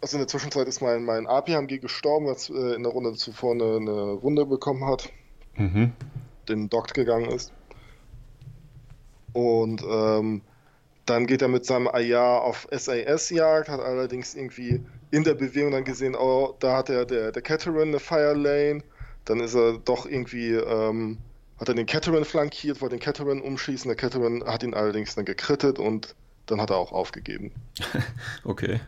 [0.00, 3.52] also in der Zwischenzeit ist mein, mein APHMG gestorben, was äh, in der Runde zuvor
[3.52, 5.10] eine, eine Wunde bekommen hat,
[5.56, 5.92] mhm.
[6.48, 7.52] den Doct gegangen ist.
[9.34, 10.42] Und ähm,
[11.06, 15.84] dann geht er mit seinem AR auf SAS-Jagd, hat allerdings irgendwie in der Bewegung dann
[15.84, 18.82] gesehen, oh, da hat er der, der Cateran eine Fire Lane.
[19.26, 21.18] Dann ist er doch irgendwie, ähm,
[21.58, 23.88] hat er den Cateran flankiert, wollte den Cateran umschießen.
[23.88, 26.14] Der Cateran hat ihn allerdings dann gekrittet und
[26.46, 27.52] dann hat er auch aufgegeben.
[28.44, 28.80] okay.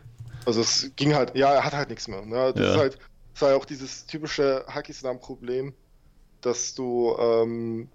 [0.45, 2.25] Also es ging halt, ja, er hat halt nichts mehr.
[2.25, 2.53] Ne?
[2.53, 2.71] Das ja.
[2.71, 2.99] ist halt,
[3.33, 5.73] das war ja auch dieses typische Hakislam-Problem,
[6.41, 7.89] dass du ähm,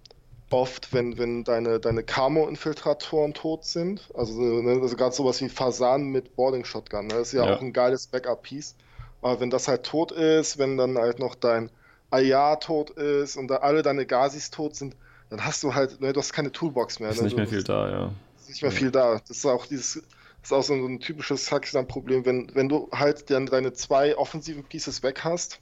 [0.51, 6.05] oft, wenn, wenn deine, deine Camo-Infiltratoren tot sind, also, ne, also gerade sowas wie Fasan
[6.05, 7.15] mit Boarding Shotgun, ne?
[7.15, 7.57] das ist ja, ja.
[7.57, 8.77] auch ein geiles Backup-Piece.
[9.23, 11.71] Aber wenn das halt tot ist, wenn dann halt noch dein
[12.11, 14.97] Ayar tot ist und da alle deine Gazis tot sind,
[15.31, 17.11] dann hast du halt, ne, du hast keine Toolbox mehr.
[17.11, 17.25] Ist ne?
[17.25, 18.11] nicht mehr viel da, ja
[18.53, 19.21] nicht mehr viel da.
[19.27, 19.95] Das ist auch dieses,
[20.41, 24.65] das ist auch so ein typisches Hackstand-Problem, wenn, wenn du halt dann deine zwei offensiven
[24.65, 25.61] Pieces weg hast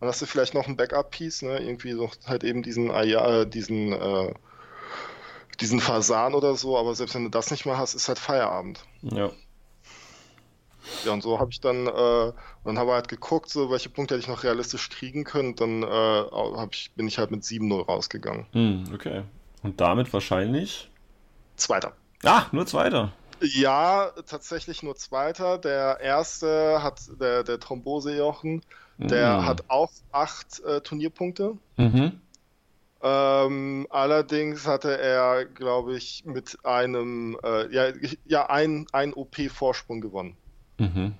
[0.00, 1.58] dann hast du vielleicht noch ein Backup-Piece, ne?
[1.58, 4.32] Irgendwie noch halt eben diesen, äh, diesen, äh,
[5.60, 8.82] diesen Fasan oder so, aber selbst wenn du das nicht mehr hast, ist halt Feierabend.
[9.02, 9.30] Ja.
[11.04, 12.32] Ja, und so habe ich dann, äh,
[12.64, 15.54] dann habe ich halt geguckt, so welche Punkte hätte ich noch realistisch kriegen können.
[15.54, 18.46] Dann äh, ich, bin ich halt mit 7-0 rausgegangen.
[18.52, 19.22] Hm, okay.
[19.62, 20.90] Und damit wahrscheinlich?
[21.56, 21.92] Zweiter.
[22.24, 23.12] Ah, nur Zweiter.
[23.42, 25.58] Ja, tatsächlich nur Zweiter.
[25.58, 28.62] Der erste hat, der, der Thrombose-Jochen,
[28.98, 29.46] der Mhm.
[29.46, 31.56] hat auch acht äh, Turnierpunkte.
[31.76, 32.20] Mhm.
[33.02, 37.92] Ähm, allerdings hatte er, glaube ich, mit einem, äh, ja,
[38.24, 40.36] ja, ein, ein OP-Vorsprung gewonnen.
[40.78, 41.14] Mhm.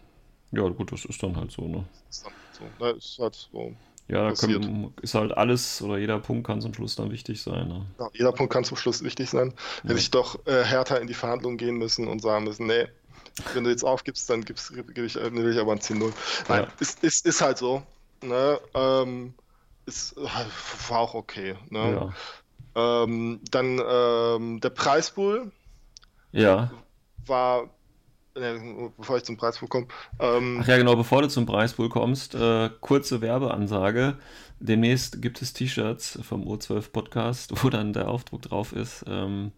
[0.53, 1.85] Ja, gut, das ist dann halt so, ne?
[2.11, 2.91] Ist dann so, ne?
[2.91, 3.75] Ist halt so.
[4.11, 7.69] Ja, da können, ist halt alles oder jeder Punkt kann zum Schluss dann wichtig sein.
[7.69, 7.87] Ne?
[7.99, 9.55] Ja, jeder Punkt kann zum Schluss wichtig sein.
[9.83, 12.89] Hätte ich doch äh, härter in die Verhandlungen gehen müssen und sagen müssen, nee,
[13.55, 16.13] wenn du jetzt aufgibst, dann gibst, gebe ich, äh, ich aber ein 10-0.
[16.49, 16.69] Nein, Ja.
[16.81, 17.83] ist, ist, ist halt so.
[18.23, 18.61] Ne?
[18.75, 19.35] Ähm,
[19.87, 21.55] ist, war auch okay.
[21.69, 22.13] Ne?
[22.75, 23.05] Ja.
[23.05, 25.53] Ähm, dann ähm, der Preispool
[26.33, 26.71] Ja.
[27.27, 27.71] war,
[28.35, 29.87] bevor ich zum Preispool komme,
[30.19, 34.17] ähm, Ach ja, genau, bevor du zum Preispool kommst, äh, kurze Werbeansage.
[34.61, 39.05] Demnächst gibt es T-Shirts vom O12 Podcast, wo dann der Aufdruck drauf ist.
[39.09, 39.53] Ähm,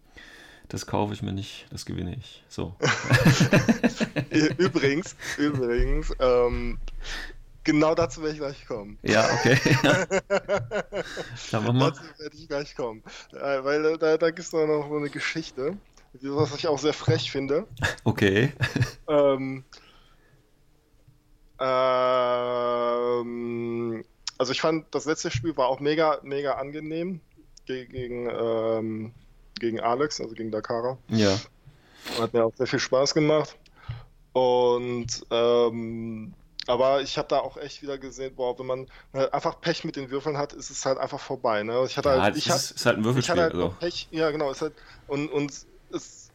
[0.69, 2.43] das kaufe ich mir nicht, das gewinne ich.
[2.47, 2.75] So.
[4.57, 6.79] übrigens, übrigens, ähm,
[7.63, 8.97] genau dazu werde ich gleich kommen.
[9.03, 9.57] Ja, okay.
[11.51, 11.91] Mal.
[11.91, 13.03] Dazu werde ich gleich kommen.
[13.33, 15.77] Äh, weil da, da gibt es noch so eine Geschichte,
[16.21, 17.67] was ich auch sehr frech finde.
[18.03, 18.53] Okay.
[19.07, 19.63] Ähm,
[22.73, 24.03] ähm,
[24.37, 27.21] also ich fand, das letzte Spiel war auch mega, mega angenehm
[27.65, 29.13] ge- gegen, ähm,
[29.59, 30.97] gegen Alex, also gegen Dakara.
[31.09, 31.37] Ja.
[32.19, 33.57] Hat mir auch sehr viel Spaß gemacht.
[34.33, 36.33] Und ähm,
[36.65, 39.95] aber ich habe da auch echt wieder gesehen, boah, wenn man äh, einfach Pech mit
[39.95, 41.61] den Würfeln hat, ist es halt einfach vorbei.
[41.63, 41.83] Ne?
[41.85, 43.31] Ich hatte Ja, halt, ich ist, ist halt ein ich Würfelspiel.
[43.33, 43.75] hatte halt Also.
[43.79, 44.73] Pech, ja genau, ist halt,
[45.07, 45.51] und, und
[45.93, 46.29] es,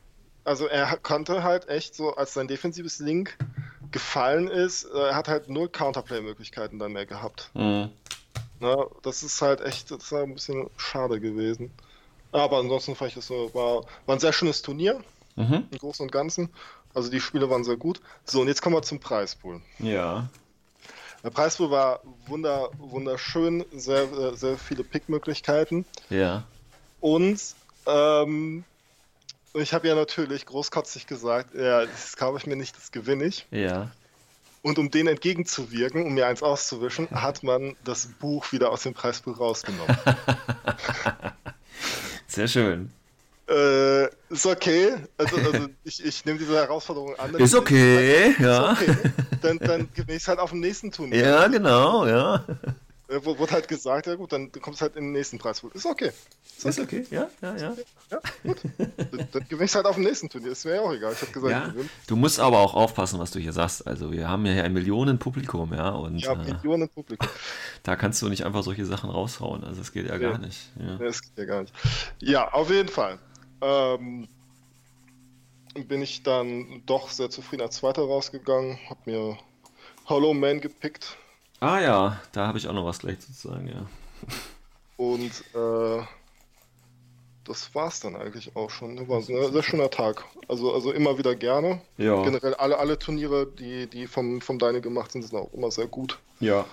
[0.44, 3.36] also er konnte halt echt so, als sein defensives Link
[3.90, 7.50] gefallen ist, äh, er hat halt null Counterplay-Möglichkeiten dann mehr gehabt.
[7.54, 7.90] Mhm.
[8.60, 8.86] Ne?
[9.02, 11.70] Das ist halt echt, das ist halt ein bisschen schade gewesen.
[12.32, 15.00] Aber ansonsten fand ich das so, war, war ein sehr schönes Turnier
[15.38, 15.68] Mhm.
[15.70, 16.50] im Großen und Ganzen.
[16.94, 18.00] Also die Spiele waren sehr gut.
[18.24, 19.62] So, und jetzt kommen wir zum Preispool.
[19.78, 20.28] Ja.
[21.22, 25.84] Der Preispool war wunder, wunderschön, sehr, äh, sehr viele Pickmöglichkeiten.
[26.10, 26.44] Ja.
[27.00, 27.40] Und
[27.86, 28.64] ähm,
[29.54, 33.46] ich habe ja natürlich großkotzig gesagt, ja, das kaufe ich mir nicht, das gewinne ich.
[33.50, 33.90] Ja.
[34.62, 38.94] Und um denen entgegenzuwirken, um mir eins auszuwischen, hat man das Buch wieder aus dem
[38.94, 39.96] Preispool rausgenommen.
[42.26, 42.92] Sehr schön.
[43.48, 44.96] äh, ist okay.
[45.16, 47.34] Also, also ich, ich nehme diese Herausforderung an.
[47.36, 48.72] Ist okay, ja.
[48.72, 48.96] Ist okay.
[49.40, 51.26] Dann, dann gewinne ich es halt auf dem nächsten Turnier.
[51.26, 52.44] Ja, genau, ja.
[53.08, 55.70] Äh, Wurde halt gesagt, ja gut, dann kommst du halt in den nächsten Preispool.
[55.74, 56.12] Ist okay.
[56.62, 57.76] Ist okay, ja, ja, ja.
[58.10, 58.58] Ja, gut.
[58.76, 60.52] dann, dann gewinne ich halt auf dem nächsten Turnier.
[60.52, 61.12] Ist mir ja auch egal.
[61.14, 61.72] Ich habe gesagt, Ja,
[62.06, 63.86] du musst aber auch aufpassen, was du hier sagst.
[63.86, 67.28] Also wir haben ja hier ein Millionenpublikum, ja, und Ja, äh, Millionen Publikum.
[67.82, 69.64] da kannst du nicht einfach solche Sachen raushauen.
[69.64, 70.46] Also das geht ja gar Nee.
[70.46, 70.70] nicht.
[70.78, 70.96] Ja.
[70.98, 71.74] Das geht ja gar nicht.
[72.20, 73.18] Ja, auf jeden Fall.
[73.62, 74.28] Ähm,
[75.86, 78.78] bin ich dann doch sehr zufrieden als Zweiter rausgegangen.
[78.90, 79.38] Hab mir
[80.06, 81.16] Hollow Man gepickt.
[81.60, 83.86] Ah ja, da habe ich auch noch was gleich zu sagen, ja.
[84.96, 86.02] Und äh,
[87.44, 89.08] das war's dann eigentlich auch schon.
[89.08, 90.24] War ein sehr schöner Tag.
[90.48, 91.80] Also, also immer wieder gerne.
[91.96, 95.70] Ja, Generell alle, alle Turniere, die, die vom, vom Deine gemacht sind, sind auch immer
[95.70, 96.18] sehr gut.
[96.40, 96.64] ja.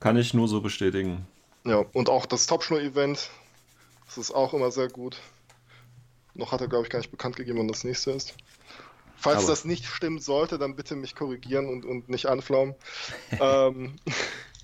[0.00, 1.26] Kann ich nur so bestätigen.
[1.64, 3.30] Ja, und auch das Topschnur-Event,
[4.06, 5.16] das ist auch immer sehr gut.
[6.34, 8.36] Noch hat er, glaube ich, gar nicht bekannt gegeben, wann das nächste ist.
[9.18, 12.74] Falls Aber- das nicht stimmen sollte, dann bitte mich korrigieren und, und nicht anflaumen.
[13.40, 13.96] ähm,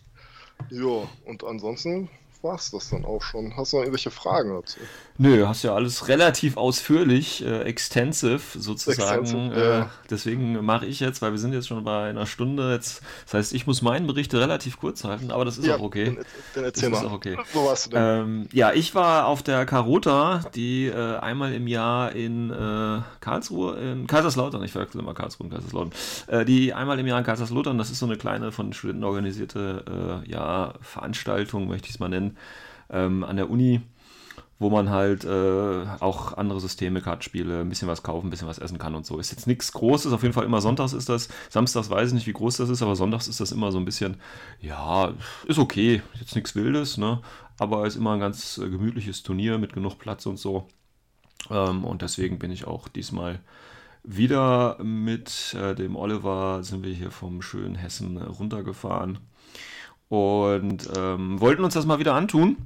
[0.70, 2.08] jo, und ansonsten
[2.44, 3.56] war es das dann auch schon.
[3.56, 4.78] Hast du noch irgendwelche Fragen dazu?
[5.16, 9.22] Nö, hast ja alles relativ ausführlich, äh, extensive sozusagen.
[9.22, 9.90] Extensive, äh, ja.
[10.10, 13.02] deswegen mache ich jetzt, weil wir sind jetzt schon bei einer Stunde jetzt.
[13.24, 16.06] Das heißt, ich muss meinen Bericht relativ kurz halten, aber das ist auch okay.
[16.06, 16.24] Dann,
[16.54, 17.10] dann erzähl Das ist mal.
[17.10, 17.38] auch okay.
[17.52, 18.02] Wo warst du denn?
[18.02, 23.76] Ähm, ja, ich war auf der Carota, die äh, einmal im Jahr in äh, Karlsruhe,
[23.76, 25.92] in Kaiserslautern, ich verwechsel immer Karlsruhe und Kaiserslautern,
[26.26, 30.22] äh, die einmal im Jahr in Kaiserslautern, das ist so eine kleine von Studenten organisierte
[30.26, 32.33] äh, ja, Veranstaltung, möchte ich es mal nennen,
[32.90, 33.80] ähm, an der Uni,
[34.58, 38.58] wo man halt äh, auch andere Systeme, Kartenspiele, ein bisschen was kaufen, ein bisschen was
[38.58, 39.18] essen kann und so.
[39.18, 41.28] Ist jetzt nichts Großes, auf jeden Fall immer sonntags ist das.
[41.50, 43.84] Samstags weiß ich nicht, wie groß das ist, aber sonntags ist das immer so ein
[43.84, 44.16] bisschen,
[44.60, 45.12] ja,
[45.46, 47.20] ist okay, jetzt nichts Wildes, ne?
[47.58, 50.68] Aber ist immer ein ganz äh, gemütliches Turnier mit genug Platz und so.
[51.50, 53.40] Ähm, und deswegen bin ich auch diesmal
[54.02, 59.18] wieder mit äh, dem Oliver, sind wir hier vom schönen Hessen runtergefahren.
[60.08, 62.56] Und ähm, wollten uns das mal wieder antun.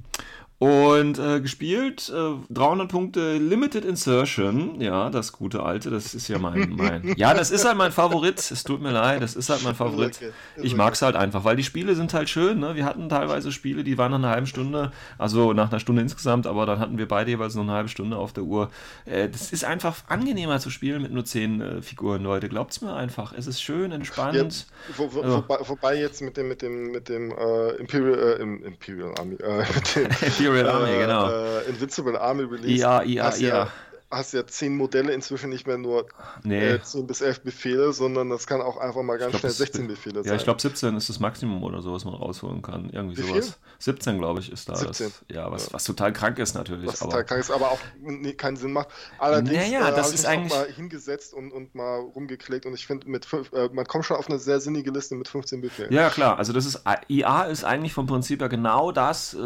[0.60, 6.40] Und äh, gespielt, äh, 300 Punkte Limited Insertion, ja, das gute alte, das ist ja
[6.40, 9.62] mein, mein, ja, das ist halt mein Favorit, es tut mir leid, das ist halt
[9.62, 10.18] mein Favorit.
[10.56, 12.74] Ich mag es halt einfach, weil die Spiele sind halt schön, ne?
[12.74, 16.48] wir hatten teilweise Spiele, die waren nach einer halben Stunde, also nach einer Stunde insgesamt,
[16.48, 18.72] aber dann hatten wir beide jeweils noch eine halbe Stunde auf der Uhr.
[19.04, 22.94] Äh, das ist einfach angenehmer zu spielen mit nur zehn äh, Figuren, Leute, glaubt's mir
[22.94, 24.66] einfach, es ist schön, entspannt.
[24.88, 25.36] Ja, wo, wo, also.
[25.36, 29.36] wobei, wobei, jetzt mit dem, mit dem, mit dem äh, Imperial, äh, Imperial Army,
[29.74, 31.30] mit dem Imperial Army, äh, genau.
[31.30, 32.80] Äh, Invincible Army Release.
[32.80, 33.68] Ja, ja, ja
[34.10, 36.06] hast ja zehn Modelle inzwischen nicht mehr nur
[36.42, 36.70] nee.
[36.70, 39.86] äh, 10 bis 11 Befehle, sondern das kann auch einfach mal ganz glaub, schnell 16
[39.86, 40.32] Befehle sein.
[40.32, 42.88] Ja, ich glaube 17 ist das Maximum oder so, was man rausholen kann.
[42.90, 43.46] Irgendwie Wie sowas.
[43.46, 43.54] Viel?
[43.80, 44.76] 17, glaube ich, ist da.
[44.76, 45.06] 17.
[45.06, 45.74] Das, ja, was, ja.
[45.74, 46.86] was total krank ist natürlich.
[46.86, 48.88] Was aber, total krank ist, aber auch nee, keinen Sinn macht.
[49.18, 50.52] Allerdings naja, äh, das ist eigentlich...
[50.52, 54.38] mal hingesetzt und, und mal rumgeklickt und ich finde, äh, man kommt schon auf eine
[54.38, 55.92] sehr sinnige Liste mit 15 Befehlen.
[55.92, 56.38] Ja, klar.
[56.38, 59.38] Also das ist IA ist eigentlich vom Prinzip her genau das, äh,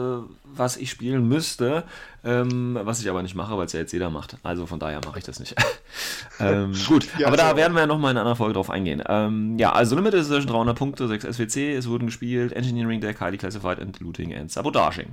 [0.45, 1.85] was ich spielen müsste,
[2.25, 4.37] ähm, was ich aber nicht mache, weil es ja jetzt jeder macht.
[4.43, 5.55] Also von daher mache ich das nicht.
[6.41, 9.03] ähm, gut, ja, aber da werden wir ja nochmal in einer Folge drauf eingehen.
[9.09, 13.39] Ähm, ja, also Limited Edition 300 Punkte, 6 SWC, es wurden gespielt, Engineering Deck, Highly
[13.39, 15.09] Classified and Looting and Sabotaging.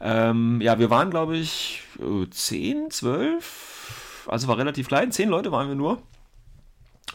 [0.00, 1.82] Ähm, ja, wir waren, glaube ich,
[2.30, 6.02] 10, 12, also war relativ klein, 10 Leute waren wir nur.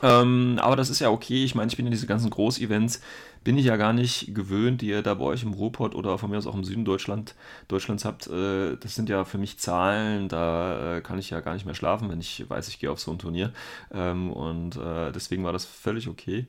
[0.03, 1.43] Ähm, aber das ist ja okay.
[1.43, 3.01] Ich meine, ich bin in diese ganzen Großevents,
[3.43, 6.29] bin ich ja gar nicht gewöhnt, die ihr da bei euch im Ruhrpott oder von
[6.29, 7.35] mir aus auch im Süden Deutschland,
[7.67, 8.27] Deutschlands habt.
[8.27, 11.75] Äh, das sind ja für mich Zahlen, da äh, kann ich ja gar nicht mehr
[11.75, 13.51] schlafen, wenn ich weiß, ich gehe auf so ein Turnier.
[13.91, 16.47] Ähm, und äh, deswegen war das völlig okay.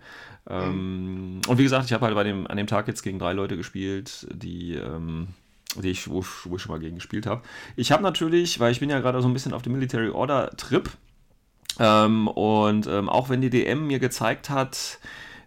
[0.49, 1.41] Ähm, mhm.
[1.49, 3.57] Und wie gesagt, ich habe halt bei dem, an dem Tag jetzt gegen drei Leute
[3.57, 4.75] gespielt, die.
[4.75, 5.29] Ähm,
[5.81, 7.41] die ich, wo, wo ich schon mal gegen gespielt habe.
[7.77, 10.51] Ich habe natürlich, weil ich bin ja gerade so ein bisschen auf dem Military Order
[10.59, 10.91] Trip,
[11.79, 14.99] ähm, und ähm, auch wenn die DM mir gezeigt hat,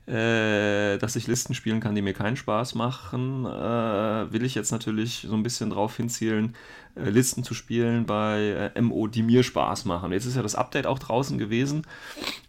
[0.07, 4.71] äh, dass ich Listen spielen kann, die mir keinen Spaß machen, äh, will ich jetzt
[4.71, 6.55] natürlich so ein bisschen drauf hinzielen,
[6.95, 10.11] äh, Listen zu spielen bei äh, MO, die mir Spaß machen.
[10.11, 11.87] Jetzt ist ja das Update auch draußen gewesen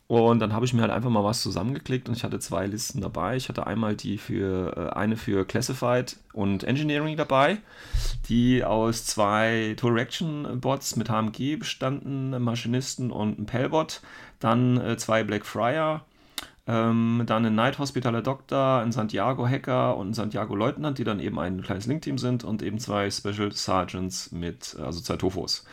[0.06, 3.00] und dann habe ich mir halt einfach mal was zusammengeklickt und ich hatte zwei Listen
[3.00, 3.36] dabei.
[3.36, 7.56] Ich hatte einmal die für äh, eine für Classified und Engineering dabei,
[8.28, 14.02] die aus zwei Direction Bots mit HMG bestanden, Maschinisten und einem Pellbot.
[14.40, 16.04] Dann zwei Blackfriar,
[16.66, 21.20] ähm, dann ein Night Hospitaler Doktor, ein Santiago Hacker und ein Santiago Leutnant, die dann
[21.20, 25.64] eben ein kleines Link-Team sind und eben zwei Special Sergeants mit, also zwei Tofos.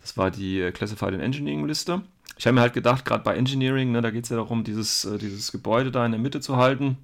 [0.00, 2.02] Das war die äh, Classified Engineering Liste
[2.40, 5.04] ich habe mir halt gedacht, gerade bei Engineering, ne, da geht es ja darum, dieses,
[5.04, 6.96] äh, dieses Gebäude da in der Mitte zu halten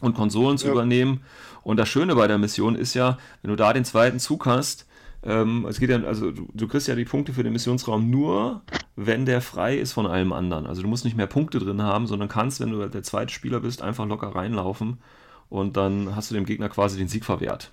[0.00, 0.72] und Konsolen zu ja.
[0.72, 1.24] übernehmen.
[1.64, 4.86] Und das Schöne bei der Mission ist ja, wenn du da den zweiten Zug hast,
[5.22, 8.62] ähm, es geht ja, also du, du, kriegst ja die Punkte für den Missionsraum nur,
[8.96, 10.66] wenn der frei ist von allem anderen.
[10.66, 13.60] Also du musst nicht mehr Punkte drin haben, sondern kannst, wenn du der zweite Spieler
[13.60, 14.98] bist, einfach locker reinlaufen
[15.50, 17.70] und dann hast du dem Gegner quasi den Sieg verwehrt.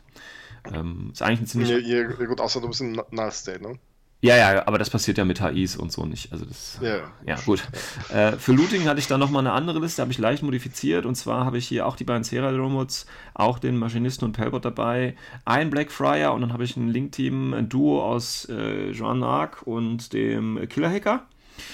[0.73, 1.69] Ähm, ist eigentlich ein ziemlich.
[1.69, 3.79] Ja, ja, gut, außer du bist ein Null State, ne?
[4.19, 6.31] Ja, ja, aber das passiert ja mit HIs und so nicht.
[6.31, 7.61] Also das, ja, ja gut.
[8.09, 11.05] Äh, für Looting hatte ich dann nochmal eine andere Liste, habe ich leicht modifiziert.
[11.05, 13.05] Und zwar habe ich hier auch die beiden Sierra Romots,
[13.35, 15.15] auch den Maschinisten und Pelbot dabei,
[15.45, 20.13] ein Blackfriar und dann habe ich ein Link-Team, ein Duo aus äh, Jean Arc und
[20.13, 21.27] dem Killer Hacker.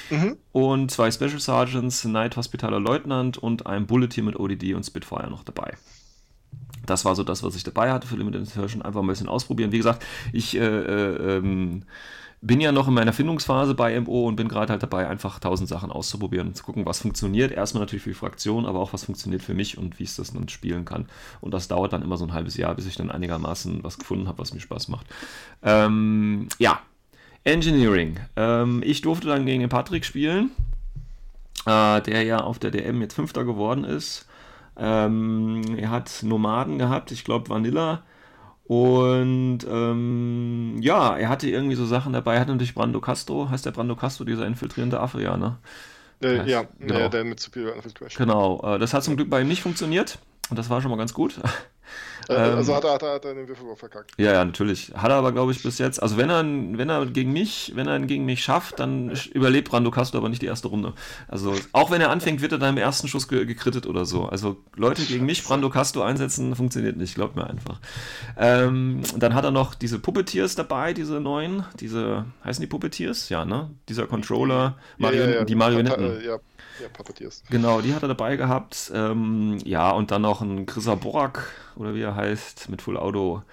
[0.10, 0.38] Mhm.
[0.52, 5.44] Und zwei Special Sergeants, Night Hospitaler Leutnant und ein Bullet-Team mit ODD und Spitfire noch
[5.44, 5.78] dabei.
[6.86, 8.82] Das war so das, was ich dabei hatte für Limited Insertion.
[8.82, 9.72] Einfach ein bisschen ausprobieren.
[9.72, 11.84] Wie gesagt, ich äh, äh ähm,
[12.45, 15.70] bin ja noch in meiner Findungsphase bei MO und bin gerade halt dabei, einfach tausend
[15.70, 17.53] Sachen auszuprobieren und zu gucken, was funktioniert.
[17.53, 20.34] Erstmal natürlich für die Fraktion, aber auch was funktioniert für mich und wie ich das
[20.34, 21.06] dann spielen kann.
[21.40, 24.28] Und das dauert dann immer so ein halbes Jahr, bis ich dann einigermaßen was gefunden
[24.28, 25.07] habe, was mir Spaß macht.
[25.64, 26.82] Ähm, ja,
[27.45, 28.20] Engineering.
[28.36, 30.52] Ähm, ich durfte dann gegen den Patrick spielen,
[31.65, 34.28] äh, der ja auf der DM jetzt Fünfter geworden ist.
[34.76, 38.03] Ähm, er hat Nomaden gehabt, ich glaube Vanilla
[38.65, 42.35] und ähm, ja, er hatte irgendwie so Sachen dabei.
[42.35, 43.49] Er hatte natürlich Brando Castro.
[43.49, 45.57] Heißt der Brando Castro, dieser infiltrierende Affe, ja, ne?
[46.22, 46.99] Äh, heißt, ja, genau.
[46.99, 48.26] ja, der mit Superior Infiltration.
[48.26, 50.19] Genau, äh, das hat zum Glück bei ihm nicht funktioniert.
[50.49, 51.40] Und das war schon mal ganz gut.
[52.30, 54.11] Äh, also ähm, hat er, hat, er, hat er den Würfelwurf verkackt.
[54.18, 54.94] Ja, ja, natürlich.
[54.95, 56.02] Hat er aber, glaube ich, bis jetzt.
[56.02, 59.70] Also wenn er, wenn er gegen mich, wenn er ihn gegen mich schafft, dann überlebt
[59.70, 60.94] Brando Castro aber nicht die erste Runde.
[61.28, 64.26] Also auch wenn er anfängt, wird er dann im ersten Schuss ge gekrittet oder so.
[64.26, 67.80] Also Leute gegen mich Brando Castro einsetzen, funktioniert nicht, glaubt mir einfach.
[68.38, 73.30] Ähm, dann hat er noch diese Puppeteers dabei, diese neuen, diese, heißen die Puppeteers?
[73.30, 73.70] Ja, ne?
[73.90, 75.45] Dieser Controller, Marion ja, ja, ja.
[75.45, 76.24] die Marionetten.
[76.24, 76.40] Ja,
[76.82, 77.44] ja, Puppeteers.
[77.49, 78.91] Genau, die hat er dabei gehabt.
[78.94, 81.52] Ähm, ja, und dann noch ein Chrissa Borak,
[81.84, 83.43] oder wie er heißt, mit Full Auto.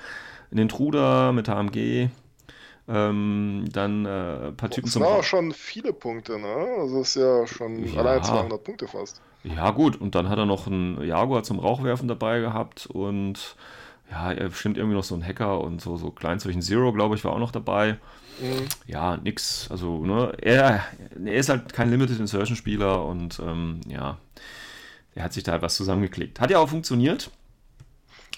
[0.51, 2.09] In den Truder mit HMG.
[2.89, 5.03] Ähm, dann äh, ein paar Typen das zum.
[5.03, 6.77] Das waren auch schon viele Punkte, ne?
[6.79, 8.01] Also ist ja schon ja.
[8.01, 9.21] allein 200 Punkte fast.
[9.45, 13.57] Ja, gut, und dann hat er noch einen Jaguar zum Rauchwerfen dabei gehabt und
[14.11, 17.25] ja, er bestimmt irgendwie noch so ein Hacker und so, so Kleinzeichen Zero, glaube ich,
[17.25, 17.93] war auch noch dabei.
[18.41, 18.67] Mhm.
[18.87, 19.69] Ja, nix.
[19.71, 20.85] Also, ne, er,
[21.25, 24.19] er ist halt kein Limited Insertion Spieler und ähm, ja,
[25.15, 26.41] er hat sich da halt was zusammengeklickt.
[26.41, 27.31] Hat ja auch funktioniert.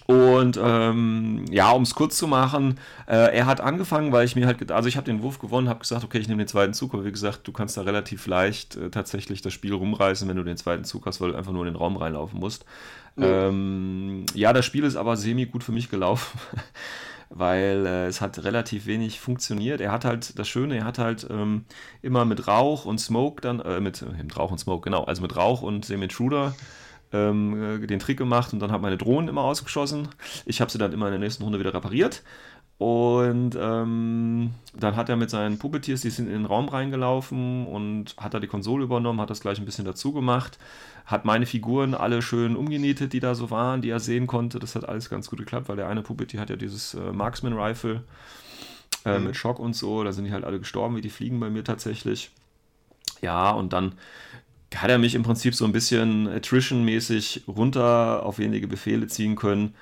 [0.06, 4.46] Und ähm, ja, um es kurz zu machen, äh, er hat angefangen, weil ich mir
[4.46, 6.92] halt, also ich habe den Wurf gewonnen, habe gesagt, okay, ich nehme den zweiten Zug,
[6.92, 10.42] aber wie gesagt, du kannst da relativ leicht äh, tatsächlich das Spiel rumreißen, wenn du
[10.42, 12.64] den zweiten Zug hast, weil du einfach nur in den Raum reinlaufen musst.
[13.16, 16.38] Ja, ähm, ja das Spiel ist aber semi gut für mich gelaufen.
[17.34, 19.80] weil äh, es hat relativ wenig funktioniert.
[19.80, 21.64] Er hat halt, das Schöne, er hat halt ähm,
[22.02, 25.22] immer mit Rauch und Smoke dann, äh, mit, äh, mit Rauch und Smoke, genau, also
[25.22, 26.54] mit Rauch und Semi-Intruder
[27.12, 30.08] ähm, äh, den Trick gemacht und dann hat meine Drohnen immer ausgeschossen.
[30.46, 32.22] Ich habe sie dann immer in der nächsten Runde wieder repariert.
[32.78, 38.16] Und ähm, dann hat er mit seinen Puppeteers, die sind in den Raum reingelaufen und
[38.16, 40.58] hat da die Konsole übernommen, hat das gleich ein bisschen dazu gemacht,
[41.06, 44.58] hat meine Figuren alle schön umgenietet, die da so waren, die er sehen konnte.
[44.58, 48.02] Das hat alles ganz gut geklappt, weil der eine Puppetier hat ja dieses äh, Marksman-Rifle
[49.04, 49.26] äh, mhm.
[49.26, 50.02] mit Schock und so.
[50.02, 52.32] Da sind die halt alle gestorben, wie die fliegen bei mir tatsächlich.
[53.20, 53.92] Ja, und dann
[54.76, 59.74] hat er mich im Prinzip so ein bisschen Attrition-mäßig runter auf wenige Befehle ziehen können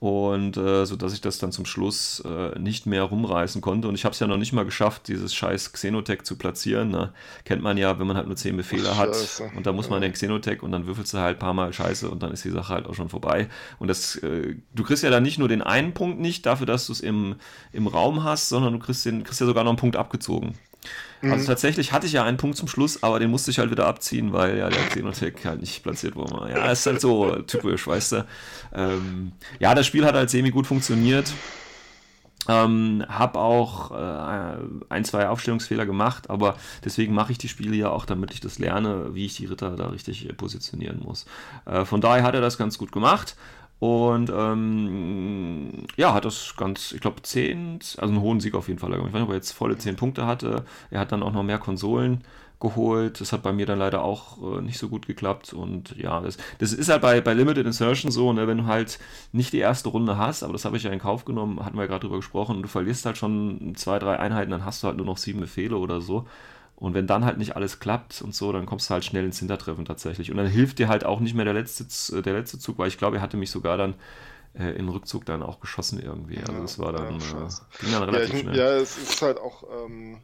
[0.00, 3.96] und äh, so dass ich das dann zum Schluss äh, nicht mehr rumreißen konnte und
[3.96, 6.90] ich habe es ja noch nicht mal geschafft, dieses scheiß Xenotech zu platzieren.
[6.90, 7.12] Ne?
[7.44, 9.50] Kennt man ja, wenn man halt nur zehn Befehle hat Scheiße.
[9.56, 12.08] und da muss man den Xenotech und dann würfelst du halt ein paar Mal Scheiße
[12.08, 13.48] und dann ist die Sache halt auch schon vorbei.
[13.80, 16.86] Und das, äh, du kriegst ja dann nicht nur den einen Punkt nicht dafür, dass
[16.86, 17.34] du es im,
[17.72, 20.54] im Raum hast, sondern du kriegst, den, kriegst ja sogar noch einen Punkt abgezogen.
[21.22, 21.46] Also mhm.
[21.46, 24.32] tatsächlich hatte ich ja einen Punkt zum Schluss, aber den musste ich halt wieder abziehen,
[24.32, 26.50] weil ja der Xenotech halt nicht platziert wurde.
[26.50, 28.26] Ja, ist halt so typisch, weißt du.
[28.72, 31.32] Ähm, ja, das Spiel hat halt semi gut funktioniert.
[32.48, 34.56] Ähm, hab auch äh,
[34.88, 38.58] ein, zwei Aufstellungsfehler gemacht, aber deswegen mache ich die Spiele ja auch, damit ich das
[38.58, 41.26] lerne, wie ich die Ritter da richtig positionieren muss.
[41.66, 43.36] Äh, von daher hat er das ganz gut gemacht.
[43.80, 48.80] Und ähm, ja, hat das ganz, ich glaube, 10, also einen hohen Sieg auf jeden
[48.80, 48.92] Fall.
[48.92, 50.64] Ich weiß nicht, ob er jetzt volle 10 Punkte hatte.
[50.90, 52.24] Er hat dann auch noch mehr Konsolen
[52.60, 53.20] geholt.
[53.20, 55.52] Das hat bei mir dann leider auch äh, nicht so gut geklappt.
[55.52, 58.98] Und ja, das, das ist halt bei, bei Limited Insertion so, ne, wenn du halt
[59.32, 61.82] nicht die erste Runde hast, aber das habe ich ja in Kauf genommen, hatten wir
[61.82, 64.88] ja gerade drüber gesprochen, und du verlierst halt schon zwei, drei Einheiten, dann hast du
[64.88, 66.26] halt nur noch sieben Befehle oder so.
[66.78, 69.40] Und wenn dann halt nicht alles klappt und so, dann kommst du halt schnell ins
[69.40, 70.30] Hintertreffen tatsächlich.
[70.30, 71.84] Und dann hilft dir halt auch nicht mehr der letzte,
[72.16, 73.94] äh, der letzte Zug, weil ich glaube, er hatte mich sogar dann
[74.54, 76.38] äh, in Rückzug dann auch geschossen irgendwie.
[76.38, 78.56] Also das war dann, ja, äh, ging dann relativ ja, ich, schnell.
[78.56, 80.18] Ja, es ist halt auch, ähm,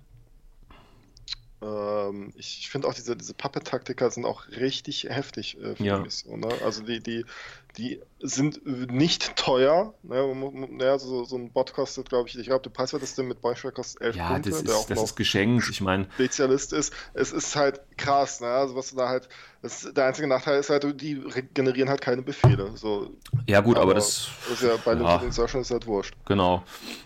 [1.64, 5.98] ähm, ich finde auch diese, diese Puppet-Taktiker sind auch richtig heftig äh, für ja.
[5.98, 6.16] mich.
[6.16, 6.48] So, ne?
[6.64, 7.24] Also die, die,
[7.78, 9.94] die sind nicht teuer.
[10.02, 10.76] Ne?
[10.78, 14.02] Ja, so, so ein Bot kostet, glaube ich, ich glaube, der preiswerteste mit Beispiel kostet
[14.02, 14.50] 11 ja, Punkte.
[14.50, 16.06] Das ist, der auch das ist geschenkt, ich meine.
[16.14, 16.92] Spezialist ist.
[17.14, 18.48] Es ist halt krass, ne?
[18.48, 19.28] Also was du da halt.
[19.62, 21.22] Das, der einzige Nachteil ist halt, die
[21.54, 22.72] generieren halt keine Befehle.
[22.74, 23.14] So.
[23.46, 24.28] Ja, gut, aber, aber das.
[24.52, 26.14] ist ja bei ja, Insertion ist halt wurscht.
[26.26, 26.62] Genau.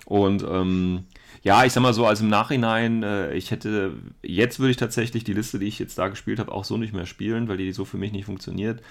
[0.06, 1.06] Und ähm,
[1.42, 5.24] ja, ich sag mal so, also im Nachhinein, äh, ich hätte, jetzt würde ich tatsächlich
[5.24, 7.72] die Liste, die ich jetzt da gespielt habe, auch so nicht mehr spielen, weil die
[7.72, 8.82] so für mich nicht funktioniert.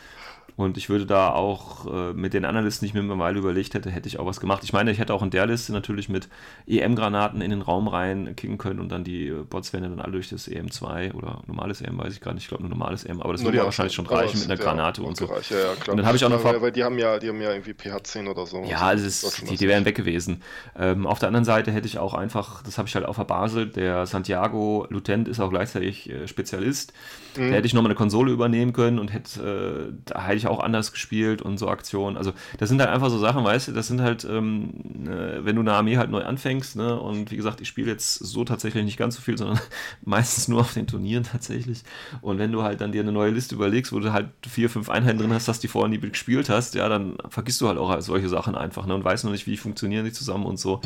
[0.57, 3.75] Und ich würde da auch äh, mit den anderen Listen, die ich mir mal überlegt
[3.75, 4.63] hätte, hätte ich auch was gemacht.
[4.63, 6.27] Ich meine, ich hätte auch in der Liste natürlich mit
[6.65, 10.29] EM-Granaten in den Raum rein kicken können und dann die Bots wären dann alle durch
[10.29, 12.43] das EM2 oder normales EM, weiß ich gar nicht.
[12.43, 15.03] Ich glaube nur normales EM, aber das würde ja wahrscheinlich schon reichen mit einer Granate
[15.03, 15.25] und so.
[15.25, 16.43] Reich, ja, ja, und dann habe ich auch noch.
[16.43, 18.63] Weil, weil, die haben ja, die haben ja irgendwie PH10 oder so.
[18.63, 20.41] Ja, also ist, die, die wären weg gewesen.
[20.75, 23.25] Ähm, auf der anderen Seite hätte ich auch einfach, das habe ich halt auf der
[23.25, 26.93] Basel, der Santiago Lutent ist auch gleichzeitig äh, Spezialist.
[27.37, 27.51] Mhm.
[27.51, 30.59] Da hätte ich nochmal eine Konsole übernehmen können und hätte, äh, da hätte ich auch
[30.59, 32.17] anders gespielt und so Aktionen.
[32.17, 34.71] Also das sind halt einfach so Sachen, weißt du, das sind halt, ähm,
[35.05, 38.15] äh, wenn du eine Armee halt neu anfängst, ne, und wie gesagt, ich spiele jetzt
[38.15, 39.59] so tatsächlich nicht ganz so viel, sondern
[40.03, 41.83] meistens nur auf den Turnieren tatsächlich.
[42.21, 44.89] Und wenn du halt dann dir eine neue Liste überlegst, wo du halt vier, fünf
[44.89, 47.99] Einheiten drin hast, dass die vorher nie gespielt hast, ja, dann vergisst du halt auch
[48.01, 50.81] solche Sachen einfach, ne, und weißt noch nicht, wie funktionieren die zusammen und so.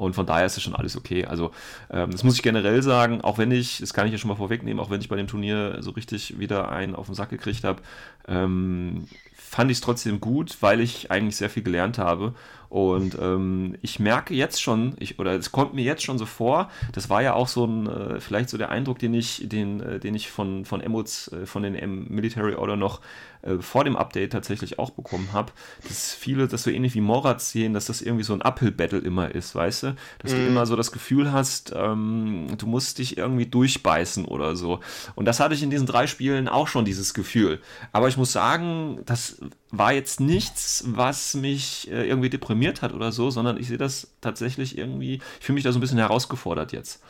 [0.00, 1.26] Und von daher ist das schon alles okay.
[1.26, 1.50] Also
[1.90, 4.34] ähm, das muss ich generell sagen, auch wenn ich, das kann ich ja schon mal
[4.34, 7.64] vorwegnehmen, auch wenn ich bei dem Turnier so richtig wieder einen auf den Sack gekriegt
[7.64, 7.82] habe,
[8.26, 8.89] ähm,
[9.34, 12.34] fand ich es trotzdem gut, weil ich eigentlich sehr viel gelernt habe.
[12.70, 16.70] Und ähm, ich merke jetzt schon, ich, oder es kommt mir jetzt schon so vor,
[16.92, 19.98] das war ja auch so ein, äh, vielleicht so der Eindruck, den ich, den, äh,
[19.98, 23.00] den ich von, von Emots, äh, von den M Military Order noch
[23.42, 25.50] äh, vor dem Update tatsächlich auch bekommen habe,
[25.88, 29.34] dass viele das so ähnlich wie Morat sehen, dass das irgendwie so ein Uphill-Battle immer
[29.34, 29.96] ist, weißt du?
[30.20, 30.36] Dass mm.
[30.36, 30.48] du mhm.
[30.48, 34.78] immer so das Gefühl hast, ähm, du musst dich irgendwie durchbeißen oder so.
[35.16, 37.60] Und das hatte ich in diesen drei Spielen auch schon, dieses Gefühl.
[37.90, 39.40] Aber ich muss sagen, das
[39.72, 44.08] war jetzt nichts, was mich äh, irgendwie deprimiert hat oder so, sondern ich sehe das
[44.20, 47.02] tatsächlich irgendwie, ich fühle mich da so ein bisschen herausgefordert jetzt.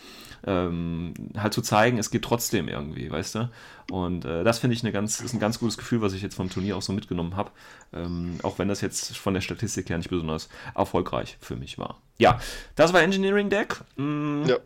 [0.46, 3.50] ähm, halt zu zeigen, es geht trotzdem irgendwie, weißt du?
[3.90, 6.34] Und äh, das finde ich eine ganz, ist ein ganz gutes Gefühl, was ich jetzt
[6.36, 7.50] vom Turnier auch so mitgenommen habe.
[7.92, 12.00] Ähm, auch wenn das jetzt von der Statistik her nicht besonders erfolgreich für mich war.
[12.18, 12.40] Ja,
[12.76, 13.80] das war Engineering Deck.
[13.96, 14.56] Mm, Ja.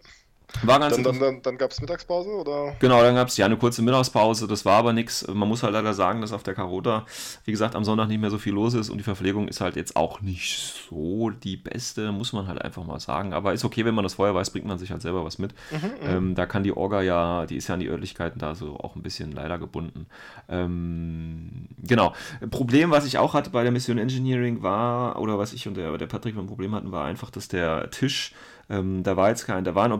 [0.62, 2.76] War ganz Dann, dann, dann, dann gab es Mittagspause oder?
[2.78, 5.26] Genau, dann gab es ja eine kurze Mittagspause, das war aber nichts.
[5.28, 7.04] Man muss halt leider sagen, dass auf der Carota,
[7.44, 9.76] wie gesagt, am Sonntag nicht mehr so viel los ist und die Verpflegung ist halt
[9.76, 13.32] jetzt auch nicht so die beste, muss man halt einfach mal sagen.
[13.32, 15.54] Aber ist okay, wenn man das vorher weiß, bringt man sich halt selber was mit.
[16.02, 18.96] Ähm, da kann die Orga ja, die ist ja an die Örtlichkeiten da so auch
[18.96, 20.06] ein bisschen leider gebunden.
[20.48, 22.14] Ähm, genau.
[22.50, 25.96] Problem, was ich auch hatte bei der Mission Engineering war, oder was ich und der,
[25.98, 28.32] der Patrick ein Problem hatten, war einfach, dass der Tisch
[28.70, 29.92] ähm, da war jetzt kein, da war ein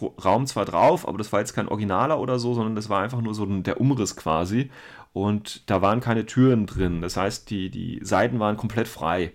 [0.00, 3.20] Objective-Raum zwar drauf, aber das war jetzt kein Originaler oder so, sondern das war einfach
[3.20, 4.70] nur so der Umriss quasi.
[5.12, 7.02] Und da waren keine Türen drin.
[7.02, 9.32] Das heißt, die, die Seiten waren komplett frei.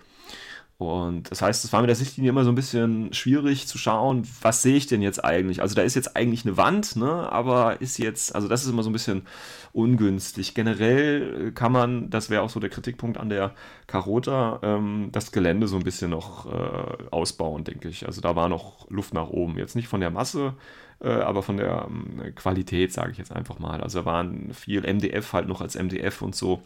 [0.77, 4.27] Und das heißt, es war mit der Sichtlinie immer so ein bisschen schwierig zu schauen,
[4.41, 5.61] was sehe ich denn jetzt eigentlich?
[5.61, 7.31] Also da ist jetzt eigentlich eine Wand, ne?
[7.31, 9.25] aber ist jetzt, also das ist immer so ein bisschen
[9.71, 10.53] ungünstig.
[10.53, 13.53] Generell kann man, das wäre auch so der Kritikpunkt an der
[13.87, 18.05] Carota, ähm, das Gelände so ein bisschen noch äh, ausbauen, denke ich.
[18.05, 19.57] Also da war noch Luft nach oben.
[19.57, 20.55] Jetzt nicht von der Masse,
[20.99, 23.79] äh, aber von der ähm, Qualität, sage ich jetzt einfach mal.
[23.81, 26.61] Also da waren viel MDF halt noch als MDF und so.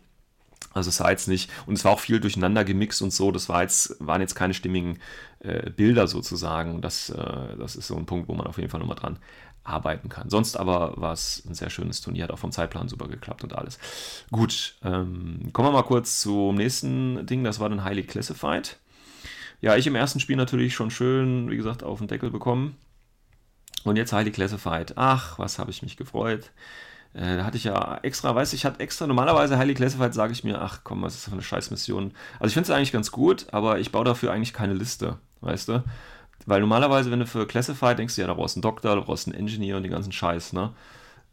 [0.73, 3.49] Also es war jetzt nicht, und es war auch viel durcheinander gemixt und so, das
[3.49, 4.99] war jetzt, waren jetzt keine stimmigen
[5.40, 6.81] äh, Bilder sozusagen.
[6.81, 9.18] Das, äh, das ist so ein Punkt, wo man auf jeden Fall nochmal dran
[9.64, 10.30] arbeiten kann.
[10.30, 13.56] Sonst aber war es ein sehr schönes Turnier, hat auch vom Zeitplan super geklappt und
[13.56, 13.80] alles.
[14.31, 18.77] Gut, ähm, kommen wir mal kurz zum nächsten Ding, das war dann Highly Classified.
[19.61, 22.77] Ja, ich im ersten Spiel natürlich schon schön, wie gesagt, auf den Deckel bekommen.
[23.84, 24.94] Und jetzt Highly Classified.
[24.98, 26.52] Ach, was habe ich mich gefreut.
[27.14, 30.44] Äh, da hatte ich ja extra, weiß ich, hatte extra, normalerweise Highly Classified sage ich
[30.44, 32.11] mir, ach komm, was ist das für eine Scheißmission.
[32.40, 35.69] Also ich finde es eigentlich ganz gut, aber ich baue dafür eigentlich keine Liste, weißt
[35.69, 35.84] du?
[36.45, 39.02] Weil normalerweise, wenn du für Classified denkst, du ja, da brauchst du einen Doktor, da
[39.02, 40.72] brauchst du einen Engineer und den ganzen Scheiß, ne?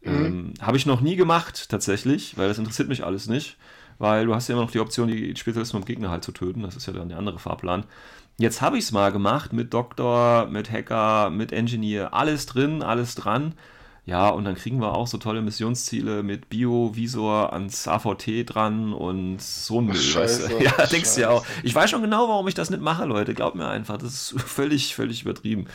[0.03, 3.57] Ähm, Habe ich noch nie gemacht, tatsächlich, weil das interessiert mich alles nicht.
[3.99, 6.61] Weil du hast ja immer noch die Option, die Spezialisten vom Gegner halt zu töten.
[6.61, 7.83] Das ist ja dann der andere Fahrplan.
[8.37, 13.15] Jetzt habe ich es mal gemacht mit Doktor, mit Hacker, mit Engineer, alles drin, alles
[13.15, 13.55] dran.
[14.07, 19.41] Ja, und dann kriegen wir auch so tolle Missionsziele mit Bio-Visor ans AVT dran und
[19.41, 19.95] so ein Müll.
[19.95, 20.47] weißt du?
[20.47, 21.45] Scheiße, Ja, denkst du ja auch.
[21.45, 21.59] Scheiße.
[21.63, 23.33] Ich weiß schon genau, warum ich das nicht mache, Leute.
[23.33, 23.97] Glaubt mir einfach.
[23.97, 25.65] Das ist völlig, völlig übertrieben.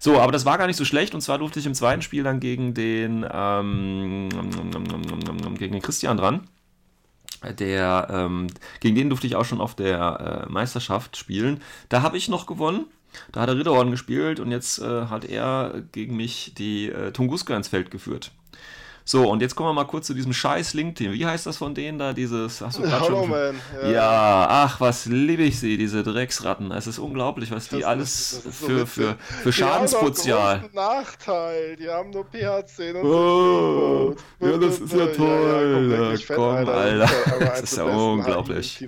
[0.00, 1.14] So, aber das war gar nicht so schlecht.
[1.14, 4.28] Und zwar durfte ich im zweiten Spiel dann gegen den, ähm,
[5.56, 6.48] gegen den Christian dran.
[7.60, 8.48] Der, ähm,
[8.80, 11.60] gegen den durfte ich auch schon auf der äh, Meisterschaft spielen.
[11.88, 12.86] Da habe ich noch gewonnen.
[13.32, 17.56] Da hat er Ritterorden gespielt und jetzt äh, hat er gegen mich die äh, Tunguska
[17.56, 18.32] ins Feld geführt.
[19.04, 21.12] So, und jetzt kommen wir mal kurz zu diesem scheiß Link-Team.
[21.12, 22.12] Wie heißt das von denen da?
[22.12, 22.60] Dieses.
[22.60, 23.56] Hast du Hollow schon- Man.
[23.92, 26.70] Ja, ach, was liebe ich sie, diese Drecksratten.
[26.70, 30.70] Es ist unglaublich, was die Das alles ist- ist so für, für, für Die großen
[30.72, 31.76] Nachteil.
[31.76, 35.72] Die haben nur PH10 und Oh, ja, das ist ja toll.
[35.74, 36.98] komm, Ja, mich fett, komm, Alter.
[36.98, 38.86] Das ist, aber Das ist ja unglaublich.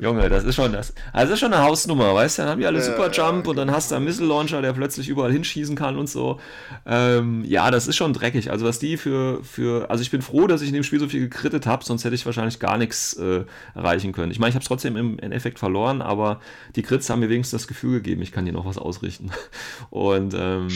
[0.00, 0.92] Junge, das ist schon das.
[1.12, 2.42] Also das ist schon eine Hausnummer, weißt du?
[2.42, 4.62] Dann haben die alle Ja, Super Jump ja, und dann hast du einen Missile Launcher,
[4.62, 6.40] der plötzlich überall hinschießen kann und so.
[6.86, 8.50] Ähm, ja, das ist schon dreckig.
[8.50, 11.08] Also was die für, für, also ich bin froh, dass ich in dem Spiel so
[11.08, 14.30] viel gekrittet habe, sonst hätte ich wahrscheinlich gar nichts äh, erreichen können.
[14.30, 16.40] Ich meine, ich habe es trotzdem im Endeffekt verloren, aber
[16.76, 19.30] die Crits haben mir wenigstens das Gefühl gegeben, ich kann hier noch was ausrichten.
[19.90, 20.68] Und ähm,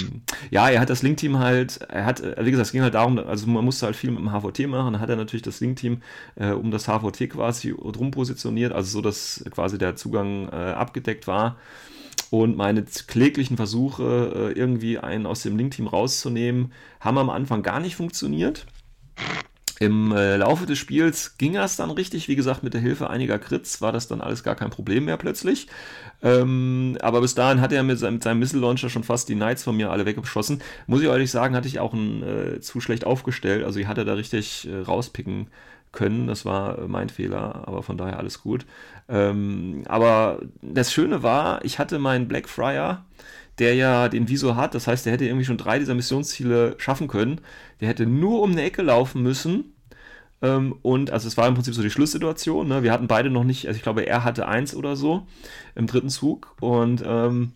[0.51, 3.19] ja, er hat das Link-Team halt, er hat, äh, wie gesagt, es ging halt darum,
[3.19, 6.03] also man musste halt viel mit dem HVT machen, dann hat er natürlich das Link-Team
[6.37, 11.27] äh, um das HVT quasi drum positioniert, also so, dass quasi der Zugang äh, abgedeckt
[11.27, 11.57] war.
[12.33, 17.79] Und meine kläglichen Versuche, äh, irgendwie einen aus dem Link-Team rauszunehmen, haben am Anfang gar
[17.79, 18.65] nicht funktioniert.
[19.81, 22.29] Im äh, Laufe des Spiels ging das dann richtig.
[22.29, 25.19] Wie gesagt, mit der Hilfe einiger Crits war das dann alles gar kein Problem mehr
[25.19, 25.67] plötzlich.
[26.23, 29.35] Ähm, aber bis dahin hat er mit seinem, mit seinem Missile Launcher schon fast die
[29.35, 30.63] Knights von mir alle weggeschossen.
[30.87, 33.63] Muss ich ehrlich sagen, hatte ich auch ein, äh, zu schlecht aufgestellt.
[33.63, 35.49] Also, ich hatte da richtig äh, rauspicken
[35.93, 36.27] können.
[36.27, 38.67] Das war äh, mein Fehler, aber von daher alles gut.
[39.09, 43.05] Ähm, aber das Schöne war, ich hatte meinen Blackfriar,
[43.59, 44.75] der ja den Visor hat.
[44.75, 47.41] Das heißt, der hätte irgendwie schon drei dieser Missionsziele schaffen können.
[47.81, 49.75] Der hätte nur um eine Ecke laufen müssen.
[50.41, 52.67] Ähm, und also es war im Prinzip so die Schlusssituation.
[52.67, 52.83] Ne?
[52.83, 55.27] Wir hatten beide noch nicht, also ich glaube, er hatte eins oder so
[55.75, 56.55] im dritten Zug.
[56.61, 57.53] Und ähm,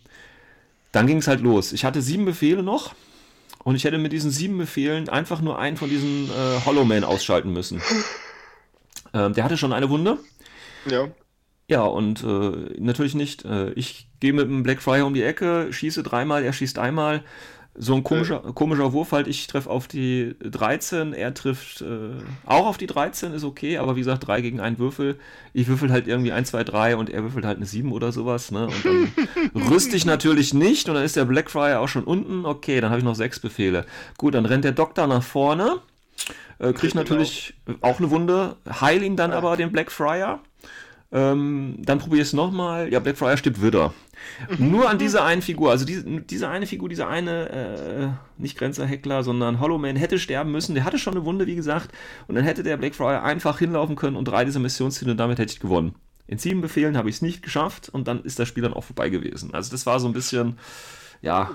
[0.91, 1.73] dann ging es halt los.
[1.73, 2.93] Ich hatte sieben Befehle noch.
[3.63, 7.03] Und ich hätte mit diesen sieben Befehlen einfach nur einen von diesen äh, Hollow Man
[7.03, 7.81] ausschalten müssen.
[9.17, 10.19] Ähm, der hatte schon eine Wunde.
[10.85, 11.07] Ja.
[11.69, 13.43] Ja, und äh, natürlich nicht.
[13.43, 17.23] Äh, ich gehe mit dem Blackfriar um die Ecke, schieße dreimal, er schießt einmal.
[17.79, 22.09] So ein komischer, komischer Wurf halt, ich treffe auf die 13, er trifft äh,
[22.47, 25.19] auch auf die 13, ist okay, aber wie gesagt, 3 gegen einen Würfel.
[25.53, 28.49] Ich würfel halt irgendwie 1, 2, 3 und er würfelt halt eine 7 oder sowas,
[28.49, 28.65] ne?
[28.65, 32.47] Und dann rüste ich natürlich nicht und dann ist der Blackfriar auch schon unten.
[32.47, 33.85] Okay, dann habe ich noch 6 Befehle.
[34.17, 35.79] Gut, dann rennt der Doktor nach vorne,
[36.59, 37.03] äh, kriegt Genau.
[37.03, 40.41] natürlich auch eine Wunde, heil ihn dann aber den Blackfriar.
[41.09, 42.91] Ähm, dann probiere ich es nochmal.
[42.91, 43.93] Ja, Blackfriar stirbt wieder.
[44.57, 49.23] Nur an dieser einen Figur, also diese, diese eine Figur, dieser eine, äh, nicht Grenzer-Heckler,
[49.23, 50.75] sondern Hollow Man hätte sterben müssen.
[50.75, 51.91] Der hatte schon eine Wunde, wie gesagt.
[52.27, 55.53] Und dann hätte der Blackfriar einfach hinlaufen können und drei dieser Missionsziele und damit hätte
[55.53, 55.95] ich gewonnen.
[56.27, 58.83] In sieben Befehlen habe ich es nicht geschafft und dann ist das Spiel dann auch
[58.83, 59.53] vorbei gewesen.
[59.53, 60.57] Also das war so ein bisschen,
[61.21, 61.51] ja,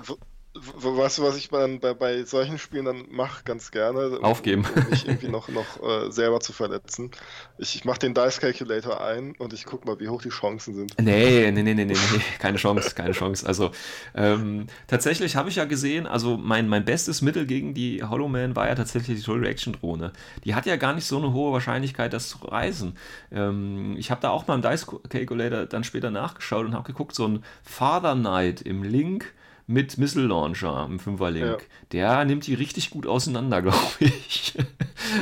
[0.55, 4.19] Weißt du, was ich bei, bei, bei solchen Spielen dann mache, ganz gerne?
[4.19, 4.63] Um, Aufgeben.
[4.75, 7.09] Um mich irgendwie noch, noch äh, selber zu verletzen.
[7.57, 10.75] Ich, ich mache den Dice Calculator ein und ich gucke mal, wie hoch die Chancen
[10.75, 10.95] sind.
[11.01, 13.47] Nee, nee, nee, nee, nee, nee, keine Chance, keine Chance.
[13.47, 13.71] Also
[14.13, 18.55] ähm, tatsächlich habe ich ja gesehen, also mein, mein bestes Mittel gegen die Hollow Man
[18.55, 20.13] war ja tatsächlich die Total Reaction Drohne.
[20.43, 22.95] Die hat ja gar nicht so eine hohe Wahrscheinlichkeit, das zu reißen.
[23.31, 27.15] Ähm, ich habe da auch mal im Dice Calculator dann später nachgeschaut und habe geguckt,
[27.15, 29.33] so ein Father Knight im Link
[29.65, 31.57] mit Missile Launcher im Fünferlink, Ja.
[31.93, 34.53] der nimmt die richtig gut auseinander, glaube ich.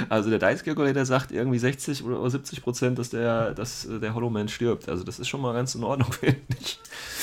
[0.10, 4.14] Also der Dice Calculator sagt irgendwie 60 oder 70 Prozent, dass der, dass äh, der
[4.16, 4.90] Hollow Man stirbt.
[4.90, 6.80] Also das ist schon mal ganz in Ordnung, finde ich.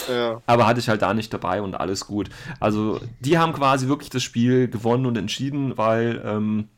[0.08, 2.28] Ja, Aber hatte ich halt da nicht dabei und alles gut.
[2.60, 6.68] Also die haben quasi wirklich das Spiel gewonnen und entschieden, weil ähm,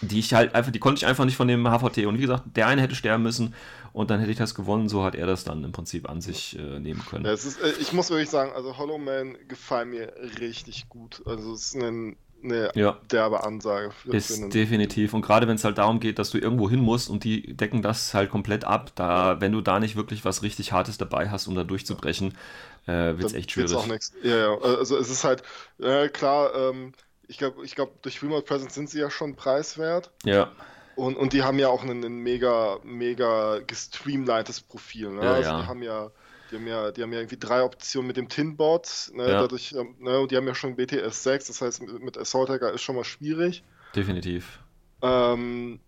[0.00, 2.06] die ich halt einfach, die konnte ich einfach nicht von dem HVT.
[2.06, 3.54] Und wie gesagt, der eine hätte sterben müssen
[3.98, 4.88] und dann hätte ich das gewonnen.
[4.88, 7.24] So hat er das dann im Prinzip an sich äh, nehmen können.
[7.24, 11.20] ja ist, äh, ich muss wirklich sagen, also Hollow Man gefallen mir richtig gut.
[11.26, 12.14] Also es ist eine,
[12.44, 12.96] eine Ja.
[13.10, 15.14] derbe Ansage Ist definitiv.
[15.14, 17.82] Und gerade wenn es halt darum geht, dass du irgendwo hin musst und die decken
[17.82, 21.48] das halt komplett ab, da, wenn du da nicht wirklich was richtig Hartes dabei hast,
[21.48, 22.38] um da durchzubrechen,
[22.86, 23.74] äh, wird es echt schwierig.
[23.74, 24.12] auch nichts.
[24.22, 25.42] Ja, ja, also es ist halt,
[25.80, 26.92] äh, klar, ähm,
[27.26, 30.12] ich glaube, ich glaub, durch Remote Presence sind sie ja schon preiswert.
[30.24, 30.52] Ja,
[30.98, 35.10] Und, und die haben ja auch ein, ein mega, mega gestreamlinedes Profil.
[35.10, 35.22] Ne?
[35.22, 35.60] Ja, also ja.
[35.62, 36.10] Die haben ja,
[36.50, 39.12] die haben ja, die haben ja irgendwie drei Optionen mit dem Tinbot.
[39.14, 39.22] Ne?
[39.22, 39.40] Ja.
[39.42, 40.18] Dadurch, ähm, ne?
[40.18, 43.04] Und die haben ja schon BTS 6, das heißt, mit, Assault Hacker ist schon mal
[43.04, 43.62] schwierig.
[43.94, 44.58] definitiv.
[45.00, 45.78] Ähm,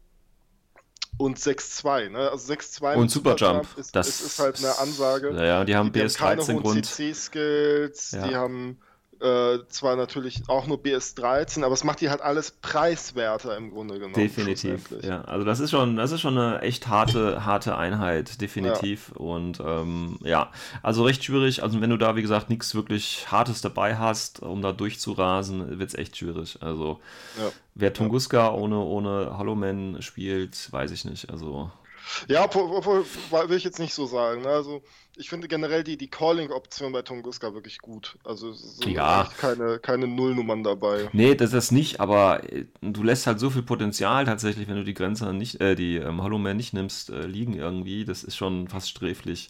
[1.18, 2.30] und 6.2, ne?
[2.30, 5.32] Also 6.2 Und Superjump, ist, das ist, ist halt eine Ansage.
[5.32, 6.86] Ja, die haben Die haben keine BS13 hohen Grund.
[6.86, 8.28] CC-Skills, Ja.
[8.28, 8.78] die haben
[9.20, 13.94] äh, zwar natürlich auch nur BS13, aber es macht die halt alles preiswerter im Grunde
[13.94, 14.14] genommen.
[14.14, 15.22] Definitiv, ja.
[15.22, 19.12] Also das ist schon, das ist schon eine echt harte, harte Einheit, definitiv.
[19.12, 20.50] Und ähm, ja,
[20.82, 21.62] also recht schwierig.
[21.62, 25.90] Also wenn du da, wie gesagt, nichts wirklich Hartes dabei hast, um da durchzurasen, wird
[25.90, 26.58] es echt schwierig.
[26.60, 27.00] Also
[27.38, 27.50] Ja.
[27.74, 31.30] wer Tunguska ohne, ohne Hollow Man spielt, weiß ich nicht.
[31.30, 31.70] Also
[32.28, 34.42] Ja, will ich jetzt nicht so sagen.
[34.42, 34.48] Ne?
[34.48, 34.82] Also
[35.16, 38.16] ich finde generell die, die Calling-Option bei Tunguska wirklich gut.
[38.24, 39.28] Also es sind Ja.
[39.38, 41.08] keine, keine Nullnummern dabei.
[41.12, 44.84] Nee, das ist nicht, aber äh, du lässt halt so viel Potenzial tatsächlich, wenn du
[44.84, 48.04] die Grenze nicht, äh, die ähm, Hollow Man nicht nimmst, äh, liegen irgendwie.
[48.04, 49.48] Das ist schon fast sträflich.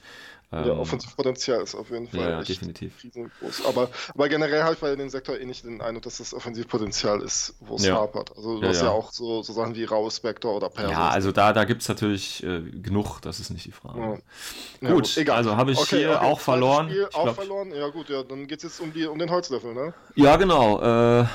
[0.53, 3.05] Ja, Ähm, Offensivpotenzial ist auf jeden Fall ja, ja, definitiv.
[3.05, 3.67] riesengroß.
[3.67, 7.23] Aber, aber generell habe ich bei dem Sektor eh nicht den Eindruck, dass das Offensivpotenzial
[7.23, 7.95] ist, wo es Ja.
[7.95, 8.33] hapert.
[8.37, 8.91] Also du Ja, hast ja, ja.
[8.91, 10.91] auch so, so Sachen wie Raus, Spectre oder Persis.
[10.91, 14.01] Ja, also da, da gibt es natürlich äh, genug, das ist nicht die Frage.
[14.01, 14.89] Ja.
[14.89, 15.37] Ja, Gut, egal.
[15.37, 16.89] also habe ich Okay, hier okay, auch verloren.
[16.89, 17.73] Spiel auch glaub- verloren?
[17.73, 19.95] Ja gut, ja, dann geht es jetzt um, die, um den Holzlöffel, ne?
[20.17, 20.81] Ja, genau.
[21.21, 21.27] Äh,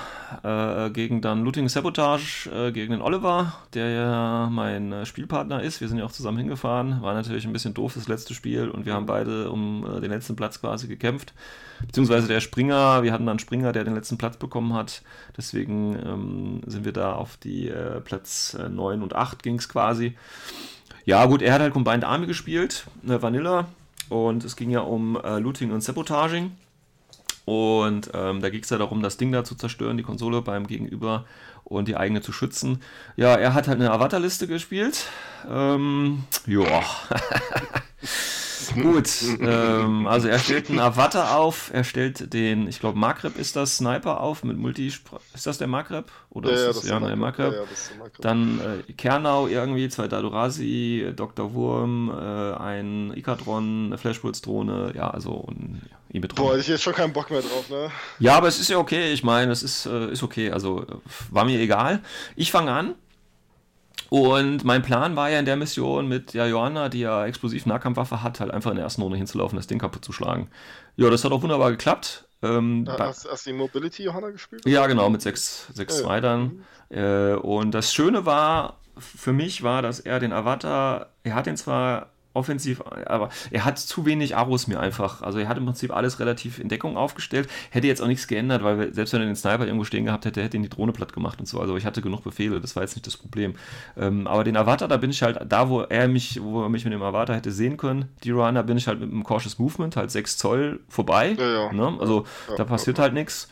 [0.44, 5.82] äh, gegen dann Looting Sabotage, äh, gegen den Oliver, der ja mein äh, Spielpartner ist.
[5.82, 7.02] Wir sind ja auch zusammen hingefahren.
[7.02, 10.12] War natürlich ein bisschen doof das letzte Spiel und wir haben beide um äh, den
[10.12, 11.34] letzten Platz quasi gekämpft.
[11.86, 15.02] Beziehungsweise der Springer, wir hatten dann Springer, der den letzten Platz bekommen hat.
[15.38, 17.72] Deswegen ähm, sind wir da auf die
[18.04, 20.16] Platz äh, 9 und 8 ging es quasi.
[21.06, 23.68] Ja, gut, er hat halt Combined Army gespielt, äh, Vanilla.
[24.10, 26.52] Und es ging ja um äh, Looting und Sabotaging.
[27.46, 30.66] Und ähm, da ging es ja darum, das Ding da zu zerstören, die Konsole beim
[30.66, 31.26] Gegenüber
[31.64, 32.82] und die eigene zu schützen.
[33.16, 35.06] Ja, er hat halt eine Avatar-Liste gespielt.
[35.50, 36.64] Ähm, ja.
[38.74, 39.10] Gut,
[39.42, 43.78] ähm, also er stellt einen Avatar auf, er stellt den, ich glaube Magreb ist das,
[43.78, 44.88] Sniper auf mit Multi...
[44.88, 46.12] Ist das der Magreb?
[46.30, 47.16] Oder ist das, ja, ist der.
[47.16, 47.54] Magreb?
[47.54, 48.22] Ja, ja, das ist der Magreb.
[48.22, 51.54] Dann äh, Kernau irgendwie, zwei Dadurasi, Dr.
[51.54, 56.46] Wurm, äh, ein Ikadron, eine Flashpulse-Drohne, ja, also ein Imetron.
[56.46, 57.92] Boah, hätte ich jetzt schon keinen Bock mehr drauf, ne?
[58.20, 59.12] Ja, aber es ist ja okay.
[59.12, 60.52] Ich meine, es ist, äh, ist okay.
[60.52, 60.96] Also äh,
[61.30, 62.02] war mir egal.
[62.36, 62.96] Ich fange an.
[64.16, 68.24] Und mein Plan war ja in der Mission mit der Johanna, die ja explosiv Nahkampfwaffe
[68.24, 70.50] hat, halt einfach in der ersten Runde hinzulaufen, das Ding kaputt zu schlagen.
[70.96, 72.24] Ja, das hat auch wunderbar geklappt.
[72.42, 74.66] Ähm, Ja, hast, hast du die Mobility Johanna gespielt?
[74.66, 76.22] ja, genau, mit 6-2 Ja.
[76.22, 76.64] dann.
[76.90, 81.58] Äh, und das Schöne war, für mich war, dass er den Avatar, er hat ihn
[81.58, 85.22] zwar offensiv, aber er hat zu wenig Arrows mir einfach.
[85.22, 87.50] Also er hat im Prinzip alles relativ in Deckung aufgestellt.
[87.70, 90.44] Hätte jetzt auch nichts geändert, weil selbst wenn er den Sniper irgendwo stehen gehabt hätte,
[90.44, 91.60] hätte ihn die Drohne platt gemacht und so.
[91.60, 93.56] Also ich hatte genug Befehle, das war jetzt nicht das Problem.
[93.98, 96.84] Ähm, aber den Avatar, da bin ich halt da, wo er mich, wo er mich
[96.84, 99.96] mit dem Avatar hätte sehen können, die Runner, bin ich halt mit einem Cautious Movement,
[99.96, 101.36] halt 6 Zoll vorbei.
[101.40, 101.74] Ja, ja.
[101.74, 101.98] Ne?
[102.00, 103.48] Also ja, da passiert halt nichts.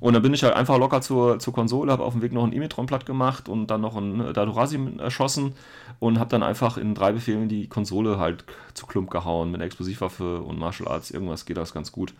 [0.00, 2.42] Und dann bin ich halt einfach locker zur, zur Konsole, habe auf dem Weg noch
[2.42, 5.54] einen Imitron platt gemacht und dann noch einen Dadurasi erschossen
[5.98, 8.23] und habe dann einfach in drei Befehlen die Konsole halt
[8.74, 11.10] zu Klump gehauen mit einer Explosivwaffe und Martial Arts.
[11.10, 12.14] Irgendwas geht das ganz gut.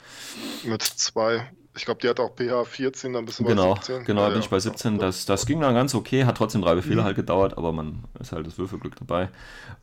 [0.64, 1.50] Mit zwei.
[1.76, 4.04] Ich glaube, die hat auch PH 14, dann bist du genau, bei 17.
[4.04, 4.98] Genau, ja, bin ich bei 17.
[4.98, 7.04] Das, das ging dann ganz okay, hat trotzdem drei Befehle mhm.
[7.04, 9.28] halt gedauert, aber man ist halt das Würfelglück dabei.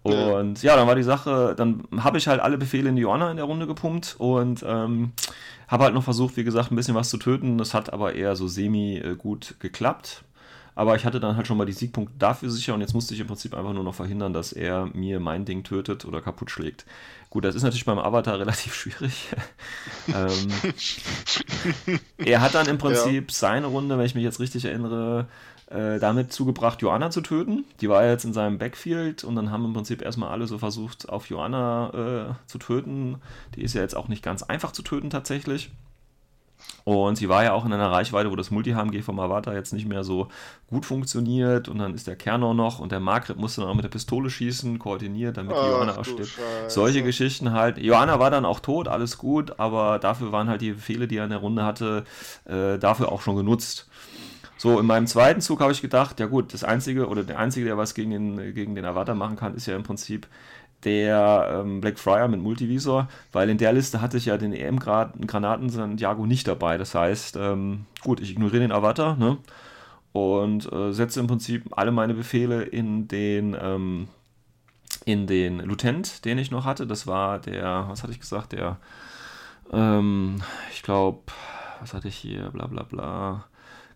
[0.02, 3.02] Und ja, ja dann war die Sache, dann habe ich halt alle Befehle in die
[3.02, 5.12] Joanna in der Runde gepumpt und ähm,
[5.68, 7.58] habe halt noch versucht, wie gesagt, ein bisschen was zu töten.
[7.58, 10.24] Das hat aber eher so semi äh, gut geklappt.
[10.74, 13.20] Aber ich hatte dann halt schon mal die Siegpunkte dafür sicher und jetzt musste ich
[13.20, 16.86] im Prinzip einfach nur noch verhindern, dass er mir mein Ding tötet oder kaputt schlägt.
[17.30, 19.30] Gut, das ist natürlich beim Avatar relativ schwierig.
[20.08, 20.48] ähm,
[22.18, 23.36] er hat dann im Prinzip ja.
[23.36, 25.28] seine Runde, wenn ich mich jetzt richtig erinnere,
[25.72, 27.66] äh, damit zugebracht, Joanna zu töten.
[27.80, 31.10] Die war jetzt in seinem Backfield und dann haben im Prinzip erstmal alle so versucht,
[31.10, 33.22] auf Joanna äh, zu töten.
[33.56, 35.72] Die ist ja jetzt auch nicht ganz einfach zu töten tatsächlich.
[36.84, 39.88] Und sie war ja auch in einer Reichweite, wo das Multi-HMG vom Avatar jetzt nicht
[39.88, 40.28] mehr so
[40.68, 41.70] gut funktioniert.
[41.70, 44.30] Und dann ist der Kernor noch und der Margret musste dann auch mit der Pistole
[44.30, 46.40] schießen, koordiniert, damit die Johanna auch stirbt.
[46.68, 47.78] Solche Geschichten halt.
[47.78, 51.26] Johanna war dann auch tot, alles gut, aber dafür waren halt die Befehle, die er
[51.26, 52.04] in der Runde hatte,
[52.46, 53.88] äh, dafür auch schon genutzt.
[54.62, 57.66] So, in meinem zweiten Zug habe ich gedacht, ja gut, das Einzige oder der Einzige,
[57.66, 60.28] der was gegen den, gegen den Avatar machen kann, ist ja im Prinzip
[60.84, 66.26] der ähm, Blackfriar mit Multivisor, weil in der Liste hatte ich ja den EM-Granaten Santiago
[66.26, 66.78] nicht dabei.
[66.78, 69.38] Das heißt, ähm, gut, ich ignoriere den Avatar ne?
[70.12, 74.08] und äh, setze im Prinzip alle meine Befehle in den, ähm,
[75.06, 76.88] in den Lutent, den ich noch hatte.
[76.88, 78.78] Das war der, was hatte ich gesagt, der,
[79.72, 80.42] ähm,
[80.72, 81.20] ich glaube,
[81.80, 83.46] was hatte ich hier, bla bla bla.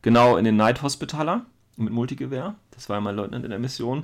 [0.02, 1.46] Genau, in den Night Hospitaler
[1.78, 2.56] mit Multigewehr.
[2.72, 4.04] Das war mein Leutnant in der Mission,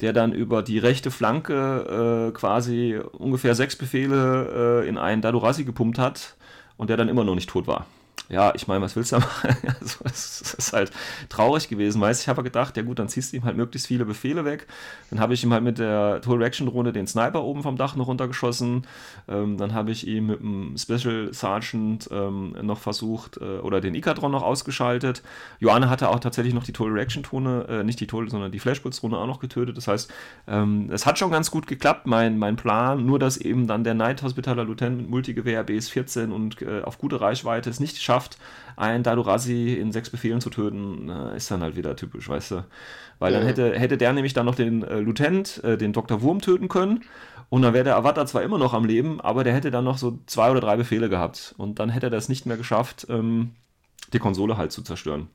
[0.00, 5.64] der dann über die rechte Flanke äh, quasi ungefähr sechs Befehle äh, in einen Dadurasi
[5.64, 6.36] gepumpt hat
[6.76, 7.86] und der dann immer noch nicht tot war
[8.28, 9.56] ja, ich meine, was willst du da machen?
[9.80, 10.92] also, das ist halt
[11.28, 14.04] traurig gewesen, weißt Ich habe gedacht, ja gut, dann ziehst du ihm halt möglichst viele
[14.04, 14.68] Befehle weg.
[15.10, 17.96] Dann habe ich ihm halt mit der Tool Reaction Drohne den Sniper oben vom Dach
[17.96, 18.86] noch runtergeschossen.
[19.28, 23.94] Ähm, dann habe ich ihm mit dem Special Sergeant ähm, noch versucht, äh, oder den
[23.94, 25.22] Ikadron noch ausgeschaltet.
[25.58, 28.60] Joanne hatte auch tatsächlich noch die Tool Reaction Drohne, äh, nicht die Tool, sondern die
[28.60, 29.76] Flashpulse Drohne auch noch getötet.
[29.76, 30.12] Das heißt,
[30.46, 33.04] ähm, es hat schon ganz gut geklappt, mein, mein Plan.
[33.04, 37.20] Nur, dass eben dann der Night Hospitaler Lieutenant mit Multigewehr BS-14 und äh, auf gute
[37.20, 38.38] Reichweite es nicht schafft, schafft,
[38.76, 42.64] einen Dadurasi in sechs Befehlen zu töten, ist dann halt wieder typisch, weißt du.
[43.20, 46.22] Weil dann hätte, hätte der nämlich dann noch den äh, Lieutenant, äh, den Dr.
[46.22, 47.04] Wurm töten können.
[47.50, 49.98] Und dann wäre der Avatar zwar immer noch am Leben, aber der hätte dann noch
[49.98, 51.54] so zwei oder drei Befehle gehabt.
[51.58, 53.52] Und dann hätte er das nicht mehr geschafft, ähm,
[54.12, 55.28] die Konsole halt zu zerstören.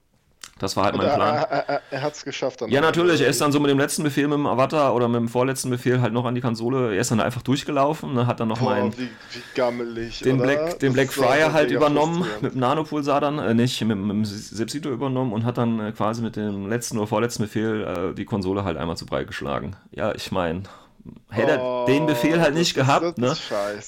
[0.57, 1.35] Das war halt mein Plan.
[1.35, 2.61] Er, er, er hat es geschafft.
[2.61, 3.19] Dann ja, natürlich.
[3.19, 5.69] Er ist dann so mit dem letzten Befehl mit dem Avatar oder mit dem vorletzten
[5.69, 6.95] Befehl halt noch an die Konsole.
[6.95, 8.13] Er ist dann einfach durchgelaufen.
[8.13, 9.09] Ne, hat dann noch mal wie, wie
[9.53, 12.25] gammelig, den Black, den Black Friar halt übernommen.
[12.39, 15.91] Mit dem Nanopulsar dann, äh, nicht mit, mit dem Sepsito übernommen und hat dann äh,
[15.91, 19.75] quasi mit dem letzten oder vorletzten Befehl äh, die Konsole halt einmal zu breit geschlagen.
[19.91, 20.63] Ja, ich meine,
[21.29, 23.17] hätte oh, er den Befehl halt nicht gehabt.
[23.17, 23.35] Ne?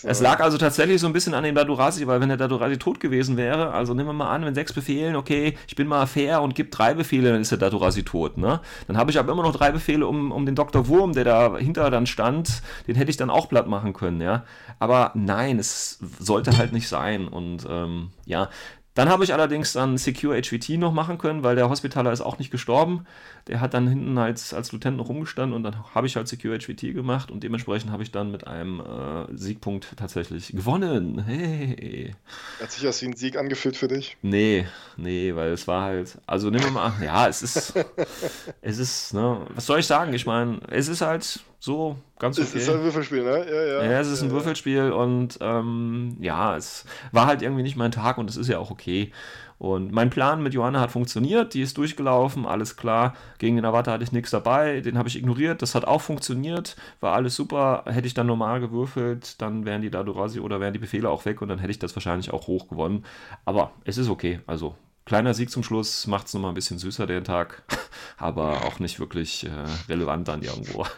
[0.03, 2.99] Es lag also tatsächlich so ein bisschen an dem Dadurasi, weil wenn der Dadurasi tot
[2.99, 6.41] gewesen wäre, also nehmen wir mal an, wenn sechs Befehlen, okay, ich bin mal fair
[6.41, 8.37] und gebe drei Befehle, dann ist der Dadurasi tot.
[8.37, 8.59] Ne?
[8.87, 10.87] Dann habe ich aber immer noch drei Befehle, um, um den Dr.
[10.87, 14.21] Wurm, der dahinter dann stand, den hätte ich dann auch platt machen können.
[14.21, 14.43] Ja?
[14.79, 17.27] Aber nein, es sollte halt nicht sein.
[17.27, 18.49] Und ähm, ja,
[18.97, 22.39] dann habe ich allerdings dann Secure HVT noch machen können, weil der Hospitaler ist auch
[22.39, 23.05] nicht gestorben.
[23.47, 26.57] Der hat dann hinten als, als Lieutenant noch rumgestanden und dann habe ich halt Secure
[26.59, 31.23] HVT gemacht und dementsprechend habe ich dann mit einem äh, Siegpunkt tatsächlich gewonnen.
[31.25, 32.15] Hey.
[32.61, 34.17] Hat sich das wie ein Sieg angefühlt für dich?
[34.21, 34.67] Nee,
[34.97, 37.73] nee, weil es war halt, also nehmen wir mal, ja, es ist,
[38.61, 40.13] es ist, ne, was soll ich sagen?
[40.13, 42.47] Ich meine, es ist halt so ganz okay.
[42.47, 43.45] Es ist ein Würfelspiel, ne?
[43.49, 43.91] Ja, ja.
[43.91, 47.91] Ja, es ist ein ja, Würfelspiel und ähm, ja, es war halt irgendwie nicht mein
[47.91, 49.11] Tag und es ist ja auch okay.
[49.59, 53.15] Und mein Plan mit Johanna hat funktioniert, die ist durchgelaufen, alles klar.
[53.39, 56.75] Gegen den Avatar hatte ich nichts dabei, den habe ich ignoriert, das hat auch funktioniert,
[56.99, 57.83] war alles super.
[57.87, 61.41] Hätte ich dann normal gewürfelt, dann wären die Dadurasi oder wären die Befehle auch weg
[61.41, 63.03] und dann hätte ich das wahrscheinlich auch hoch gewonnen.
[63.45, 64.75] Aber es ist okay, also
[65.05, 67.63] kleiner Sieg zum Schluss, macht es nochmal ein bisschen süßer den Tag,
[68.17, 69.49] aber auch nicht wirklich äh,
[69.89, 70.85] relevant dann irgendwo.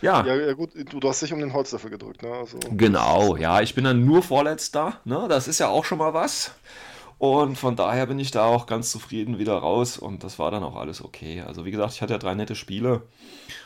[0.00, 0.24] Ja.
[0.24, 0.36] ja.
[0.36, 0.52] ja.
[0.52, 2.30] gut, du, du, hast dich um den Holz dafür gedrückt, ne?
[2.30, 5.26] Also, genau, ja, ich bin dann nur Vorletzter, ne?
[5.28, 6.52] Das ist ja auch schon mal was.
[7.18, 10.62] Und von daher bin ich da auch ganz zufrieden wieder raus und das war dann
[10.62, 11.42] auch alles okay.
[11.44, 13.02] Also wie gesagt, ich hatte ja drei nette Spiele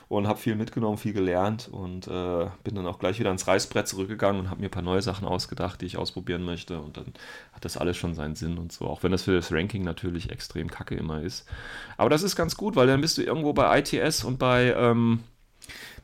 [0.08, 3.86] und habe viel mitgenommen, viel gelernt und äh, bin dann auch gleich wieder ans Reißbrett
[3.86, 7.12] zurückgegangen und habe mir ein paar neue Sachen ausgedacht, die ich ausprobieren möchte und dann
[7.52, 8.86] hat das alles schon seinen Sinn und so.
[8.86, 11.46] Auch wenn das für das Ranking natürlich extrem kacke immer ist.
[11.98, 15.20] Aber das ist ganz gut, weil dann bist du irgendwo bei ITS und bei, ähm,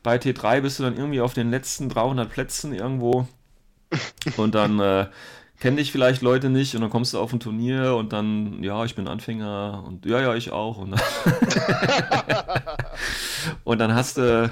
[0.03, 3.27] bei T3 bist du dann irgendwie auf den letzten 300 Plätzen irgendwo
[4.37, 4.79] und dann...
[4.79, 5.07] Äh,
[5.59, 8.85] kennen dich vielleicht Leute nicht und dann kommst du auf ein Turnier und dann, ja,
[8.85, 10.77] ich bin Anfänger und ja, ja, ich auch.
[10.77, 11.01] Und dann,
[13.63, 14.51] und dann hast du.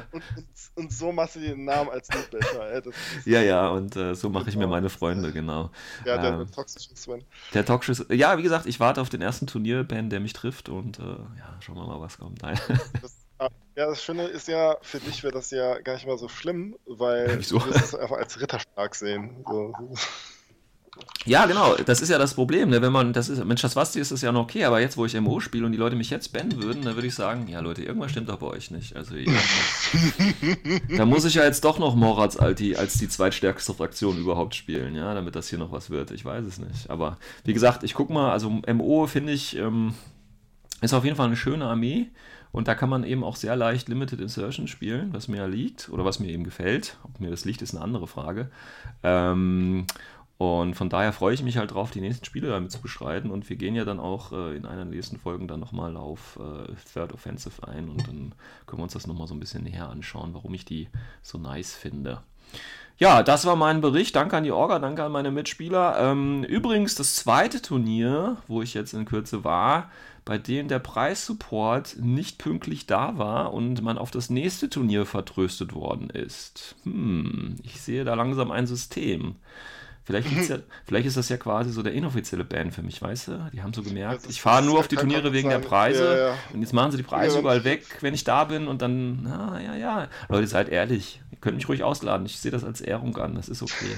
[0.75, 2.83] Und, so machst du den Namen als besser.
[3.25, 5.71] ja, ja, und äh, so mache ich mir meine Freunde, genau.
[6.05, 7.23] Ja, der ähm, toxische Sven.
[7.53, 10.99] Der toxische, ja, wie gesagt, ich warte auf den ersten Turnierband, der mich trifft und
[10.99, 12.43] äh, ja, schauen wir mal, was kommt.
[12.43, 12.59] Nein.
[13.01, 16.17] Das, ah, ja, das Schöne ist ja, für dich wäre das ja gar nicht mal
[16.17, 17.59] so schlimm, weil Wieso?
[17.59, 19.45] du wirst es einfach als Ritterschlag sehen.
[19.47, 19.73] So.
[21.25, 22.69] Ja, genau, das ist ja das Problem.
[22.69, 22.81] Ne?
[22.81, 25.05] Wenn man, das ist, Mensch, das Basti ist das ja noch okay, aber jetzt, wo
[25.05, 27.59] ich MO spiele und die Leute mich jetzt bannen würden, dann würde ich sagen, ja
[27.59, 28.95] Leute, irgendwas stimmt doch bei euch nicht.
[28.95, 29.15] Also
[30.97, 34.55] da muss ich ja jetzt doch noch Morats als die, als die zweitstärkste Fraktion überhaupt
[34.55, 36.11] spielen, ja, damit das hier noch was wird.
[36.11, 36.89] Ich weiß es nicht.
[36.89, 39.95] Aber wie gesagt, ich guck mal, also MO finde ich, ähm,
[40.81, 42.07] ist auf jeden Fall eine schöne Armee.
[42.51, 45.89] Und da kann man eben auch sehr leicht Limited Insertion spielen, was mir ja liegt
[45.89, 46.97] oder was mir eben gefällt.
[47.03, 48.49] Ob mir das liegt, ist eine andere Frage.
[49.03, 49.85] Ähm,
[50.37, 53.31] und von daher freue ich mich halt drauf, die nächsten Spiele damit zu bestreiten.
[53.31, 56.37] Und wir gehen ja dann auch äh, in einer der nächsten Folgen dann nochmal auf
[56.39, 58.33] äh, Third Offensive ein und dann
[58.67, 60.89] können wir uns das nochmal so ein bisschen näher anschauen, warum ich die
[61.23, 62.21] so nice finde.
[62.99, 64.15] Ja, das war mein Bericht.
[64.15, 65.97] Danke an die Orga, danke an meine Mitspieler.
[65.99, 69.91] Ähm, übrigens, das zweite Turnier, wo ich jetzt in Kürze war,
[70.25, 75.73] bei dem der Preissupport nicht pünktlich da war und man auf das nächste Turnier vertröstet
[75.73, 76.75] worden ist.
[76.83, 79.35] Hm, ich sehe da langsam ein System.
[80.07, 83.49] Vielleicht, ja, vielleicht ist das ja quasi so der inoffizielle Ban für mich, weißt du?
[83.51, 86.33] Die haben so gemerkt, ich fahre nur auf die Turniere wegen der Preise ja, ja.
[86.53, 89.59] und jetzt machen sie die Preise überall weg, wenn ich da bin und dann, na
[89.59, 90.07] ja, ja.
[90.29, 93.49] Leute, seid ehrlich, ihr könnt mich ruhig ausladen, ich sehe das als Ehrung an, das
[93.49, 93.97] ist okay.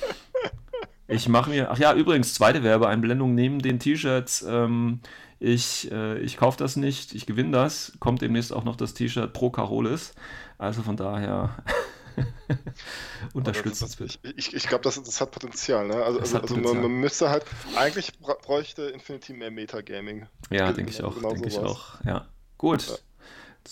[1.08, 5.00] ich mache mir, ach ja, übrigens, zweite Werbeeinblendung neben den T-Shirts, ähm,
[5.38, 9.34] ich, äh, ich kaufe das nicht, ich gewinne das, kommt demnächst auch noch das T-Shirt
[9.34, 10.14] Pro Carolis,
[10.56, 11.50] also von daher...
[13.32, 15.86] Unterstützt das, das, Ich, ich glaube, das, das hat Potenzial.
[15.86, 15.94] Ne?
[15.94, 17.44] Also, also, also man, man, müsste halt,
[17.76, 20.26] eigentlich bräuchte Infinity mehr Metagaming.
[20.50, 21.14] Ja, denke ich auch.
[21.14, 22.02] Genau denke ich auch.
[22.04, 22.28] Ja.
[22.58, 22.86] Gut.
[22.88, 22.94] Ja.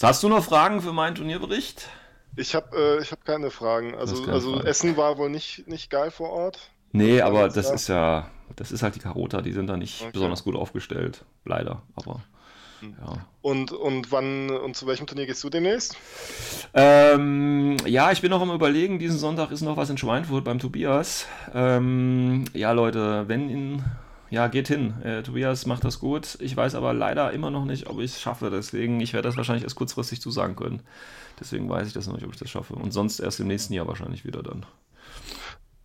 [0.03, 1.89] Hast du noch Fragen für meinen Turnierbericht?
[2.37, 3.95] Ich habe äh, hab keine Fragen.
[3.95, 4.69] Also, keine also Frage.
[4.69, 6.71] Essen war wohl nicht, nicht geil vor Ort.
[6.93, 7.75] Nee, aber das da?
[7.75, 10.11] ist ja, das ist halt die Karota, die sind da nicht okay.
[10.13, 11.25] besonders gut aufgestellt.
[11.45, 12.23] Leider, aber.
[12.83, 13.27] Ja.
[13.43, 15.97] Und, und wann und zu welchem Turnier gehst du demnächst?
[16.75, 20.59] Ähm, ja, ich bin noch am überlegen, diesen Sonntag ist noch was in Schweinfurt beim
[20.59, 21.27] Tobias.
[21.55, 23.85] Ähm, ja, Leute, wenn in.
[24.29, 24.95] Ja, geht hin.
[25.03, 26.39] Äh, Tobias macht das gut.
[26.41, 28.49] Ich weiß aber leider immer noch nicht, ob ich es schaffe.
[28.49, 30.83] Deswegen, ich werde das wahrscheinlich erst kurzfristig zusagen können.
[31.41, 32.75] Deswegen weiß ich das noch nicht, ob ich das schaffe.
[32.75, 34.65] Und sonst erst im nächsten Jahr wahrscheinlich wieder dann.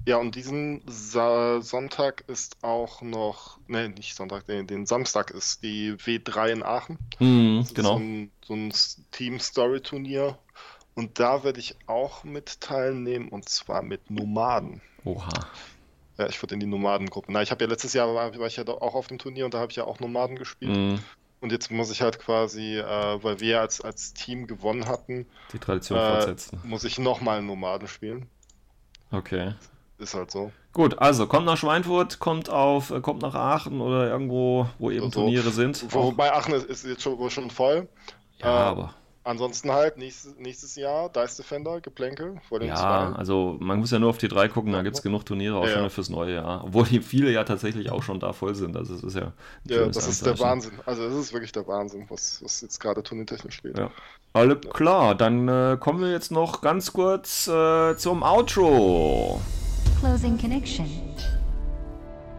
[0.07, 5.63] Ja, und diesen Sa Sonntag ist auch noch, ne, nicht Sonntag, den, den Samstag ist
[5.63, 6.99] die W3 in Aachen.
[7.19, 7.93] Mhm, genau.
[7.93, 8.73] So ein, so ein
[9.11, 10.37] Team-Story-Turnier.
[10.93, 14.81] Und da werde ich auch mit teilnehmen, und zwar mit Nomaden.
[15.03, 15.27] Oha.
[16.17, 17.31] Ja, ich wurde in die Nomadengruppe.
[17.31, 19.53] Na, ich habe ja letztes Jahr war, war ich ja auch auf dem Turnier und
[19.53, 20.75] da habe ich ja auch Nomaden gespielt.
[20.75, 20.99] Mhm.
[21.41, 25.59] Und jetzt muss ich halt quasi, äh, weil wir als, als Team gewonnen hatten, die
[25.59, 26.61] Tradition äh, fortsetzen.
[26.63, 28.27] Muss ich nochmal Nomaden spielen.
[29.11, 29.53] Okay.
[29.97, 30.51] Ist halt so.
[30.73, 35.05] Gut, also kommt nach Schweinfurt, kommt auf, äh, kommt nach Aachen oder irgendwo, wo eben
[35.05, 35.85] so, Turniere sind.
[35.89, 37.87] Wo, wobei Aachen ist, ist jetzt schon, schon voll.
[38.39, 38.93] Ja, äh, aber.
[39.23, 43.17] Ansonsten halt nächstes, nächstes Jahr Dice Defender, Geplänkel vor den Ja, zwei.
[43.17, 45.65] also man muss ja nur auf die drei gucken, da gibt es genug Turniere auch
[45.65, 46.63] ja, schon fürs neue Jahr.
[46.63, 48.77] Obwohl die viele ja tatsächlich auch schon da voll sind.
[48.77, 49.31] Also es ist ja.
[49.63, 50.73] Ja, das ist der Wahnsinn.
[50.85, 53.79] Also es ist wirklich der Wahnsinn, was, was jetzt gerade turniertechnisch steht.
[53.79, 53.89] Ja.
[54.33, 59.41] Alles klar, dann äh, kommen wir jetzt noch ganz kurz äh, zum Outro.
[59.99, 60.89] Closing Connection.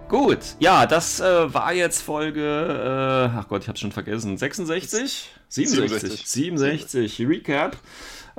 [0.08, 2.40] Gut, ja, das äh, war jetzt Folge,
[3.32, 5.30] äh, ach Gott, ich hab's schon vergessen, 66?
[5.48, 6.26] 67.
[6.26, 7.28] 67, 67.
[7.28, 7.76] Recap.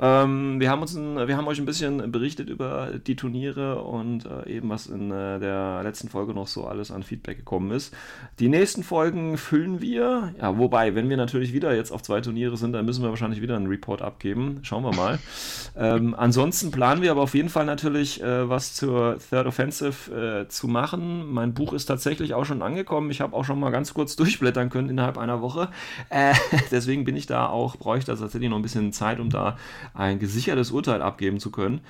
[0.00, 4.26] Ähm, wir, haben uns ein, wir haben euch ein bisschen berichtet über die Turniere und
[4.26, 7.92] äh, eben was in äh, der letzten Folge noch so alles an Feedback gekommen ist.
[8.38, 12.56] Die nächsten Folgen füllen wir, ja, wobei, wenn wir natürlich wieder jetzt auf zwei Turniere
[12.56, 14.60] sind, dann müssen wir wahrscheinlich wieder einen Report abgeben.
[14.62, 15.18] Schauen wir mal.
[15.76, 20.48] ähm, ansonsten planen wir aber auf jeden Fall natürlich äh, was zur Third Offensive äh,
[20.48, 21.32] zu machen.
[21.32, 23.10] Mein Buch ist tatsächlich auch schon angekommen.
[23.10, 25.70] Ich habe auch schon mal ganz kurz durchblättern können innerhalb einer Woche.
[26.08, 26.34] Äh,
[26.98, 29.56] deswegen bin ich da auch, brauche ich da tatsächlich noch ein bisschen Zeit, um da
[29.94, 31.80] ein gesichertes Urteil abgeben zu können.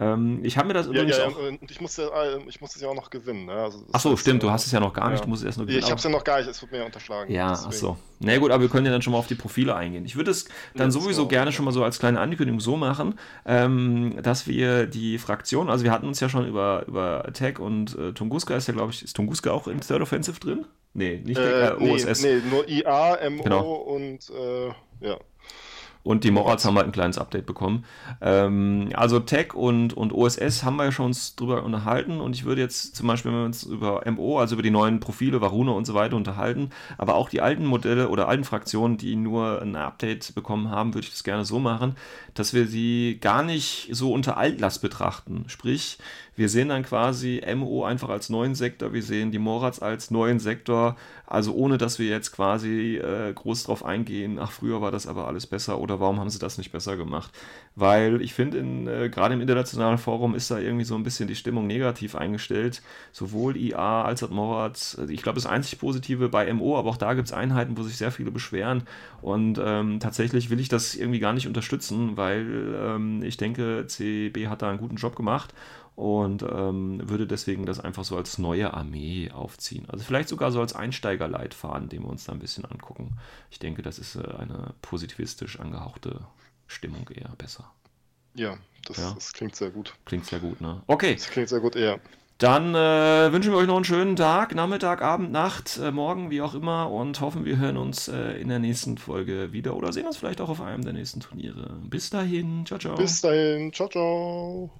[0.00, 1.36] Ähm, ich habe mir das Ja, übrigens ja, auch.
[1.36, 3.46] und ich musste, äh, ich musste es ja auch noch gewinnen.
[3.46, 3.52] Ne?
[3.52, 5.46] Also, Ach so, stimmt, du äh, hast es ja noch gar nicht, du musst es
[5.46, 7.32] erst nur Ich gewinnen, habe es ja noch gar nicht, es wird mir ja unterschlagen.
[7.32, 7.68] Ja, deswegen.
[7.68, 7.96] ach so.
[8.20, 10.04] Na gut, aber wir können ja dann schon mal auf die Profile eingehen.
[10.04, 10.44] Ich würde es
[10.74, 14.86] dann Ja, sowieso gerne schon mal so als kleine Ankündigung so machen, ähm, dass wir
[14.86, 18.68] die Fraktion, also wir hatten uns ja schon über, über Attack und äh, Tunguska ist
[18.68, 20.64] ja, glaube ich, ist Tunguska auch in Third Offensive drin?
[20.94, 22.22] Nee, nicht Äh, äh, nee, OSS.
[22.22, 23.72] nee, nur IA, MO Genau.
[23.74, 24.68] und äh,
[25.06, 25.16] ja.
[26.08, 27.84] Und die Morats haben halt ein kleines Update bekommen.
[28.22, 32.46] Ähm, also Tech und, und OSS haben wir ja schon uns drüber unterhalten und ich
[32.46, 35.72] würde jetzt zum Beispiel, wenn wir uns über MO, also über die neuen Profile, Varuna
[35.72, 39.76] und so weiter unterhalten, aber auch die alten Modelle oder alten Fraktionen, die nur ein
[39.76, 41.94] Update bekommen haben, würde ich das gerne so machen,
[42.32, 45.44] dass wir sie gar nicht so unter Altlast betrachten.
[45.48, 45.98] Sprich,
[46.38, 50.38] wir sehen dann quasi MO einfach als neuen Sektor, wir sehen die Morats als neuen
[50.38, 50.96] Sektor,
[51.26, 55.26] also ohne dass wir jetzt quasi äh, groß drauf eingehen, ach, früher war das aber
[55.26, 57.32] alles besser oder warum haben sie das nicht besser gemacht?
[57.74, 61.34] Weil ich finde, äh, gerade im internationalen Forum ist da irgendwie so ein bisschen die
[61.34, 62.82] Stimmung negativ eingestellt.
[63.12, 64.96] Sowohl IA als auch Morats.
[64.96, 67.82] Also ich glaube, das einzig Positive bei MO, aber auch da gibt es Einheiten, wo
[67.82, 68.84] sich sehr viele beschweren.
[69.22, 74.48] Und ähm, tatsächlich will ich das irgendwie gar nicht unterstützen, weil ähm, ich denke, CB
[74.48, 75.52] hat da einen guten Job gemacht
[75.98, 79.84] und ähm, würde deswegen das einfach so als neue Armee aufziehen.
[79.90, 83.16] Also vielleicht sogar so als Einsteigerleitfaden, den wir uns da ein bisschen angucken.
[83.50, 86.20] Ich denke, das ist äh, eine positivistisch angehauchte
[86.68, 87.72] Stimmung eher besser.
[88.34, 89.12] Ja, das, Ja.
[89.14, 89.94] das klingt sehr gut.
[90.04, 90.82] Klingt sehr gut, ne?
[90.86, 91.98] Okay, Das klingt sehr gut, eher.
[92.38, 96.42] dann äh, wünschen wir euch noch einen schönen Tag, Nachmittag, Abend, Nacht, äh, morgen, wie
[96.42, 100.06] auch immer und hoffen, wir hören uns äh, in der nächsten Folge wieder oder sehen
[100.06, 101.76] uns vielleicht auch auf einem der nächsten Turniere.
[101.90, 102.94] Bis dahin, ciao, ciao.
[102.94, 104.70] Bis dahin, ciao, ciao.